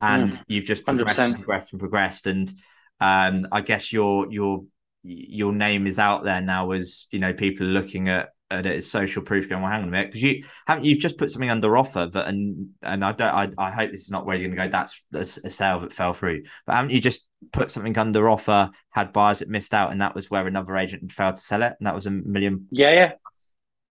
And 0.00 0.32
mm, 0.32 0.42
you've 0.46 0.64
just 0.64 0.84
progressed 0.84 1.18
100%. 1.18 1.24
and 1.24 1.34
progressed 1.34 1.72
and 1.72 1.80
progressed. 1.80 2.26
And 2.26 2.52
um, 3.00 3.48
I 3.52 3.60
guess 3.60 3.92
your 3.92 4.32
your 4.32 4.64
your 5.02 5.52
name 5.52 5.86
is 5.86 5.98
out 5.98 6.24
there 6.24 6.40
now 6.40 6.70
as 6.72 7.06
you 7.10 7.18
know 7.18 7.32
people 7.32 7.66
are 7.66 7.70
looking 7.70 8.08
at 8.08 8.30
at 8.50 8.64
it 8.64 8.76
as 8.76 8.90
social 8.90 9.22
proof 9.22 9.48
going 9.48 9.62
well 9.62 9.70
hang 9.70 9.82
on 9.82 9.88
a 9.88 9.90
minute 9.90 10.08
because 10.08 10.22
you 10.22 10.42
haven't 10.66 10.84
you've 10.84 10.98
just 10.98 11.18
put 11.18 11.30
something 11.30 11.50
under 11.50 11.76
offer 11.76 12.08
but 12.10 12.26
and 12.28 12.68
and 12.82 13.04
i 13.04 13.12
don't 13.12 13.34
i, 13.34 13.48
I 13.58 13.70
hope 13.70 13.90
this 13.90 14.02
is 14.02 14.10
not 14.10 14.24
where 14.24 14.36
you're 14.36 14.48
going 14.48 14.58
to 14.58 14.64
go 14.64 14.70
that's, 14.70 15.02
that's 15.10 15.36
a 15.38 15.50
sale 15.50 15.80
that 15.80 15.92
fell 15.92 16.14
through 16.14 16.44
but 16.66 16.74
haven't 16.74 16.90
you 16.90 17.00
just 17.00 17.26
put 17.52 17.70
something 17.70 17.96
under 17.98 18.28
offer 18.28 18.70
had 18.90 19.12
buyers 19.12 19.40
that 19.40 19.48
missed 19.48 19.74
out 19.74 19.92
and 19.92 20.00
that 20.00 20.14
was 20.14 20.30
where 20.30 20.46
another 20.46 20.76
agent 20.76 21.02
had 21.02 21.12
failed 21.12 21.36
to 21.36 21.42
sell 21.42 21.62
it 21.62 21.74
and 21.78 21.86
that 21.86 21.94
was 21.94 22.06
a 22.06 22.10
million 22.10 22.66
yeah 22.70 22.92
yeah 22.92 23.12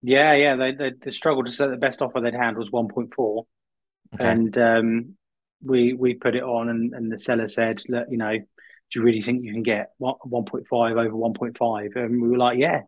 yeah 0.02 0.32
yeah 0.32 0.56
they, 0.56 0.72
they, 0.72 0.92
they 1.00 1.10
struggled 1.10 1.46
to 1.46 1.52
set 1.52 1.70
the 1.70 1.76
best 1.76 2.00
offer 2.00 2.20
they'd 2.20 2.34
had 2.34 2.56
was 2.56 2.70
1.4 2.70 3.44
okay. 4.14 4.30
and 4.30 4.56
um 4.56 5.14
we 5.62 5.92
we 5.92 6.14
put 6.14 6.36
it 6.36 6.42
on 6.42 6.68
and, 6.68 6.94
and 6.94 7.12
the 7.12 7.18
seller 7.18 7.48
said 7.48 7.82
look 7.88 8.06
you 8.10 8.16
know 8.16 8.38
do 8.90 9.00
you 9.00 9.04
really 9.04 9.20
think 9.20 9.44
you 9.44 9.52
can 9.52 9.62
get 9.62 9.92
1.5 10.00 10.64
over 10.72 11.10
1.5 11.10 11.96
and 11.96 12.22
we 12.22 12.28
were 12.28 12.38
like 12.38 12.58
yeah 12.58 12.82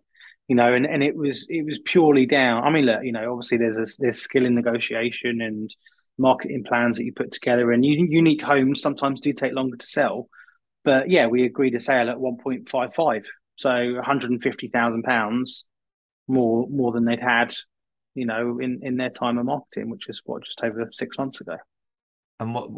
you 0.51 0.57
know, 0.57 0.75
and, 0.75 0.85
and 0.85 1.01
it 1.01 1.15
was 1.15 1.47
it 1.49 1.65
was 1.65 1.79
purely 1.79 2.27
down. 2.27 2.65
I 2.65 2.71
mean, 2.71 2.85
look, 2.85 3.05
you 3.05 3.13
know, 3.13 3.31
obviously 3.31 3.59
there's 3.59 3.79
a, 3.79 3.87
there's 4.01 4.21
skill 4.21 4.45
in 4.45 4.57
negotiation 4.57 5.41
and 5.41 5.73
marketing 6.19 6.65
plans 6.65 6.97
that 6.97 7.05
you 7.05 7.13
put 7.13 7.31
together, 7.31 7.71
and 7.71 7.85
unique 7.85 8.43
homes 8.43 8.83
sometimes 8.83 9.21
do 9.21 9.33
take 9.33 9.53
longer 9.53 9.77
to 9.77 9.87
sell. 9.87 10.29
But 10.83 11.09
yeah, 11.09 11.29
we 11.29 11.45
agreed 11.45 11.71
to 11.71 11.79
sale 11.79 12.11
at 12.11 12.19
one 12.19 12.37
point 12.37 12.69
five 12.69 12.93
five, 12.97 13.23
so 13.59 13.71
one 13.71 14.03
hundred 14.03 14.33
and 14.33 14.43
fifty 14.43 14.67
thousand 14.67 15.05
pounds 15.05 15.67
more 16.27 16.67
more 16.69 16.91
than 16.91 17.05
they'd 17.05 17.23
had, 17.23 17.55
you 18.17 18.27
know, 18.27 18.59
in 18.59 18.81
in 18.83 18.97
their 18.97 19.11
time 19.11 19.39
of 19.39 19.47
marketing, 19.47 19.89
which 19.89 20.09
is 20.09 20.21
what 20.25 20.43
just 20.43 20.65
over 20.65 20.91
six 20.93 21.17
months 21.17 21.41
ago. 21.41 21.59
And 22.41 22.57
what 22.57 22.71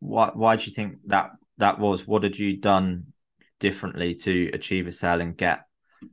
why 0.00 0.32
why 0.34 0.56
do 0.56 0.64
you 0.64 0.72
think 0.72 0.98
that 1.06 1.30
that 1.58 1.78
was? 1.78 2.06
What 2.06 2.22
had 2.22 2.38
you 2.38 2.56
done 2.56 3.12
differently 3.60 4.14
to 4.14 4.50
achieve 4.52 4.86
a 4.86 4.92
sale 4.92 5.20
and 5.20 5.36
get 5.36 5.60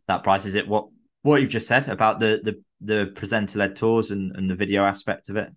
that 0.07 0.23
price? 0.23 0.45
Is 0.45 0.55
it 0.55 0.67
what 0.67 0.87
what 1.21 1.41
you've 1.41 1.49
just 1.49 1.67
said 1.67 1.87
about 1.87 2.19
the 2.19 2.41
the 2.43 2.61
the 2.81 3.11
presenter 3.15 3.59
led 3.59 3.75
tours 3.75 4.11
and, 4.11 4.35
and 4.35 4.49
the 4.49 4.55
video 4.55 4.83
aspect 4.83 5.29
of 5.29 5.37
it? 5.37 5.49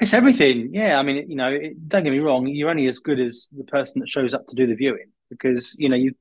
It's 0.00 0.14
everything. 0.14 0.70
Yeah, 0.72 0.98
I 0.98 1.02
mean, 1.02 1.30
you 1.30 1.36
know, 1.36 1.50
it, 1.50 1.88
don't 1.88 2.02
get 2.02 2.10
me 2.10 2.18
wrong. 2.18 2.46
You're 2.48 2.70
only 2.70 2.88
as 2.88 2.98
good 2.98 3.20
as 3.20 3.48
the 3.56 3.64
person 3.64 4.00
that 4.00 4.08
shows 4.08 4.34
up 4.34 4.46
to 4.48 4.56
do 4.56 4.66
the 4.66 4.74
viewing 4.74 5.10
because 5.30 5.74
you 5.78 5.88
know 5.88 5.96
you. 5.96 6.14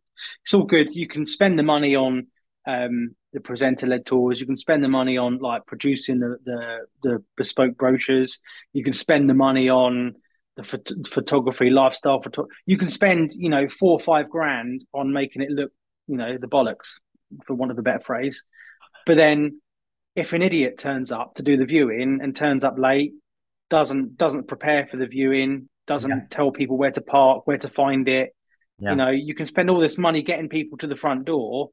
It's 0.44 0.54
all 0.54 0.64
good. 0.64 0.96
You 0.96 1.08
can 1.08 1.26
spend 1.26 1.60
the 1.60 1.64
money 1.64 1.96
on 1.96 2.28
um, 2.66 3.16
the 3.34 3.42
presenter 3.42 3.88
led 3.88 4.06
tours. 4.06 4.40
You 4.40 4.46
can 4.46 4.58
spend 4.58 4.84
the 4.84 4.88
money 4.90 5.18
on 5.18 5.40
like 5.40 5.66
producing 5.66 6.20
the 6.20 6.38
the, 6.46 6.80
the 7.02 7.24
bespoke 7.36 7.78
brochures. 7.78 8.40
You 8.74 8.84
can 8.84 8.94
spend 8.94 9.30
the 9.30 9.34
money 9.34 9.70
on 9.70 10.16
the 10.56 10.64
phot- 10.64 11.08
photography, 11.08 11.70
lifestyle 11.70 12.22
photo. 12.22 12.48
You 12.66 12.78
can 12.78 12.90
spend 12.90 13.34
you 13.34 13.50
know 13.50 13.68
four 13.68 13.92
or 13.92 14.00
five 14.00 14.30
grand 14.30 14.86
on 14.94 15.12
making 15.12 15.42
it 15.42 15.50
look 15.50 15.72
you 16.08 16.18
know 16.18 16.38
the 16.38 16.48
bollocks 16.48 17.00
for 17.46 17.54
want 17.54 17.72
of 17.72 17.78
a 17.78 17.82
better 17.82 18.02
phrase. 18.02 18.44
But 19.06 19.18
then 19.18 19.62
if 20.16 20.34
an 20.34 20.42
idiot 20.42 20.78
turns 20.78 21.12
up 21.12 21.36
to 21.36 21.44
do 21.44 21.58
the 21.58 21.66
viewing 21.66 22.20
and 22.22 22.36
turns 22.36 22.64
up 22.64 22.78
late, 22.78 23.14
doesn't 23.70 24.18
doesn't 24.18 24.48
prepare 24.48 24.86
for 24.86 24.98
the 24.98 25.08
viewing, 25.08 25.70
doesn't 25.88 26.10
yeah. 26.10 26.28
tell 26.30 26.52
people 26.52 26.78
where 26.78 26.92
to 26.92 27.02
park, 27.02 27.48
where 27.48 27.58
to 27.58 27.70
find 27.70 28.08
it, 28.08 28.36
yeah. 28.80 28.92
you 28.92 28.96
know, 28.96 29.10
you 29.10 29.34
can 29.34 29.46
spend 29.46 29.70
all 29.70 29.80
this 29.80 29.98
money 29.98 30.22
getting 30.22 30.50
people 30.50 30.78
to 30.80 30.88
the 30.88 30.96
front 30.96 31.26
door 31.26 31.70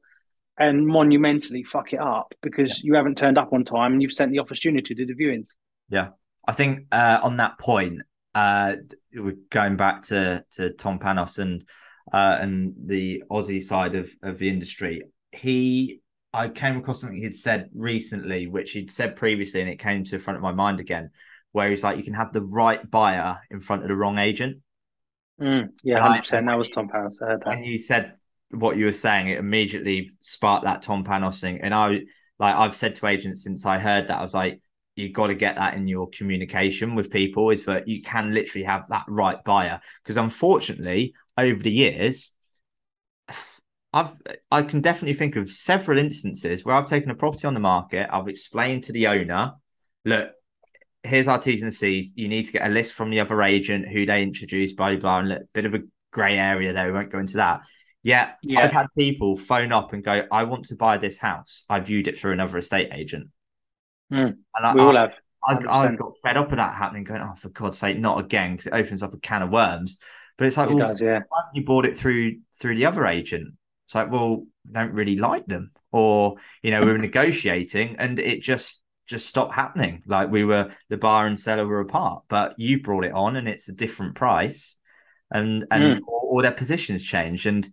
and 0.57 0.85
monumentally 0.85 1.63
fuck 1.63 1.93
it 1.93 1.99
up 1.99 2.33
because 2.41 2.79
yeah. 2.79 2.87
you 2.87 2.93
haven't 2.95 3.17
turned 3.17 3.37
up 3.37 3.53
on 3.53 3.63
time 3.63 3.93
and 3.93 4.01
you've 4.01 4.11
sent 4.11 4.31
the 4.31 4.39
opportunity 4.39 4.93
to 4.93 5.05
do 5.05 5.13
the 5.13 5.23
viewings. 5.23 5.55
Yeah. 5.89 6.09
I 6.47 6.53
think 6.53 6.87
uh, 6.91 7.19
on 7.21 7.37
that 7.37 7.59
point, 7.59 8.01
uh, 8.35 8.75
we're 9.13 9.35
going 9.49 9.75
back 9.75 10.01
to 10.07 10.43
to 10.51 10.71
Tom 10.73 10.99
Panos 10.99 11.39
and 11.39 11.63
uh, 12.11 12.37
and 12.39 12.73
the 12.85 13.23
Aussie 13.29 13.63
side 13.63 13.95
of, 13.95 14.09
of 14.23 14.37
the 14.37 14.49
industry. 14.49 15.03
He 15.31 16.01
I 16.33 16.47
came 16.47 16.77
across 16.77 17.01
something 17.01 17.17
he'd 17.17 17.33
said 17.33 17.69
recently, 17.73 18.47
which 18.47 18.71
he'd 18.71 18.91
said 18.91 19.15
previously, 19.15 19.61
and 19.61 19.69
it 19.69 19.79
came 19.79 20.03
to 20.03 20.11
the 20.11 20.19
front 20.19 20.37
of 20.37 20.43
my 20.43 20.53
mind 20.53 20.79
again, 20.79 21.09
where 21.51 21.69
he's 21.69 21.83
like, 21.83 21.97
you 21.97 22.03
can 22.03 22.13
have 22.13 22.31
the 22.31 22.41
right 22.43 22.89
buyer 22.89 23.39
in 23.49 23.59
front 23.59 23.83
of 23.83 23.89
the 23.89 23.95
wrong 23.95 24.17
agent. 24.17 24.57
Mm, 25.41 25.69
yeah, 25.83 25.99
hundred 25.99 26.19
percent. 26.19 26.45
That 26.47 26.57
was 26.57 26.69
Tom 26.69 26.87
Panos. 26.87 27.21
I 27.21 27.31
heard 27.31 27.41
that. 27.45 27.53
And 27.53 27.65
you 27.65 27.79
said 27.79 28.13
what 28.51 28.77
you 28.77 28.85
were 28.85 28.93
saying, 28.93 29.29
it 29.29 29.39
immediately 29.39 30.11
sparked 30.19 30.65
that 30.65 30.81
Tom 30.81 31.03
Panos 31.03 31.41
thing. 31.41 31.61
And 31.61 31.73
I 31.73 32.01
like 32.39 32.55
I've 32.55 32.75
said 32.75 32.95
to 32.95 33.07
agents 33.07 33.43
since 33.43 33.65
I 33.65 33.79
heard 33.79 34.07
that, 34.07 34.19
I 34.19 34.21
was 34.21 34.33
like, 34.33 34.61
you 35.01 35.11
got 35.11 35.27
to 35.27 35.35
get 35.35 35.55
that 35.55 35.73
in 35.73 35.87
your 35.87 36.09
communication 36.09 36.95
with 36.95 37.09
people 37.09 37.49
is 37.49 37.65
that 37.65 37.87
you 37.87 38.01
can 38.01 38.33
literally 38.33 38.65
have 38.65 38.87
that 38.89 39.05
right 39.07 39.43
buyer. 39.43 39.81
Because 40.03 40.17
unfortunately, 40.17 41.13
over 41.37 41.61
the 41.61 41.71
years, 41.71 42.33
I've 43.93 44.11
I 44.49 44.61
can 44.63 44.81
definitely 44.81 45.15
think 45.15 45.35
of 45.35 45.49
several 45.49 45.97
instances 45.97 46.63
where 46.63 46.75
I've 46.75 46.85
taken 46.85 47.11
a 47.11 47.15
property 47.15 47.47
on 47.47 47.53
the 47.53 47.59
market. 47.59 48.09
I've 48.11 48.27
explained 48.27 48.85
to 48.85 48.93
the 48.93 49.07
owner, 49.07 49.53
look, 50.05 50.31
here's 51.03 51.27
our 51.27 51.39
T's 51.39 51.61
and 51.61 51.73
C's. 51.73 52.13
You 52.15 52.27
need 52.27 52.45
to 52.45 52.51
get 52.51 52.65
a 52.65 52.69
list 52.69 52.93
from 52.93 53.09
the 53.09 53.19
other 53.19 53.41
agent 53.41 53.87
who 53.89 54.05
they 54.05 54.23
introduced, 54.23 54.77
blah 54.77 54.91
blah 54.91 54.99
blah, 54.99 55.19
and 55.19 55.31
a 55.33 55.39
bit 55.53 55.65
of 55.65 55.73
a 55.73 55.81
grey 56.11 56.37
area 56.37 56.71
there. 56.73 56.85
We 56.85 56.93
won't 56.93 57.11
go 57.11 57.19
into 57.19 57.37
that. 57.37 57.61
Yeah, 58.03 58.31
yeah, 58.41 58.61
I've 58.61 58.71
had 58.71 58.87
people 58.97 59.37
phone 59.37 59.71
up 59.71 59.93
and 59.93 60.03
go, 60.03 60.25
I 60.31 60.45
want 60.45 60.65
to 60.65 60.75
buy 60.75 60.97
this 60.97 61.19
house. 61.19 61.65
I 61.69 61.79
viewed 61.81 62.07
it 62.07 62.17
through 62.17 62.31
another 62.31 62.57
estate 62.57 62.89
agent. 62.93 63.27
Mm, 64.11 64.37
I, 64.55 64.73
we 64.73 64.81
all 64.81 64.95
have. 64.95 65.15
I, 65.43 65.53
I, 65.53 65.95
got 65.95 66.17
fed 66.21 66.37
up 66.37 66.49
with 66.49 66.57
that 66.57 66.75
happening, 66.75 67.03
going, 67.03 67.21
oh, 67.21 67.33
for 67.35 67.49
God's 67.49 67.79
sake, 67.79 67.97
not 67.97 68.19
again, 68.19 68.51
because 68.51 68.67
it 68.67 68.73
opens 68.73 69.01
up 69.01 69.13
a 69.13 69.17
can 69.17 69.41
of 69.41 69.49
worms. 69.49 69.97
But 70.37 70.47
it's 70.47 70.57
like, 70.57 70.69
it 70.69 70.75
well, 70.75 70.87
does, 70.87 71.01
yeah. 71.01 71.19
why 71.29 71.41
haven't 71.43 71.55
you 71.55 71.63
bought 71.63 71.85
it 71.85 71.95
through 71.95 72.37
through 72.59 72.75
the 72.75 72.85
other 72.85 73.05
agent? 73.05 73.53
It's 73.85 73.95
like, 73.95 74.11
well, 74.11 74.37
we 74.37 74.73
don't 74.73 74.93
really 74.93 75.15
like 75.15 75.45
them, 75.47 75.71
or 75.91 76.35
you 76.61 76.71
know, 76.71 76.85
we 76.85 76.91
were 76.91 76.97
negotiating, 76.99 77.95
and 77.97 78.19
it 78.19 78.41
just 78.41 78.81
just 79.07 79.27
stopped 79.27 79.53
happening. 79.53 80.03
Like 80.05 80.31
we 80.31 80.45
were, 80.45 80.71
the 80.89 80.97
buyer 80.97 81.27
and 81.27 81.39
seller 81.39 81.67
were 81.67 81.81
apart, 81.81 82.23
but 82.29 82.55
you 82.57 82.81
brought 82.81 83.05
it 83.05 83.11
on, 83.11 83.35
and 83.35 83.47
it's 83.47 83.69
a 83.69 83.73
different 83.73 84.15
price, 84.15 84.75
and 85.31 85.65
and 85.71 85.83
mm. 85.83 85.99
or, 86.07 86.21
or 86.21 86.41
their 86.41 86.51
positions 86.51 87.03
changed, 87.03 87.45
and 87.45 87.67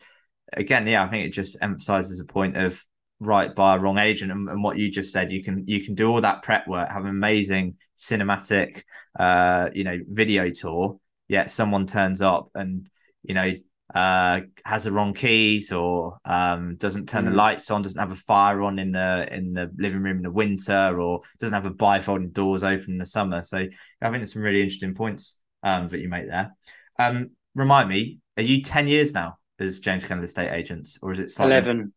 again, 0.52 0.86
yeah, 0.86 1.04
I 1.04 1.08
think 1.08 1.26
it 1.26 1.32
just 1.32 1.56
emphasizes 1.60 2.20
a 2.20 2.24
point 2.24 2.56
of 2.56 2.84
right 3.20 3.54
by 3.54 3.76
a 3.76 3.78
wrong 3.78 3.98
agent 3.98 4.30
and, 4.30 4.48
and, 4.48 4.62
what 4.62 4.78
you 4.78 4.90
just 4.90 5.12
said 5.12 5.32
you 5.32 5.42
can 5.42 5.66
you 5.66 5.84
can 5.84 5.94
do 5.94 6.08
all 6.08 6.20
that 6.20 6.42
prep 6.42 6.68
work 6.68 6.88
have 6.88 7.02
an 7.02 7.10
amazing 7.10 7.76
cinematic 7.96 8.82
uh 9.18 9.68
you 9.74 9.84
know 9.84 9.98
video 10.08 10.50
tour 10.50 10.98
yet 11.26 11.50
someone 11.50 11.86
turns 11.86 12.22
up 12.22 12.48
and 12.54 12.88
you 13.24 13.34
know 13.34 13.52
uh 13.94 14.40
has 14.64 14.84
the 14.84 14.92
wrong 14.92 15.14
keys 15.14 15.72
or 15.72 16.18
um 16.24 16.76
doesn't 16.76 17.08
turn 17.08 17.24
mm. 17.24 17.30
the 17.30 17.36
lights 17.36 17.70
on 17.70 17.82
doesn't 17.82 17.98
have 17.98 18.12
a 18.12 18.16
fire 18.16 18.62
on 18.62 18.78
in 18.78 18.92
the 18.92 19.26
in 19.32 19.52
the 19.52 19.70
living 19.78 20.02
room 20.02 20.18
in 20.18 20.22
the 20.22 20.30
winter 20.30 21.00
or 21.00 21.22
doesn't 21.40 21.54
have 21.54 21.66
a 21.66 21.74
bifolding 21.74 22.32
doors 22.32 22.62
open 22.62 22.92
in 22.92 22.98
the 22.98 23.06
summer 23.06 23.42
so 23.42 23.56
i 23.56 23.64
think 24.10 24.14
there's 24.14 24.32
some 24.34 24.42
really 24.42 24.62
interesting 24.62 24.94
points 24.94 25.38
um 25.62 25.88
that 25.88 25.98
you 25.98 26.08
make 26.08 26.28
there 26.28 26.54
um 26.98 27.30
remind 27.54 27.88
me 27.88 28.18
are 28.36 28.42
you 28.42 28.62
10 28.62 28.86
years 28.86 29.12
now 29.12 29.38
as 29.58 29.80
James 29.80 30.04
Kendall 30.04 30.24
estate 30.24 30.52
agents, 30.52 30.98
or 31.02 31.12
is 31.12 31.18
it 31.18 31.30
slightly 31.30 31.56
11. 31.56 31.92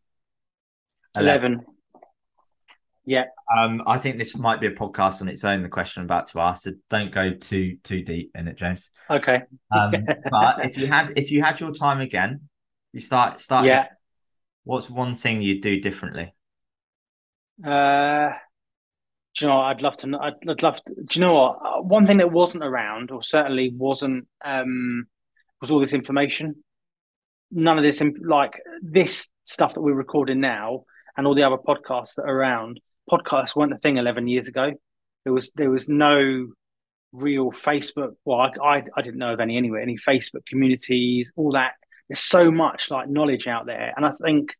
11. 1.15 1.53
11. 1.53 1.65
Yeah. 3.05 3.25
Um, 3.55 3.81
I 3.87 3.97
think 3.97 4.17
this 4.17 4.35
might 4.35 4.61
be 4.61 4.67
a 4.67 4.71
podcast 4.71 5.21
on 5.21 5.27
its 5.27 5.43
own. 5.43 5.63
The 5.63 5.69
question 5.69 6.01
I'm 6.01 6.05
about 6.05 6.27
to 6.27 6.39
ask, 6.39 6.63
so 6.63 6.71
don't 6.89 7.11
go 7.11 7.33
too 7.33 7.77
too 7.83 8.03
deep 8.03 8.31
in 8.35 8.47
it, 8.47 8.57
James. 8.57 8.91
Okay. 9.09 9.41
um, 9.71 9.91
but 10.31 10.65
if 10.65 10.77
you 10.77 10.87
had 10.87 11.13
if 11.17 11.31
you 11.31 11.41
had 11.41 11.59
your 11.59 11.71
time 11.71 11.99
again, 11.99 12.41
you 12.93 12.99
start 12.99 13.39
start. 13.39 13.65
Yeah. 13.65 13.87
What's 14.63 14.89
one 14.89 15.15
thing 15.15 15.41
you'd 15.41 15.61
do 15.61 15.81
differently? 15.81 16.33
Uh, 17.65 18.29
do 19.35 19.45
you 19.45 19.47
know? 19.47 19.57
What? 19.57 19.65
I'd 19.65 19.81
love 19.81 19.97
to. 19.97 20.07
Know, 20.07 20.19
I'd, 20.19 20.33
I'd 20.47 20.61
love. 20.61 20.75
To, 20.85 20.93
do 20.93 21.19
you 21.19 21.21
know 21.21 21.33
what? 21.33 21.85
One 21.85 22.05
thing 22.05 22.17
that 22.17 22.31
wasn't 22.31 22.63
around, 22.63 23.09
or 23.09 23.23
certainly 23.23 23.73
wasn't, 23.75 24.27
um, 24.45 25.07
was 25.59 25.71
all 25.71 25.79
this 25.79 25.93
information 25.93 26.55
none 27.51 27.77
of 27.77 27.83
this 27.83 28.01
like 28.21 28.53
this 28.81 29.29
stuff 29.43 29.73
that 29.73 29.81
we're 29.81 29.93
recording 29.93 30.39
now 30.39 30.85
and 31.17 31.27
all 31.27 31.35
the 31.35 31.43
other 31.43 31.57
podcasts 31.57 32.15
that 32.15 32.23
are 32.23 32.35
around. 32.35 32.79
Podcasts 33.09 33.55
weren't 33.55 33.73
a 33.73 33.77
thing 33.77 33.97
11 33.97 34.27
years 34.27 34.47
ago. 34.47 34.71
There 35.23 35.33
was 35.33 35.51
there 35.55 35.69
was 35.69 35.87
no 35.87 36.47
real 37.13 37.51
facebook. 37.51 38.13
Well 38.25 38.39
I, 38.39 38.51
I, 38.63 38.83
I 38.95 39.01
didn't 39.01 39.19
know 39.19 39.33
of 39.33 39.39
any 39.39 39.57
anyway 39.57 39.81
any 39.81 39.97
facebook 39.97 40.45
communities 40.47 41.31
all 41.35 41.51
that. 41.51 41.73
There's 42.07 42.19
so 42.19 42.51
much 42.51 42.89
like 42.89 43.09
knowledge 43.09 43.47
out 43.47 43.65
there. 43.65 43.93
And 43.95 44.05
i 44.05 44.11
think 44.23 44.53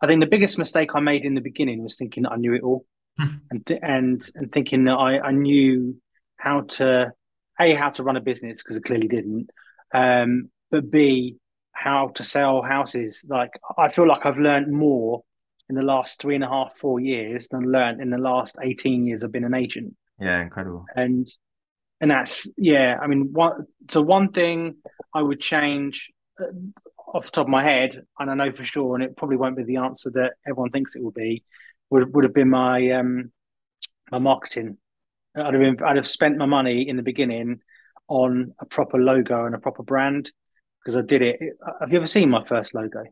i 0.00 0.06
think 0.06 0.20
the 0.20 0.26
biggest 0.26 0.58
mistake 0.58 0.90
i 0.94 1.00
made 1.00 1.24
in 1.24 1.34
the 1.34 1.40
beginning 1.40 1.82
was 1.82 1.96
thinking 1.96 2.22
that 2.24 2.32
i 2.32 2.36
knew 2.36 2.54
it 2.54 2.62
all. 2.62 2.84
And 3.50 3.70
and 3.82 4.30
and 4.34 4.52
thinking 4.52 4.84
that 4.84 4.94
i 4.94 5.18
i 5.18 5.30
knew 5.32 6.00
how 6.36 6.62
to 6.62 7.12
a 7.60 7.74
how 7.74 7.90
to 7.90 8.02
run 8.02 8.16
a 8.16 8.20
business 8.20 8.62
because 8.62 8.76
i 8.78 8.80
clearly 8.80 9.08
didn't. 9.08 9.50
Um 9.92 10.50
but 10.70 10.90
b 10.90 11.36
how 11.76 12.08
to 12.14 12.24
sell 12.24 12.62
houses. 12.62 13.24
Like 13.28 13.50
I 13.78 13.88
feel 13.88 14.08
like 14.08 14.24
I've 14.24 14.38
learned 14.38 14.72
more 14.72 15.22
in 15.68 15.74
the 15.74 15.82
last 15.82 16.20
three 16.20 16.34
and 16.34 16.44
a 16.44 16.48
half, 16.48 16.76
four 16.76 17.00
years 17.00 17.48
than 17.48 17.72
learned 17.72 18.00
in 18.00 18.10
the 18.10 18.18
last 18.18 18.56
18 18.62 19.06
years 19.06 19.24
I've 19.24 19.32
been 19.32 19.44
an 19.44 19.54
agent. 19.54 19.96
Yeah, 20.20 20.40
incredible. 20.40 20.86
And 20.94 21.28
and 22.00 22.10
that's 22.10 22.50
yeah, 22.56 22.98
I 23.00 23.06
mean 23.06 23.32
one 23.32 23.66
so 23.88 24.02
one 24.02 24.30
thing 24.30 24.76
I 25.14 25.22
would 25.22 25.40
change 25.40 26.10
uh, 26.40 26.44
off 27.14 27.26
the 27.26 27.30
top 27.30 27.46
of 27.46 27.50
my 27.50 27.62
head, 27.62 28.02
and 28.18 28.30
I 28.30 28.34
know 28.34 28.52
for 28.52 28.64
sure, 28.64 28.94
and 28.94 29.04
it 29.04 29.16
probably 29.16 29.36
won't 29.36 29.56
be 29.56 29.64
the 29.64 29.76
answer 29.76 30.10
that 30.10 30.32
everyone 30.46 30.70
thinks 30.70 30.96
it 30.96 31.02
will 31.02 31.12
be, 31.12 31.42
would 31.90 32.14
would 32.14 32.24
have 32.24 32.34
been 32.34 32.50
my 32.50 32.90
um 32.90 33.32
my 34.10 34.18
marketing. 34.18 34.78
I'd 35.34 35.54
have 35.54 35.60
been 35.60 35.82
I'd 35.84 35.96
have 35.96 36.06
spent 36.06 36.36
my 36.36 36.46
money 36.46 36.88
in 36.88 36.96
the 36.96 37.02
beginning 37.02 37.60
on 38.08 38.54
a 38.60 38.66
proper 38.66 38.98
logo 38.98 39.46
and 39.46 39.54
a 39.54 39.58
proper 39.58 39.82
brand 39.82 40.30
because 40.80 40.96
I 40.96 41.02
did 41.02 41.22
it. 41.22 41.40
Have 41.80 41.90
you 41.90 41.96
ever 41.96 42.06
seen 42.06 42.30
my 42.30 42.44
first 42.44 42.74
logo? 42.74 43.04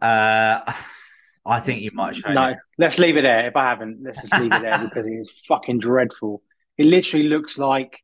Uh, 0.00 0.60
I 1.46 1.60
think 1.60 1.82
you 1.82 1.90
might 1.92 2.16
show. 2.16 2.32
No, 2.32 2.50
it. 2.50 2.58
let's 2.78 2.98
leave 2.98 3.16
it 3.16 3.22
there. 3.22 3.46
If 3.46 3.56
I 3.56 3.68
haven't, 3.68 3.98
let's 4.02 4.22
just 4.22 4.38
leave 4.40 4.52
it 4.52 4.62
there 4.62 4.78
because 4.82 5.06
it 5.06 5.12
is 5.12 5.30
fucking 5.46 5.78
dreadful. 5.78 6.42
It 6.78 6.86
literally 6.86 7.28
looks 7.28 7.58
like, 7.58 8.00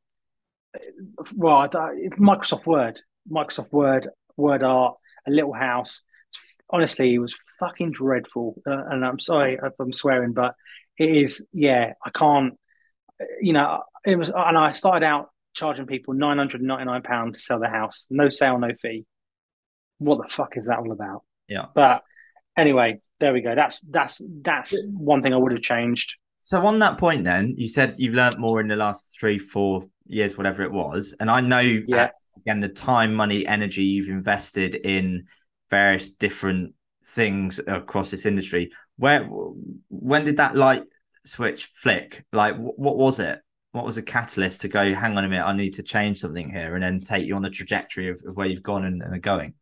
well, 1.35 1.65
it's 1.65 2.17
Microsoft 2.19 2.67
Word, 2.67 3.01
Microsoft 3.31 3.73
Word, 3.73 4.09
Word 4.37 4.63
art, 4.63 4.97
a 5.27 5.31
little 5.31 5.55
house. 5.55 6.05
Honestly, 6.69 7.15
it 7.15 7.19
was 7.19 7.35
fucking 7.59 7.93
dreadful. 7.93 8.61
Uh, 8.67 8.85
and 8.91 9.05
I'm 9.05 9.19
sorry 9.19 9.59
if 9.61 9.73
I'm 9.81 9.93
swearing, 9.93 10.33
but 10.33 10.55
it 10.99 11.17
is. 11.17 11.45
Yeah, 11.53 11.95
I 12.05 12.11
can't. 12.11 12.59
You 13.41 13.55
know, 13.55 13.83
it 14.05 14.17
was, 14.17 14.31
and 14.31 14.57
I 14.57 14.73
started 14.73 15.05
out 15.05 15.31
charging 15.55 15.87
people 15.87 16.15
nine 16.15 16.39
hundred 16.39 16.63
ninety 16.63 16.85
nine 16.85 17.03
pounds 17.03 17.39
to 17.39 17.43
sell 17.43 17.59
their 17.59 17.71
house, 17.71 18.07
no 18.11 18.29
sale, 18.29 18.59
no 18.59 18.71
fee. 18.81 19.07
What 19.99 20.23
the 20.23 20.33
fuck 20.33 20.57
is 20.57 20.67
that 20.67 20.79
all 20.79 20.93
about? 20.93 21.23
Yeah. 21.49 21.67
But 21.75 22.03
anyway, 22.57 23.01
there 23.19 23.33
we 23.33 23.41
go. 23.41 23.55
That's 23.55 23.81
that's 23.91 24.21
that's 24.43 24.77
one 24.97 25.23
thing 25.23 25.35
I 25.35 25.37
would 25.37 25.53
have 25.53 25.63
changed. 25.63 26.17
So 26.43 26.65
on 26.67 26.79
that 26.81 26.99
point, 26.99 27.25
then 27.25 27.55
you 27.57 27.69
said 27.69 27.95
you've 27.99 28.15
learned 28.15 28.39
more 28.39 28.61
in 28.61 28.69
the 28.69 28.77
last 28.77 29.17
three, 29.19 29.39
four 29.39 29.83
years, 30.07 30.37
whatever 30.37 30.63
it 30.63 30.73
was, 30.73 31.15
and 31.21 31.31
I 31.31 31.41
know 31.41 31.61
yeah. 31.61 32.05
Uh, 32.05 32.09
again 32.39 32.61
the 32.61 32.69
time, 32.69 33.15
money, 33.15 33.47
energy 33.47 33.83
you've 33.83 34.09
invested 34.09 34.75
in 34.75 35.27
various 35.71 36.09
different 36.09 36.75
things 37.05 37.61
across 37.67 38.11
this 38.11 38.27
industry. 38.27 38.71
Where 38.97 39.25
when 39.89 40.25
did 40.25 40.39
that 40.39 40.57
light 40.57 40.85
switch 41.25 41.71
flick? 41.75 42.25
Like, 42.33 42.57
what 42.57 42.97
was 42.97 43.19
it? 43.19 43.41
what 43.73 43.85
was 43.85 43.97
a 43.97 44.03
catalyst 44.03 44.61
to 44.63 44.69
go 44.69 44.95
hang 44.95 45.17
on 45.17 45.25
a 45.25 45.29
minute 45.29 45.45
i 45.45 45.53
need 45.53 45.73
to 45.73 45.83
change 45.83 46.19
something 46.19 46.51
here 46.51 46.75
and 46.75 46.83
then 46.83 47.01
take 47.01 47.25
you 47.25 47.35
on 47.35 47.43
the 47.43 47.51
trajectory 47.51 48.09
of, 48.09 48.21
of 48.27 48.37
where 48.37 48.47
you've 48.47 48.63
gone 48.63 48.85
and, 48.85 49.03
and, 49.03 49.15
are 49.15 49.19
going 49.19 49.55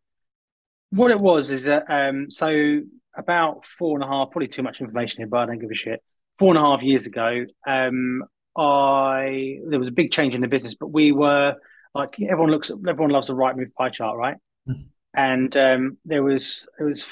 what 0.90 1.10
it 1.10 1.18
was 1.18 1.50
is 1.50 1.64
that 1.64 1.84
um, 1.88 2.30
so 2.30 2.80
about 3.16 3.66
four 3.66 3.96
and 3.96 4.04
a 4.04 4.06
half 4.06 4.30
probably 4.30 4.48
too 4.48 4.62
much 4.62 4.80
information 4.80 5.18
here 5.18 5.26
but 5.26 5.40
i 5.40 5.46
don't 5.46 5.58
give 5.58 5.70
a 5.70 5.74
shit. 5.74 6.02
Four 6.38 6.50
and 6.50 6.58
a 6.58 6.60
half 6.62 6.82
years 6.82 7.06
ago 7.06 7.44
um, 7.66 8.22
i 8.56 9.58
there 9.68 9.78
was 9.78 9.88
a 9.88 9.92
big 9.92 10.12
change 10.12 10.34
in 10.34 10.40
the 10.40 10.48
business 10.48 10.74
but 10.74 10.92
we 10.92 11.12
were 11.12 11.56
like 11.94 12.10
everyone 12.20 12.50
looks 12.50 12.70
everyone 12.70 13.10
loves 13.10 13.26
the 13.26 13.34
Rightmove 13.34 13.74
pie 13.74 13.90
chart 13.90 14.16
right? 14.16 14.36
And 15.14 15.56
um, 15.56 15.98
there 16.04 16.22
was 16.22 16.66
it 16.78 16.84
was 16.84 17.04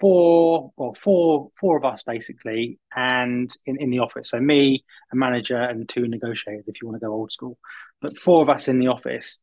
four 0.00 0.72
well 0.76 0.94
four 0.94 1.50
four 1.58 1.76
of 1.76 1.84
us 1.84 2.02
basically 2.02 2.78
and 2.94 3.54
in, 3.64 3.80
in 3.80 3.90
the 3.90 4.00
office. 4.00 4.30
So 4.30 4.40
me 4.40 4.84
a 5.12 5.16
manager 5.16 5.56
and 5.56 5.88
two 5.88 6.06
negotiators 6.06 6.68
if 6.68 6.82
you 6.82 6.88
want 6.88 7.00
to 7.00 7.06
go 7.06 7.12
old 7.12 7.32
school. 7.32 7.58
But 8.02 8.18
four 8.18 8.42
of 8.42 8.50
us 8.50 8.68
in 8.68 8.80
the 8.80 8.88
office 8.88 9.38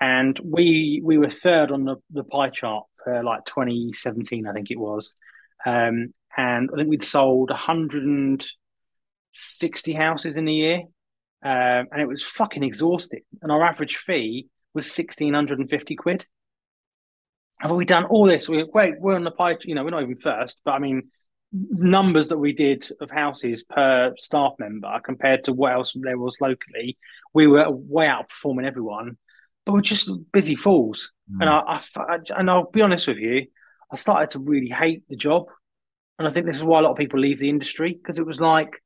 and 0.00 0.40
we 0.44 1.00
we 1.04 1.18
were 1.18 1.30
third 1.30 1.70
on 1.70 1.84
the, 1.84 1.96
the 2.10 2.24
pie 2.24 2.50
chart 2.50 2.84
for 3.02 3.22
like 3.22 3.44
2017 3.44 4.46
i 4.46 4.52
think 4.52 4.70
it 4.70 4.78
was 4.78 5.14
um, 5.66 6.14
and 6.36 6.70
i 6.72 6.76
think 6.76 6.88
we'd 6.88 7.02
sold 7.02 7.50
160 7.50 9.92
houses 9.92 10.36
in 10.36 10.46
a 10.48 10.52
year 10.52 10.82
um, 11.44 11.86
and 11.92 12.00
it 12.00 12.08
was 12.08 12.22
fucking 12.22 12.62
exhausting 12.62 13.22
and 13.42 13.52
our 13.52 13.64
average 13.64 13.96
fee 13.96 14.48
was 14.74 14.86
1650 14.86 15.96
quid 15.96 16.26
have 17.60 17.72
we 17.72 17.84
done 17.84 18.04
all 18.04 18.24
this? 18.24 18.48
We 18.48 18.64
great. 18.70 19.00
We're 19.00 19.16
on 19.16 19.24
the 19.24 19.32
pie. 19.32 19.56
You 19.62 19.74
know, 19.74 19.82
we're 19.82 19.90
not 19.90 20.02
even 20.02 20.16
first, 20.16 20.60
but 20.64 20.72
I 20.72 20.78
mean, 20.78 21.10
numbers 21.52 22.28
that 22.28 22.38
we 22.38 22.52
did 22.52 22.88
of 23.00 23.10
houses 23.10 23.64
per 23.64 24.14
staff 24.18 24.54
member 24.58 25.00
compared 25.04 25.44
to 25.44 25.52
what 25.52 25.72
else 25.72 25.94
there 25.96 26.18
was 26.18 26.40
locally, 26.40 26.98
we 27.32 27.46
were 27.46 27.70
way 27.70 28.06
outperforming 28.06 28.66
everyone. 28.66 29.16
But 29.68 29.74
we're 29.74 29.82
just 29.82 30.10
busy 30.32 30.54
fools. 30.54 31.12
Mm. 31.30 31.42
And 31.42 31.50
I, 31.50 31.82
I, 32.08 32.18
and 32.38 32.48
I'll 32.48 32.70
be 32.70 32.80
honest 32.80 33.06
with 33.06 33.18
you, 33.18 33.48
I 33.92 33.96
started 33.96 34.30
to 34.30 34.38
really 34.38 34.70
hate 34.70 35.02
the 35.10 35.16
job, 35.16 35.44
and 36.18 36.26
I 36.26 36.30
think 36.30 36.46
this 36.46 36.56
is 36.56 36.64
why 36.64 36.78
a 36.78 36.82
lot 36.82 36.92
of 36.92 36.96
people 36.96 37.20
leave 37.20 37.38
the 37.38 37.50
industry 37.50 37.92
because 37.92 38.18
it 38.18 38.24
was 38.24 38.40
like 38.40 38.80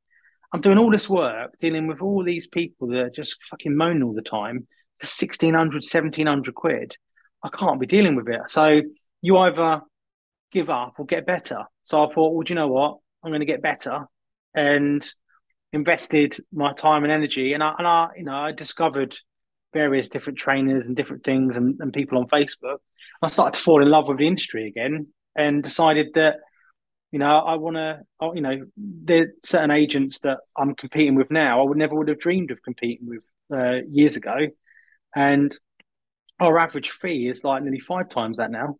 I'm 0.52 0.60
doing 0.60 0.78
all 0.78 0.90
this 0.90 1.08
work 1.08 1.52
dealing 1.60 1.86
with 1.86 2.02
all 2.02 2.24
these 2.24 2.48
people 2.48 2.88
that 2.88 3.06
are 3.06 3.10
just 3.10 3.40
fucking 3.44 3.76
moaning 3.76 4.02
all 4.02 4.12
the 4.12 4.22
time 4.22 4.66
for 4.98 5.06
1600, 5.06 5.54
1700 5.54 6.54
quid 6.56 6.96
I 7.44 7.48
can't 7.48 7.78
be 7.78 7.86
dealing 7.86 8.16
with 8.16 8.28
it. 8.28 8.40
So 8.48 8.80
you 9.20 9.38
either 9.38 9.82
give 10.50 10.68
up 10.68 10.94
or 10.98 11.06
get 11.06 11.26
better. 11.26 11.64
So 11.84 12.04
I 12.04 12.12
thought, 12.12 12.34
well, 12.34 12.42
do 12.42 12.54
you 12.54 12.56
know 12.56 12.68
what? 12.68 12.98
I'm 13.22 13.30
going 13.30 13.38
to 13.38 13.46
get 13.46 13.62
better, 13.62 14.00
and 14.52 15.00
invested 15.72 16.38
my 16.52 16.72
time 16.72 17.04
and 17.04 17.12
energy, 17.12 17.52
and 17.52 17.62
I 17.62 17.74
and 17.78 17.86
I 17.86 18.08
you 18.16 18.24
know 18.24 18.34
I 18.34 18.50
discovered 18.50 19.16
various 19.72 20.08
different 20.08 20.38
trainers 20.38 20.86
and 20.86 20.96
different 20.96 21.24
things 21.24 21.56
and, 21.56 21.78
and 21.80 21.92
people 21.92 22.18
on 22.18 22.28
Facebook. 22.28 22.78
I 23.22 23.28
started 23.28 23.56
to 23.58 23.64
fall 23.64 23.82
in 23.82 23.90
love 23.90 24.08
with 24.08 24.18
the 24.18 24.26
industry 24.26 24.66
again, 24.66 25.08
and 25.36 25.62
decided 25.62 26.14
that 26.14 26.36
you 27.12 27.18
know, 27.18 27.26
I 27.26 27.56
want 27.56 27.76
to, 27.76 28.00
you 28.34 28.40
know, 28.40 28.64
there's 28.76 29.28
certain 29.44 29.70
agents 29.70 30.18
that 30.20 30.38
I'm 30.56 30.74
competing 30.74 31.14
with 31.14 31.30
now. 31.30 31.60
I 31.60 31.64
would 31.64 31.76
never 31.76 31.94
would 31.94 32.08
have 32.08 32.18
dreamed 32.18 32.50
of 32.50 32.62
competing 32.62 33.06
with 33.06 33.22
uh, 33.52 33.84
years 33.90 34.16
ago, 34.16 34.48
and 35.14 35.56
our 36.40 36.58
average 36.58 36.90
fee 36.90 37.28
is 37.28 37.44
like 37.44 37.62
nearly 37.62 37.80
five 37.80 38.08
times 38.08 38.38
that 38.38 38.50
now. 38.50 38.76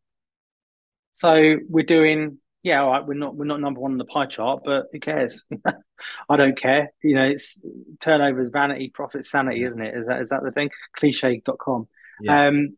So 1.15 1.57
we're 1.69 1.85
doing, 1.85 2.39
yeah, 2.63 2.83
all 2.83 2.91
right. 2.91 3.07
We're 3.07 3.15
not 3.15 3.35
we're 3.35 3.45
not 3.45 3.61
number 3.61 3.81
one 3.81 3.93
on 3.93 3.99
the 3.99 4.05
pie 4.05 4.27
chart, 4.27 4.63
but 4.65 4.87
who 4.93 5.01
cares? 5.01 5.45
I 6.29 6.37
don't 6.37 6.57
care. 6.57 6.93
You 7.03 7.17
know, 7.17 7.25
it's 7.25 7.59
turnover 8.01 8.41
is 8.41 8.51
vanity, 8.51 8.91
profit 8.93 9.27
sanity, 9.27 9.65
isn't 9.65 9.81
it? 9.81 9.95
Is 9.97 10.07
that 10.07 10.23
is 10.23 10.31
that 10.31 10.43
the 10.45 10.53
thing? 10.53 10.71
Cliche.com. 10.97 11.89
Yeah. 12.21 12.47
Um, 12.47 12.77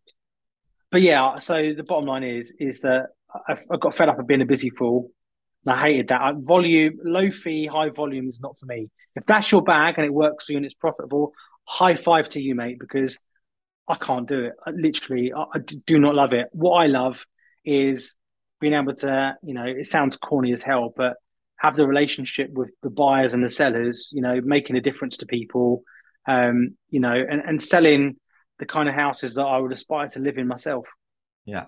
but 0.91 1.03
yeah, 1.03 1.37
so 1.37 1.75
the 1.77 1.83
bottom 1.83 2.09
line 2.09 2.25
is 2.25 2.55
is 2.59 2.81
that 2.81 3.09
I've, 3.49 3.65
I 3.71 3.77
got 3.77 3.95
fed 3.95 4.09
up 4.09 4.19
of 4.19 4.27
being 4.27 4.43
a 4.43 4.47
busy 4.47 4.71
fool. 4.71 5.11
I 5.67 5.81
hated 5.81 6.09
that. 6.09 6.35
volume, 6.39 6.99
low 7.05 7.31
fee, 7.31 7.67
high 7.67 7.89
volume 7.89 8.29
is 8.29 8.41
not 8.41 8.59
for 8.59 8.67
me. 8.67 8.91
If 9.17 9.25
that's 9.25 9.51
your 9.51 9.63
bag 9.63 9.95
and 9.97 10.05
it 10.05 10.13
works 10.13 10.45
for 10.45 10.53
you 10.53 10.59
and 10.59 10.67
it's 10.67 10.75
profitable, 10.75 11.33
high 11.65 11.97
five 11.97 12.29
to 12.31 12.41
you, 12.41 12.55
mate, 12.55 12.79
because 12.79 13.19
I 13.89 13.97
can't 13.97 14.29
do 14.29 14.45
it. 14.45 14.53
I, 14.67 14.71
literally, 14.71 15.33
I, 15.35 15.45
I 15.55 15.59
do 15.59 15.99
not 15.99 16.15
love 16.15 16.33
it. 16.33 16.49
What 16.53 16.83
I 16.83 16.87
love 16.87 17.27
is 17.65 18.15
being 18.65 18.81
able 18.81 18.95
to, 18.95 19.37
you 19.43 19.53
know, 19.53 19.65
it 19.65 19.87
sounds 19.87 20.17
corny 20.17 20.51
as 20.55 20.63
hell, 20.63 20.91
but 20.97 21.17
have 21.59 21.77
the 21.77 21.87
relationship 21.87 22.51
with 22.51 22.75
the 22.83 22.89
buyers 22.89 23.35
and 23.35 23.45
the 23.45 23.51
sellers, 23.51 24.09
you 24.11 24.23
know, 24.23 24.41
making 24.41 24.75
a 24.77 24.81
difference 24.81 25.19
to 25.19 25.27
people, 25.27 25.83
um, 26.27 26.75
you 26.89 26.99
know, 26.99 27.13
and, 27.13 27.43
and 27.47 27.61
selling 27.61 28.17
the 28.59 28.65
kind 28.65 28.89
of 28.89 28.95
houses 28.95 29.35
that 29.35 29.45
I 29.45 29.59
would 29.59 29.71
aspire 29.71 30.09
to 30.09 30.19
live 30.19 30.39
in 30.39 30.49
myself. 30.49 30.87
Yeah. 31.45 31.67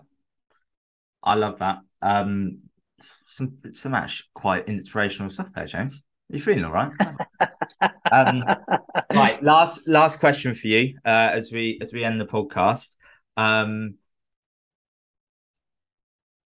I 1.23 1.35
love 1.35 1.59
that. 1.59 1.81
Um, 2.01 2.61
some 3.27 3.59
some 3.75 3.93
actually 3.93 4.29
quite 4.33 4.67
inspirational 4.71 5.29
stuff 5.29 5.51
there, 5.55 5.67
James. 5.67 6.03
Are 6.33 6.37
you 6.37 6.43
feeling 6.43 6.65
all 6.65 6.73
right? 6.73 6.93
um, 8.11 8.43
right, 9.15 9.43
last 9.43 9.87
last 9.87 10.19
question 10.19 10.55
for 10.55 10.69
you 10.69 10.99
uh, 11.05 11.29
as 11.33 11.53
we 11.53 11.79
as 11.83 11.93
we 11.93 12.05
end 12.05 12.19
the 12.19 12.25
podcast. 12.25 12.95
Um, 13.37 13.97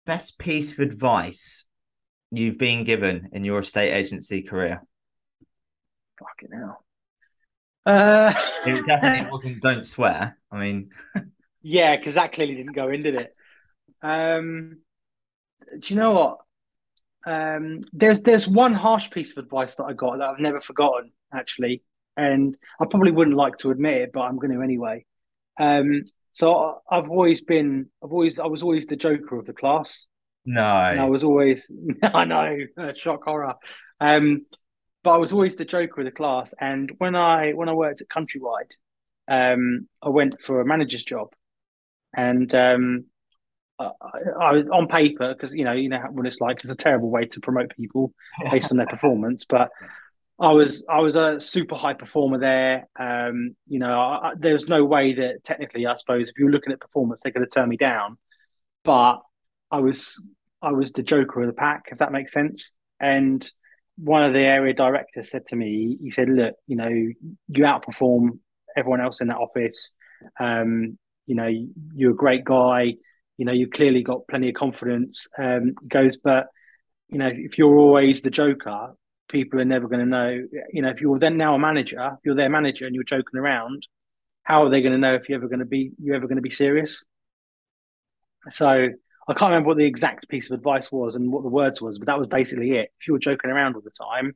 best 0.06 0.38
piece 0.38 0.74
of 0.74 0.80
advice 0.80 1.66
you've 2.32 2.58
been 2.58 2.84
given 2.84 3.30
in 3.34 3.43
your 3.43 3.60
estate 3.60 3.93
agency 3.93 4.41
career? 4.41 4.82
Fucking 6.20 6.58
hell. 6.58 6.86
Uh... 7.86 8.34
it 8.66 8.86
definitely 8.86 9.30
wasn't. 9.32 9.62
Don't 9.62 9.86
swear. 9.86 10.38
I 10.51 10.60
mean, 10.60 10.89
yeah, 11.62 11.95
because 11.95 12.16
that 12.16 12.32
clearly 12.32 12.56
didn't 12.56 12.74
go 12.74 12.89
in, 12.89 13.03
did 13.03 13.16
it? 13.16 13.38
Um, 14.01 14.80
do 15.80 15.93
you 15.93 15.99
know 15.99 16.12
what? 16.12 16.38
Um, 17.26 17.82
there's 17.91 18.22
there's 18.22 18.47
one 18.47 18.74
harsh 18.74 19.10
piece 19.10 19.36
of 19.36 19.43
advice 19.43 19.76
that 19.76 19.86
I 19.86 19.93
got 19.93 20.20
that 20.20 20.30
I've 20.30 20.39
never 20.39 20.62
forgotten 20.62 21.12
actually, 21.34 21.82
and 22.16 22.56
I 22.80 22.86
probably 22.86 23.12
wouldn't 23.12 23.36
like 23.36 23.58
to 23.58 23.72
admit 23.72 24.01
it, 24.01 24.12
but 24.14 24.22
I'm 24.22 24.38
going 24.38 24.53
to 24.53 24.62
anyway. 24.62 25.06
Um, 25.60 26.03
so 26.36 26.81
I've 26.91 27.09
always 27.09 27.39
been, 27.39 27.88
I've 28.03 28.11
always, 28.11 28.39
I 28.39 28.45
was 28.47 28.61
always 28.61 28.86
the 28.88 28.97
joker 28.97 29.38
of 29.38 29.45
the 29.45 29.53
class. 29.53 30.07
No, 30.45 30.61
and 30.61 30.99
I 30.99 31.05
was 31.05 31.23
always, 31.23 31.71
I 32.03 32.25
know, 32.25 32.57
shock 32.95 33.23
horror. 33.23 33.53
Um, 34.01 34.45
but 35.01 35.11
I 35.11 35.17
was 35.17 35.31
always 35.31 35.55
the 35.55 35.63
joker 35.63 36.01
of 36.01 36.05
the 36.05 36.11
class. 36.11 36.53
And 36.59 36.91
when 36.97 37.15
I 37.15 37.53
when 37.53 37.69
I 37.69 37.73
worked 37.73 38.01
at 38.01 38.09
Countrywide, 38.09 38.73
um, 39.29 39.88
I 40.01 40.09
went 40.09 40.41
for 40.41 40.59
a 40.59 40.65
manager's 40.65 41.05
job, 41.05 41.29
and 42.13 42.53
um, 42.53 43.05
I, 43.79 43.91
I 44.41 44.51
was 44.51 44.65
on 44.73 44.89
paper 44.89 45.33
because 45.33 45.55
you 45.55 45.63
know 45.63 45.71
you 45.71 45.88
know 45.88 46.01
what 46.11 46.27
it's 46.27 46.41
like. 46.41 46.65
It's 46.65 46.73
a 46.73 46.75
terrible 46.75 47.09
way 47.09 47.27
to 47.27 47.39
promote 47.39 47.73
people 47.77 48.13
based 48.51 48.71
on 48.71 48.77
their 48.77 48.88
performance, 48.88 49.45
but 49.45 49.69
I 50.39 50.51
was 50.51 50.86
I 50.89 50.99
was 50.99 51.15
a 51.15 51.39
super 51.39 51.75
high 51.75 51.93
performer 51.93 52.38
there. 52.38 52.88
Um, 52.99 53.55
you 53.67 53.79
know, 53.79 53.99
I, 53.99 54.33
there 54.38 54.53
was 54.53 54.67
no 54.67 54.83
way 54.83 55.13
that 55.13 55.43
technically, 55.43 55.86
I 55.86 55.95
suppose, 55.95 56.29
if 56.29 56.38
you 56.38 56.45
were 56.45 56.51
looking 56.51 56.73
at 56.73 56.79
performance, 56.81 57.21
they 57.23 57.31
could 57.31 57.41
have 57.41 57.51
turned 57.51 57.69
me 57.69 57.77
down. 57.77 58.17
But 58.83 59.21
I 59.71 59.79
was 59.79 60.21
I 60.61 60.71
was 60.71 60.91
the 60.91 61.03
joker 61.03 61.41
of 61.41 61.47
the 61.47 61.53
pack, 61.53 61.86
if 61.91 61.99
that 61.99 62.11
makes 62.11 62.33
sense. 62.33 62.73
And 62.99 63.49
one 63.97 64.23
of 64.23 64.33
the 64.33 64.39
area 64.39 64.73
directors 64.73 65.29
said 65.29 65.45
to 65.47 65.55
me, 65.55 65.97
he 66.01 66.11
said, 66.11 66.29
"Look, 66.29 66.55
you 66.67 66.75
know, 66.75 66.89
you 66.89 67.15
outperform 67.63 68.39
everyone 68.75 69.01
else 69.01 69.21
in 69.21 69.27
that 69.27 69.38
office. 69.38 69.93
Um, 70.39 70.97
you 71.27 71.36
know, 71.36 71.49
you're 71.93 72.11
a 72.11 72.15
great 72.15 72.43
guy 72.43 72.95
you 73.38 73.45
know, 73.45 73.51
you've 73.51 73.71
clearly 73.71 74.03
got 74.03 74.27
plenty 74.27 74.49
of 74.49 74.55
confidence. 74.55 75.27
Um, 75.38 75.73
goes, 75.88 76.17
but 76.17 76.47
you 77.09 77.17
know, 77.17 77.29
if 77.31 77.57
you're 77.57 77.77
always 77.77 78.21
the 78.21 78.29
joker, 78.29 78.95
people 79.30 79.59
are 79.59 79.65
never 79.65 79.88
going 79.88 80.01
to 80.01 80.05
know. 80.05 80.47
You 80.71 80.82
know, 80.82 80.89
if 80.89 81.01
you're 81.01 81.19
then 81.19 81.38
now 81.38 81.55
a 81.55 81.59
manager, 81.59 82.17
you're 82.23 82.36
their 82.36 82.49
manager 82.49 82.86
and 82.86 82.95
you're 82.95 83.03
joking 83.03 83.39
around, 83.39 83.88
how 84.43 84.63
are 84.63 84.69
they 84.69 84.82
going 84.82 84.93
to 84.93 84.99
know 84.99 85.15
if 85.15 85.28
you're 85.28 85.38
ever 85.38 85.47
going 85.47 85.59
to 85.59 85.65
be 85.65 85.91
you're 86.01 86.15
ever 86.15 86.28
going 86.28 86.38
to 86.38 86.41
be 86.41 86.51
serious? 86.51 87.03
So 88.49 88.69
I 89.28 89.34
can't 89.34 89.49
remember 89.49 89.69
what 89.69 89.78
the 89.78 89.86
exact 89.86 90.30
piece 90.30 90.51
of 90.51 90.57
advice 90.57 90.91
was 90.91 91.15
and 91.15 91.32
what 91.32 91.43
the 91.43 91.49
words 91.49 91.82
was, 91.82 91.97
but 91.97 92.07
that 92.07 92.19
was 92.19 92.28
basically 92.28 92.71
it. 92.73 92.91
If 92.99 93.07
you 93.07 93.13
were 93.13 93.19
joking 93.19 93.49
around 93.49 93.76
all 93.76 93.82
the 93.82 93.89
time, 93.89 94.36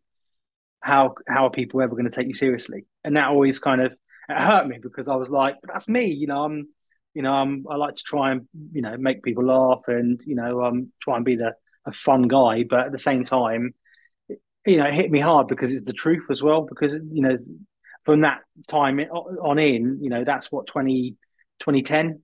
how 0.81 1.15
how 1.27 1.45
are 1.45 1.51
people 1.51 1.81
ever 1.81 1.95
going 1.95 2.05
to 2.05 2.11
take 2.11 2.27
you 2.27 2.33
seriously? 2.33 2.85
And 3.03 3.15
that 3.17 3.29
always 3.29 3.59
kind 3.59 3.81
of 3.81 3.91
it 3.91 4.37
hurt 4.37 4.67
me 4.67 4.77
because 4.81 5.09
I 5.09 5.15
was 5.15 5.29
like, 5.29 5.55
that's 5.63 5.87
me, 5.87 6.05
you 6.05 6.27
know. 6.27 6.43
I'm 6.43 6.67
you 7.15 7.23
know, 7.23 7.33
I'm, 7.33 7.65
I 7.69 7.75
like 7.75 7.95
to 7.95 8.03
try 8.03 8.31
and 8.31 8.47
you 8.71 8.81
know 8.81 8.95
make 8.97 9.23
people 9.23 9.45
laugh 9.45 9.81
and 9.87 10.21
you 10.25 10.35
know 10.35 10.63
um 10.63 10.91
try 11.01 11.15
and 11.15 11.25
be 11.25 11.35
the 11.35 11.53
a 11.85 11.93
fun 11.93 12.23
guy, 12.23 12.63
but 12.63 12.87
at 12.87 12.91
the 12.91 12.99
same 12.99 13.23
time, 13.23 13.73
you 14.65 14.77
know, 14.77 14.85
it 14.85 14.93
hit 14.93 15.11
me 15.11 15.19
hard 15.19 15.47
because 15.47 15.73
it's 15.73 15.85
the 15.85 15.93
truth 15.93 16.25
as 16.29 16.41
well. 16.41 16.61
Because 16.61 16.93
you 16.93 17.21
know, 17.21 17.37
from 18.03 18.21
that 18.21 18.41
time 18.67 18.99
on 18.99 19.59
in, 19.59 19.99
you 20.01 20.09
know, 20.09 20.23
that's 20.23 20.51
what 20.51 20.67
20, 20.67 21.15
2010. 21.59 22.21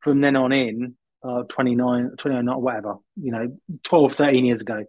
From 0.00 0.20
then 0.20 0.36
on 0.36 0.52
in, 0.52 0.94
uh, 1.24 1.42
29, 1.48 2.12
29, 2.16 2.44
not 2.44 2.62
whatever, 2.62 2.96
you 3.16 3.32
know, 3.32 3.56
12, 3.82 4.12
13 4.14 4.44
years 4.44 4.60
ago, 4.60 4.84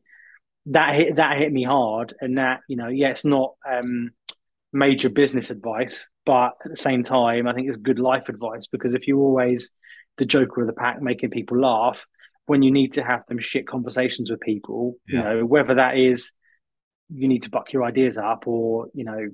that 0.67 0.95
hit 0.95 1.15
that 1.15 1.37
hit 1.37 1.51
me 1.51 1.63
hard, 1.63 2.13
and 2.21 2.37
that 2.37 2.59
you 2.67 2.75
know, 2.75 2.87
yeah, 2.87 3.09
it's 3.09 3.25
not 3.25 3.53
um 3.67 4.11
major 4.73 5.09
business 5.09 5.49
advice, 5.49 6.09
but 6.25 6.53
at 6.63 6.71
the 6.71 6.75
same 6.75 7.03
time, 7.03 7.47
I 7.47 7.53
think 7.53 7.67
it's 7.67 7.77
good 7.77 7.99
life 7.99 8.29
advice 8.29 8.67
because 8.67 8.93
if 8.93 9.07
you're 9.07 9.19
always 9.19 9.71
the 10.17 10.25
joker 10.25 10.61
of 10.61 10.67
the 10.67 10.73
pack, 10.73 11.01
making 11.01 11.29
people 11.29 11.59
laugh, 11.59 12.05
when 12.45 12.61
you 12.61 12.71
need 12.71 12.93
to 12.93 13.03
have 13.03 13.25
them 13.27 13.39
shit 13.39 13.67
conversations 13.67 14.29
with 14.29 14.39
people, 14.39 14.95
yeah. 15.07 15.17
you 15.17 15.23
know, 15.23 15.45
whether 15.45 15.75
that 15.75 15.97
is 15.97 16.33
you 17.09 17.27
need 17.27 17.43
to 17.43 17.49
buck 17.49 17.73
your 17.73 17.83
ideas 17.83 18.17
up 18.17 18.47
or, 18.47 18.87
you 18.93 19.03
know, 19.03 19.27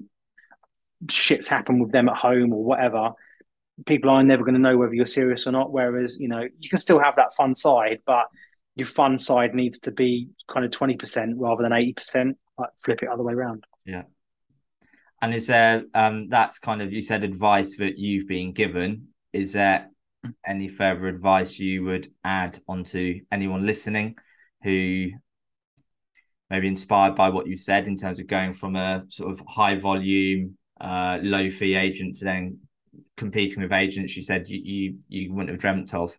shits 1.08 1.48
happen 1.48 1.80
with 1.80 1.92
them 1.92 2.10
at 2.10 2.16
home 2.16 2.54
or 2.54 2.64
whatever, 2.64 3.12
people 3.86 4.10
are 4.10 4.24
never 4.24 4.44
going 4.44 4.54
to 4.54 4.60
know 4.60 4.78
whether 4.78 4.94
you're 4.94 5.06
serious 5.06 5.48
or 5.48 5.52
not. 5.52 5.72
Whereas, 5.72 6.18
you 6.20 6.28
know, 6.28 6.48
you 6.60 6.70
can 6.70 6.80
still 6.80 7.00
have 7.00 7.16
that 7.16 7.34
fun 7.36 7.56
side, 7.56 8.00
but 8.06 8.28
your 8.76 8.88
fun 8.88 9.20
side 9.20 9.54
needs 9.54 9.80
to 9.80 9.92
be 9.92 10.30
kind 10.48 10.66
of 10.66 10.72
20% 10.72 11.34
rather 11.38 11.64
than 11.64 11.72
80%, 11.72 12.36
like 12.58 12.70
flip 12.84 13.04
it 13.04 13.10
other 13.10 13.24
way 13.24 13.34
around. 13.34 13.66
Yeah. 13.86 14.04
And 15.22 15.34
is 15.34 15.48
there 15.48 15.84
um 15.94 16.28
that's 16.28 16.60
kind 16.60 16.82
of 16.82 16.92
you 16.92 17.00
said 17.00 17.24
advice 17.24 17.78
that 17.78 17.98
you've 17.98 18.28
been 18.28 18.52
given. 18.52 19.08
Is 19.32 19.54
there 19.54 19.90
any 20.46 20.68
further 20.68 21.08
advice 21.08 21.58
you 21.60 21.84
would 21.86 22.08
add 22.24 22.60
onto 22.68 23.22
anyone 23.32 23.66
listening 23.66 24.16
who 24.64 25.12
maybe 26.54 26.68
inspired 26.68 27.16
by 27.16 27.30
what 27.30 27.48
you 27.48 27.58
said 27.58 27.88
in 27.88 27.96
terms 27.96 28.20
of 28.20 28.28
going 28.28 28.54
from 28.54 28.76
a 28.76 29.04
sort 29.10 29.32
of 29.32 29.42
high 29.48 29.74
volume, 29.74 30.56
uh, 30.80 31.18
low 31.24 31.50
fee 31.50 31.74
agent 31.74 32.14
to 32.14 32.26
then 32.26 32.60
competing 33.18 33.64
with 33.64 33.74
agents 33.74 34.16
you 34.16 34.22
said 34.22 34.48
you, 34.48 34.62
you 34.64 34.98
you 35.08 35.34
wouldn't 35.34 35.50
have 35.50 35.60
dreamt 35.60 35.96
of? 35.96 36.16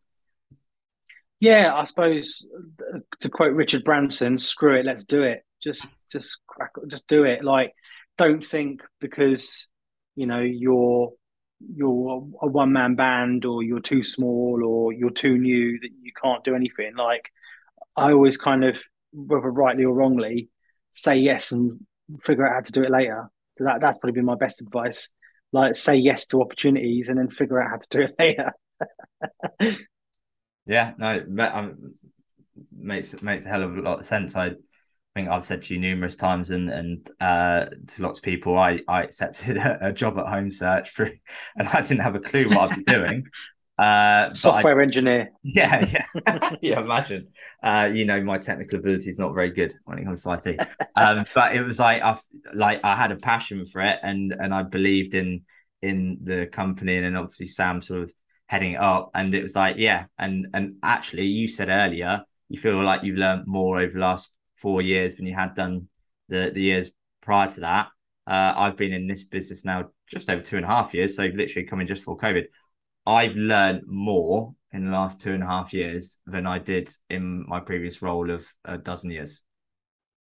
Yeah, 1.38 1.72
I 1.72 1.84
suppose 1.84 2.44
uh, 2.92 2.98
to 3.20 3.28
quote 3.28 3.54
Richard 3.54 3.84
Branson, 3.84 4.36
screw 4.36 4.74
it, 4.74 4.84
let's 4.84 5.04
do 5.04 5.22
it. 5.22 5.44
Just 5.62 5.88
just 6.10 6.38
crack 6.48 6.72
just 6.88 7.06
do 7.06 7.22
it. 7.22 7.44
Like 7.44 7.72
don't 8.18 8.44
think 8.44 8.82
because 9.00 9.68
you 10.16 10.26
know 10.26 10.40
you're 10.40 11.12
you're 11.60 12.26
a 12.42 12.46
one 12.48 12.72
man 12.72 12.96
band 12.96 13.44
or 13.44 13.62
you're 13.62 13.78
too 13.78 14.02
small 14.02 14.64
or 14.66 14.92
you're 14.92 15.10
too 15.10 15.38
new 15.38 15.78
that 15.78 15.90
you 16.02 16.10
can't 16.20 16.42
do 16.42 16.56
anything. 16.56 16.96
Like 16.96 17.30
I 17.96 18.10
always 18.10 18.36
kind 18.36 18.64
of, 18.64 18.82
whether 19.14 19.50
rightly 19.50 19.84
or 19.84 19.94
wrongly, 19.94 20.50
say 20.92 21.16
yes 21.16 21.52
and 21.52 21.80
figure 22.22 22.46
out 22.46 22.54
how 22.54 22.60
to 22.60 22.72
do 22.72 22.80
it 22.82 22.90
later. 22.90 23.30
So 23.56 23.64
that 23.64 23.80
that's 23.80 23.98
probably 23.98 24.12
been 24.12 24.24
my 24.24 24.34
best 24.34 24.60
advice. 24.60 25.10
Like 25.52 25.76
say 25.76 25.96
yes 25.96 26.26
to 26.26 26.42
opportunities 26.42 27.08
and 27.08 27.18
then 27.18 27.30
figure 27.30 27.62
out 27.62 27.70
how 27.70 27.76
to 27.76 27.88
do 27.90 28.00
it 28.02 28.14
later. 29.60 29.78
yeah, 30.66 30.92
no, 30.98 31.24
um, 31.52 31.94
makes 32.72 33.20
makes 33.22 33.44
a 33.44 33.48
hell 33.48 33.62
of 33.62 33.76
a 33.76 33.80
lot 33.80 34.00
of 34.00 34.04
sense. 34.04 34.36
I 34.36 34.54
think 35.14 35.28
I've 35.28 35.44
said 35.44 35.62
to 35.62 35.74
you 35.74 35.80
numerous 35.80 36.16
times, 36.16 36.50
and 36.50 36.68
and 36.70 37.08
uh, 37.20 37.66
to 37.66 38.02
lots 38.02 38.18
of 38.18 38.24
people, 38.24 38.58
I 38.58 38.80
I 38.88 39.02
accepted 39.02 39.56
a, 39.56 39.78
a 39.88 39.92
job 39.92 40.18
at 40.18 40.26
Home 40.26 40.50
Search 40.50 40.90
for, 40.90 41.08
and 41.56 41.68
I 41.68 41.80
didn't 41.80 42.00
have 42.00 42.16
a 42.16 42.20
clue 42.20 42.46
what 42.48 42.72
I'd 42.72 42.84
be 42.84 42.92
doing. 42.92 43.24
Uh, 43.76 44.32
Software 44.34 44.80
I, 44.80 44.82
engineer. 44.84 45.32
Yeah, 45.42 45.84
yeah, 45.92 46.56
yeah. 46.62 46.80
Imagine, 46.80 47.28
uh, 47.62 47.90
you 47.92 48.04
know, 48.04 48.22
my 48.22 48.38
technical 48.38 48.78
ability 48.78 49.10
is 49.10 49.18
not 49.18 49.34
very 49.34 49.50
good 49.50 49.74
when 49.84 49.98
it 49.98 50.04
comes 50.04 50.22
to 50.22 50.32
IT. 50.32 50.60
Um, 50.96 51.24
but 51.34 51.56
it 51.56 51.62
was 51.62 51.78
like 51.80 52.02
I 52.02 52.18
like 52.52 52.80
I 52.84 52.94
had 52.94 53.12
a 53.12 53.16
passion 53.16 53.66
for 53.66 53.80
it, 53.80 53.98
and 54.02 54.32
and 54.32 54.54
I 54.54 54.62
believed 54.62 55.14
in 55.14 55.42
in 55.82 56.18
the 56.22 56.46
company, 56.46 56.96
and 56.96 57.04
then 57.04 57.16
obviously 57.16 57.46
Sam 57.46 57.80
sort 57.80 58.02
of 58.02 58.12
heading 58.46 58.72
it 58.72 58.80
up, 58.80 59.10
and 59.14 59.34
it 59.34 59.42
was 59.42 59.56
like 59.56 59.76
yeah, 59.76 60.06
and 60.18 60.46
and 60.54 60.76
actually, 60.82 61.26
you 61.26 61.48
said 61.48 61.68
earlier 61.68 62.24
you 62.48 62.58
feel 62.58 62.82
like 62.82 63.02
you've 63.02 63.18
learned 63.18 63.46
more 63.46 63.80
over 63.80 63.92
the 63.92 63.98
last 63.98 64.30
four 64.56 64.82
years 64.82 65.16
than 65.16 65.26
you 65.26 65.34
had 65.34 65.54
done 65.54 65.88
the 66.28 66.50
the 66.54 66.62
years 66.62 66.90
prior 67.20 67.50
to 67.50 67.60
that. 67.60 67.88
Uh, 68.26 68.54
I've 68.56 68.76
been 68.76 68.92
in 68.92 69.06
this 69.06 69.24
business 69.24 69.64
now 69.64 69.90
just 70.06 70.30
over 70.30 70.40
two 70.40 70.56
and 70.56 70.64
a 70.64 70.68
half 70.68 70.94
years, 70.94 71.16
so 71.16 71.24
literally 71.24 71.66
coming 71.66 71.86
just 71.86 72.04
for 72.04 72.16
COVID. 72.16 72.44
I've 73.06 73.34
learned 73.34 73.82
more 73.86 74.54
in 74.72 74.86
the 74.86 74.90
last 74.90 75.20
two 75.20 75.32
and 75.32 75.42
a 75.42 75.46
half 75.46 75.72
years 75.72 76.18
than 76.26 76.46
I 76.46 76.58
did 76.58 76.90
in 77.08 77.46
my 77.48 77.60
previous 77.60 78.02
role 78.02 78.30
of 78.30 78.46
a 78.64 78.78
dozen 78.78 79.10
years. 79.10 79.42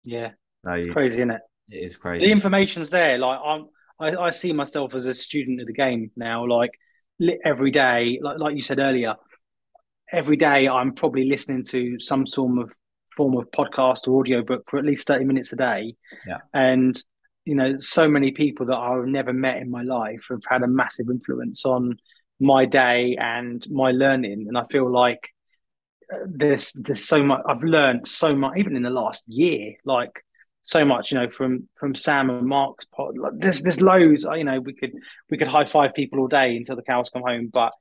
Yeah, 0.03 0.31
so 0.65 0.73
it's 0.73 0.89
crazy, 0.89 1.19
isn't 1.19 1.31
it? 1.31 1.41
It 1.71 1.85
is 1.85 1.97
crazy. 1.97 2.27
The 2.27 2.33
information's 2.33 2.91
there. 2.91 3.19
Like 3.19 3.39
I'm, 3.45 3.67
I, 3.99 4.17
I 4.17 4.31
see 4.31 4.53
myself 4.53 4.95
as 4.95 5.07
a 5.07 5.15
student 5.15 5.61
of 5.61 5.67
the 5.67 5.73
game 5.73 6.11
now. 6.17 6.47
Like 6.47 6.73
every 7.45 7.71
day, 7.71 8.19
like 8.23 8.39
like 8.39 8.57
you 8.57 8.63
said 8.63 8.79
earlier, 8.79 9.15
every 10.11 10.37
day 10.37 10.69
I'm 10.69 10.95
probably 10.95 11.25
listening 11.25 11.65
to 11.67 11.99
some 11.99 12.27
form 12.27 12.59
of 12.59 12.73
form 13.17 13.37
of 13.37 13.51
podcast 13.51 14.09
or 14.09 14.19
audiobook 14.21 14.69
for 14.69 14.79
at 14.79 14.85
least 14.85 15.07
30 15.07 15.25
minutes 15.27 15.53
a 15.53 15.57
day. 15.57 15.95
Yeah. 16.27 16.39
And 16.55 17.01
you 17.45 17.55
know, 17.55 17.79
so 17.79 18.09
many 18.09 18.33
people 18.33 18.67
that 18.67 18.77
I've 18.77 19.07
never 19.07 19.33
met 19.33 19.59
in 19.59 19.71
my 19.71 19.83
life 19.83 20.27
have 20.31 20.43
had 20.49 20.63
a 20.63 20.69
massive 20.69 21.09
influence 21.11 21.65
on 21.65 21.97
my 22.41 22.65
day 22.65 23.17
and 23.21 23.65
my 23.71 23.93
learning. 23.93 24.47
And 24.49 24.59
I 24.59 24.65
feel 24.71 24.91
like 24.91 25.29
uh, 26.13 26.19
there's 26.27 26.73
there's 26.73 27.07
so 27.07 27.23
much 27.23 27.43
I've 27.47 27.63
learned 27.63 28.09
so 28.09 28.35
much 28.35 28.57
even 28.57 28.75
in 28.75 28.83
the 28.83 28.91
last 28.91 29.23
year, 29.27 29.75
like 29.85 30.25
so 30.63 30.85
much, 30.85 31.13
you 31.13 31.19
know, 31.19 31.31
from 31.31 31.69
from 31.77 31.95
Sam 31.95 32.31
and 32.31 32.47
Mark's 32.47 32.87
pod. 32.87 33.19
Like, 33.19 33.33
there's 33.37 33.63
there's 33.63 33.81
loads. 33.81 34.25
You 34.25 34.45
know, 34.45 34.61
we 34.61 34.75
could 34.75 34.93
we 35.31 35.37
could 35.37 35.49
high 35.49 35.65
five 35.65 35.95
people 35.95 36.21
all 36.21 36.29
day 36.29 36.57
until 36.57 36.77
the 36.77 36.83
cows 36.83 37.11
come 37.11 37.23
home, 37.23 37.51
but 37.53 37.73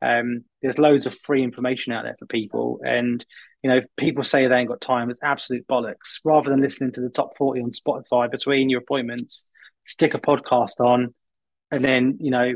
um, 0.00 0.44
there's 0.62 0.78
loads 0.78 1.06
of 1.06 1.18
free 1.18 1.42
information 1.42 1.92
out 1.92 2.04
there 2.04 2.16
for 2.18 2.26
people. 2.26 2.80
And 2.84 3.24
you 3.62 3.70
know, 3.70 3.80
people 3.96 4.24
say 4.24 4.46
they 4.46 4.56
ain't 4.56 4.68
got 4.68 4.80
time. 4.80 5.10
It's 5.10 5.20
absolute 5.22 5.66
bollocks. 5.66 6.20
Rather 6.24 6.50
than 6.50 6.60
listening 6.60 6.92
to 6.92 7.00
the 7.00 7.10
top 7.10 7.36
forty 7.36 7.60
on 7.60 7.72
Spotify 7.72 8.30
between 8.30 8.70
your 8.70 8.80
appointments, 8.80 9.46
stick 9.84 10.14
a 10.14 10.18
podcast 10.18 10.80
on 10.80 11.14
and 11.70 11.84
then 11.84 12.16
you 12.20 12.30
know 12.30 12.52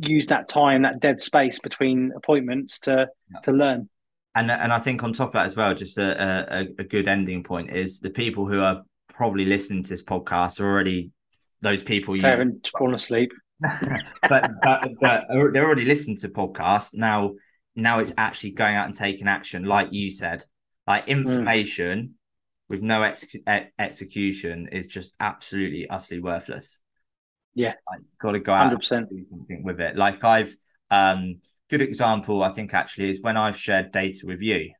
use 0.00 0.26
that 0.28 0.48
time 0.48 0.82
that 0.82 1.00
dead 1.00 1.20
space 1.20 1.58
between 1.58 2.12
appointments 2.16 2.78
to 2.78 3.08
yeah. 3.32 3.40
to 3.40 3.52
learn 3.52 3.88
and 4.34 4.50
and 4.50 4.72
i 4.72 4.78
think 4.78 5.02
on 5.02 5.12
top 5.12 5.28
of 5.28 5.32
that 5.34 5.46
as 5.46 5.56
well 5.56 5.74
just 5.74 5.98
a, 5.98 6.60
a, 6.60 6.60
a 6.78 6.84
good 6.84 7.08
ending 7.08 7.42
point 7.42 7.70
is 7.70 8.00
the 8.00 8.10
people 8.10 8.46
who 8.46 8.60
are 8.60 8.82
probably 9.08 9.44
listening 9.44 9.82
to 9.82 9.90
this 9.90 10.02
podcast 10.02 10.60
are 10.60 10.66
already 10.66 11.10
those 11.60 11.82
people 11.82 12.16
you 12.16 12.22
haven't 12.22 12.70
fallen 12.78 12.94
asleep 12.94 13.32
but, 14.28 14.52
but, 14.62 14.88
but 15.00 15.24
they're 15.52 15.66
already 15.66 15.84
listening 15.84 16.16
to 16.16 16.28
podcasts 16.28 16.94
now 16.94 17.32
now 17.74 17.98
it's 17.98 18.12
actually 18.16 18.52
going 18.52 18.76
out 18.76 18.86
and 18.86 18.94
taking 18.94 19.26
action 19.26 19.64
like 19.64 19.88
you 19.90 20.10
said 20.10 20.44
like 20.86 21.06
mm. 21.06 21.08
information 21.08 22.02
mm. 22.02 22.12
with 22.68 22.82
no 22.82 23.02
ex- 23.02 23.26
execution 23.78 24.68
is 24.70 24.86
just 24.86 25.12
absolutely 25.18 25.88
utterly 25.90 26.20
worthless 26.20 26.78
yeah, 27.58 27.74
like, 27.90 28.00
got 28.20 28.32
to 28.32 28.40
go 28.40 28.52
out 28.52 28.72
100%. 28.72 28.90
and 28.92 29.08
do 29.08 29.24
something 29.26 29.62
with 29.62 29.80
it. 29.80 29.96
Like 29.96 30.22
I've 30.24 30.54
um 30.90 31.40
good 31.68 31.82
example 31.82 32.42
I 32.42 32.48
think 32.50 32.72
actually 32.72 33.10
is 33.10 33.20
when 33.20 33.36
I've 33.36 33.56
shared 33.56 33.92
data 33.92 34.26
with 34.26 34.40
you. 34.40 34.72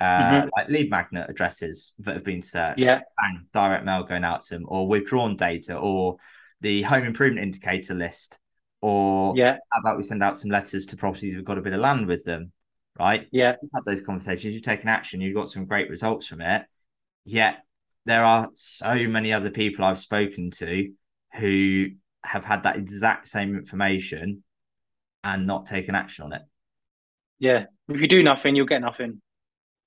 Uh, 0.00 0.04
mm-hmm. 0.04 0.48
like 0.56 0.68
lead 0.68 0.90
magnet 0.90 1.26
addresses 1.30 1.92
that 2.00 2.14
have 2.14 2.24
been 2.24 2.42
searched, 2.42 2.80
yeah, 2.80 3.00
bang, 3.16 3.46
direct 3.52 3.84
mail 3.84 4.02
going 4.02 4.24
out 4.24 4.42
to 4.42 4.54
them, 4.54 4.64
or 4.68 4.88
withdrawn 4.88 5.36
data, 5.36 5.76
or 5.76 6.16
the 6.60 6.82
home 6.82 7.04
improvement 7.04 7.44
indicator 7.44 7.94
list, 7.94 8.38
or 8.82 9.32
yeah, 9.36 9.56
how 9.70 9.80
about 9.80 9.96
we 9.96 10.02
send 10.02 10.22
out 10.22 10.36
some 10.36 10.50
letters 10.50 10.84
to 10.86 10.96
properties 10.96 11.32
who've 11.32 11.44
got 11.44 11.58
a 11.58 11.62
bit 11.62 11.72
of 11.72 11.80
land 11.80 12.06
with 12.06 12.24
them, 12.24 12.50
right? 12.98 13.28
Yeah, 13.30 13.54
you've 13.62 13.70
had 13.72 13.84
those 13.84 14.02
conversations, 14.02 14.52
you've 14.52 14.64
taken 14.64 14.88
action, 14.88 15.20
you've 15.20 15.36
got 15.36 15.48
some 15.48 15.64
great 15.64 15.88
results 15.88 16.26
from 16.26 16.40
it. 16.40 16.64
Yet 17.24 17.58
there 18.04 18.24
are 18.24 18.50
so 18.54 18.94
many 19.06 19.32
other 19.32 19.50
people 19.50 19.84
I've 19.84 19.98
spoken 19.98 20.50
to 20.52 20.90
who 21.36 21.88
have 22.24 22.44
had 22.44 22.62
that 22.62 22.76
exact 22.76 23.28
same 23.28 23.54
information 23.54 24.42
and 25.22 25.46
not 25.46 25.66
taken 25.66 25.94
action 25.94 26.24
on 26.24 26.32
it. 26.32 26.42
Yeah. 27.38 27.64
If 27.88 28.00
you 28.00 28.08
do 28.08 28.22
nothing, 28.22 28.56
you'll 28.56 28.66
get 28.66 28.80
nothing. 28.80 29.20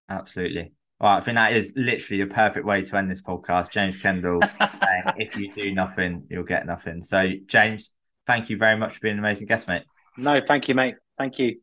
Absolutely. 0.10 0.72
All 1.00 1.10
right, 1.10 1.18
I 1.18 1.22
think 1.22 1.36
that 1.36 1.54
is 1.54 1.74
literally 1.76 2.24
the 2.24 2.34
perfect 2.34 2.66
way 2.66 2.82
to 2.84 2.98
end 2.98 3.10
this 3.10 3.22
podcast. 3.22 3.72
James 3.72 3.98
Kendall 3.98 4.40
if 5.18 5.36
you 5.38 5.52
do 5.52 5.72
nothing, 5.74 6.24
you'll 6.30 6.44
get 6.44 6.66
nothing. 6.66 7.02
So, 7.02 7.32
James, 7.46 7.92
thank 8.26 8.50
you 8.50 8.58
very 8.58 8.78
much 8.78 8.96
for 8.96 9.00
being 9.02 9.14
an 9.14 9.20
amazing 9.20 9.48
guest, 9.48 9.68
mate. 9.68 9.84
No, 10.18 10.42
thank 10.46 10.68
you, 10.68 10.76
mate. 10.76 10.96
Thank 11.18 11.40
you. 11.40 11.58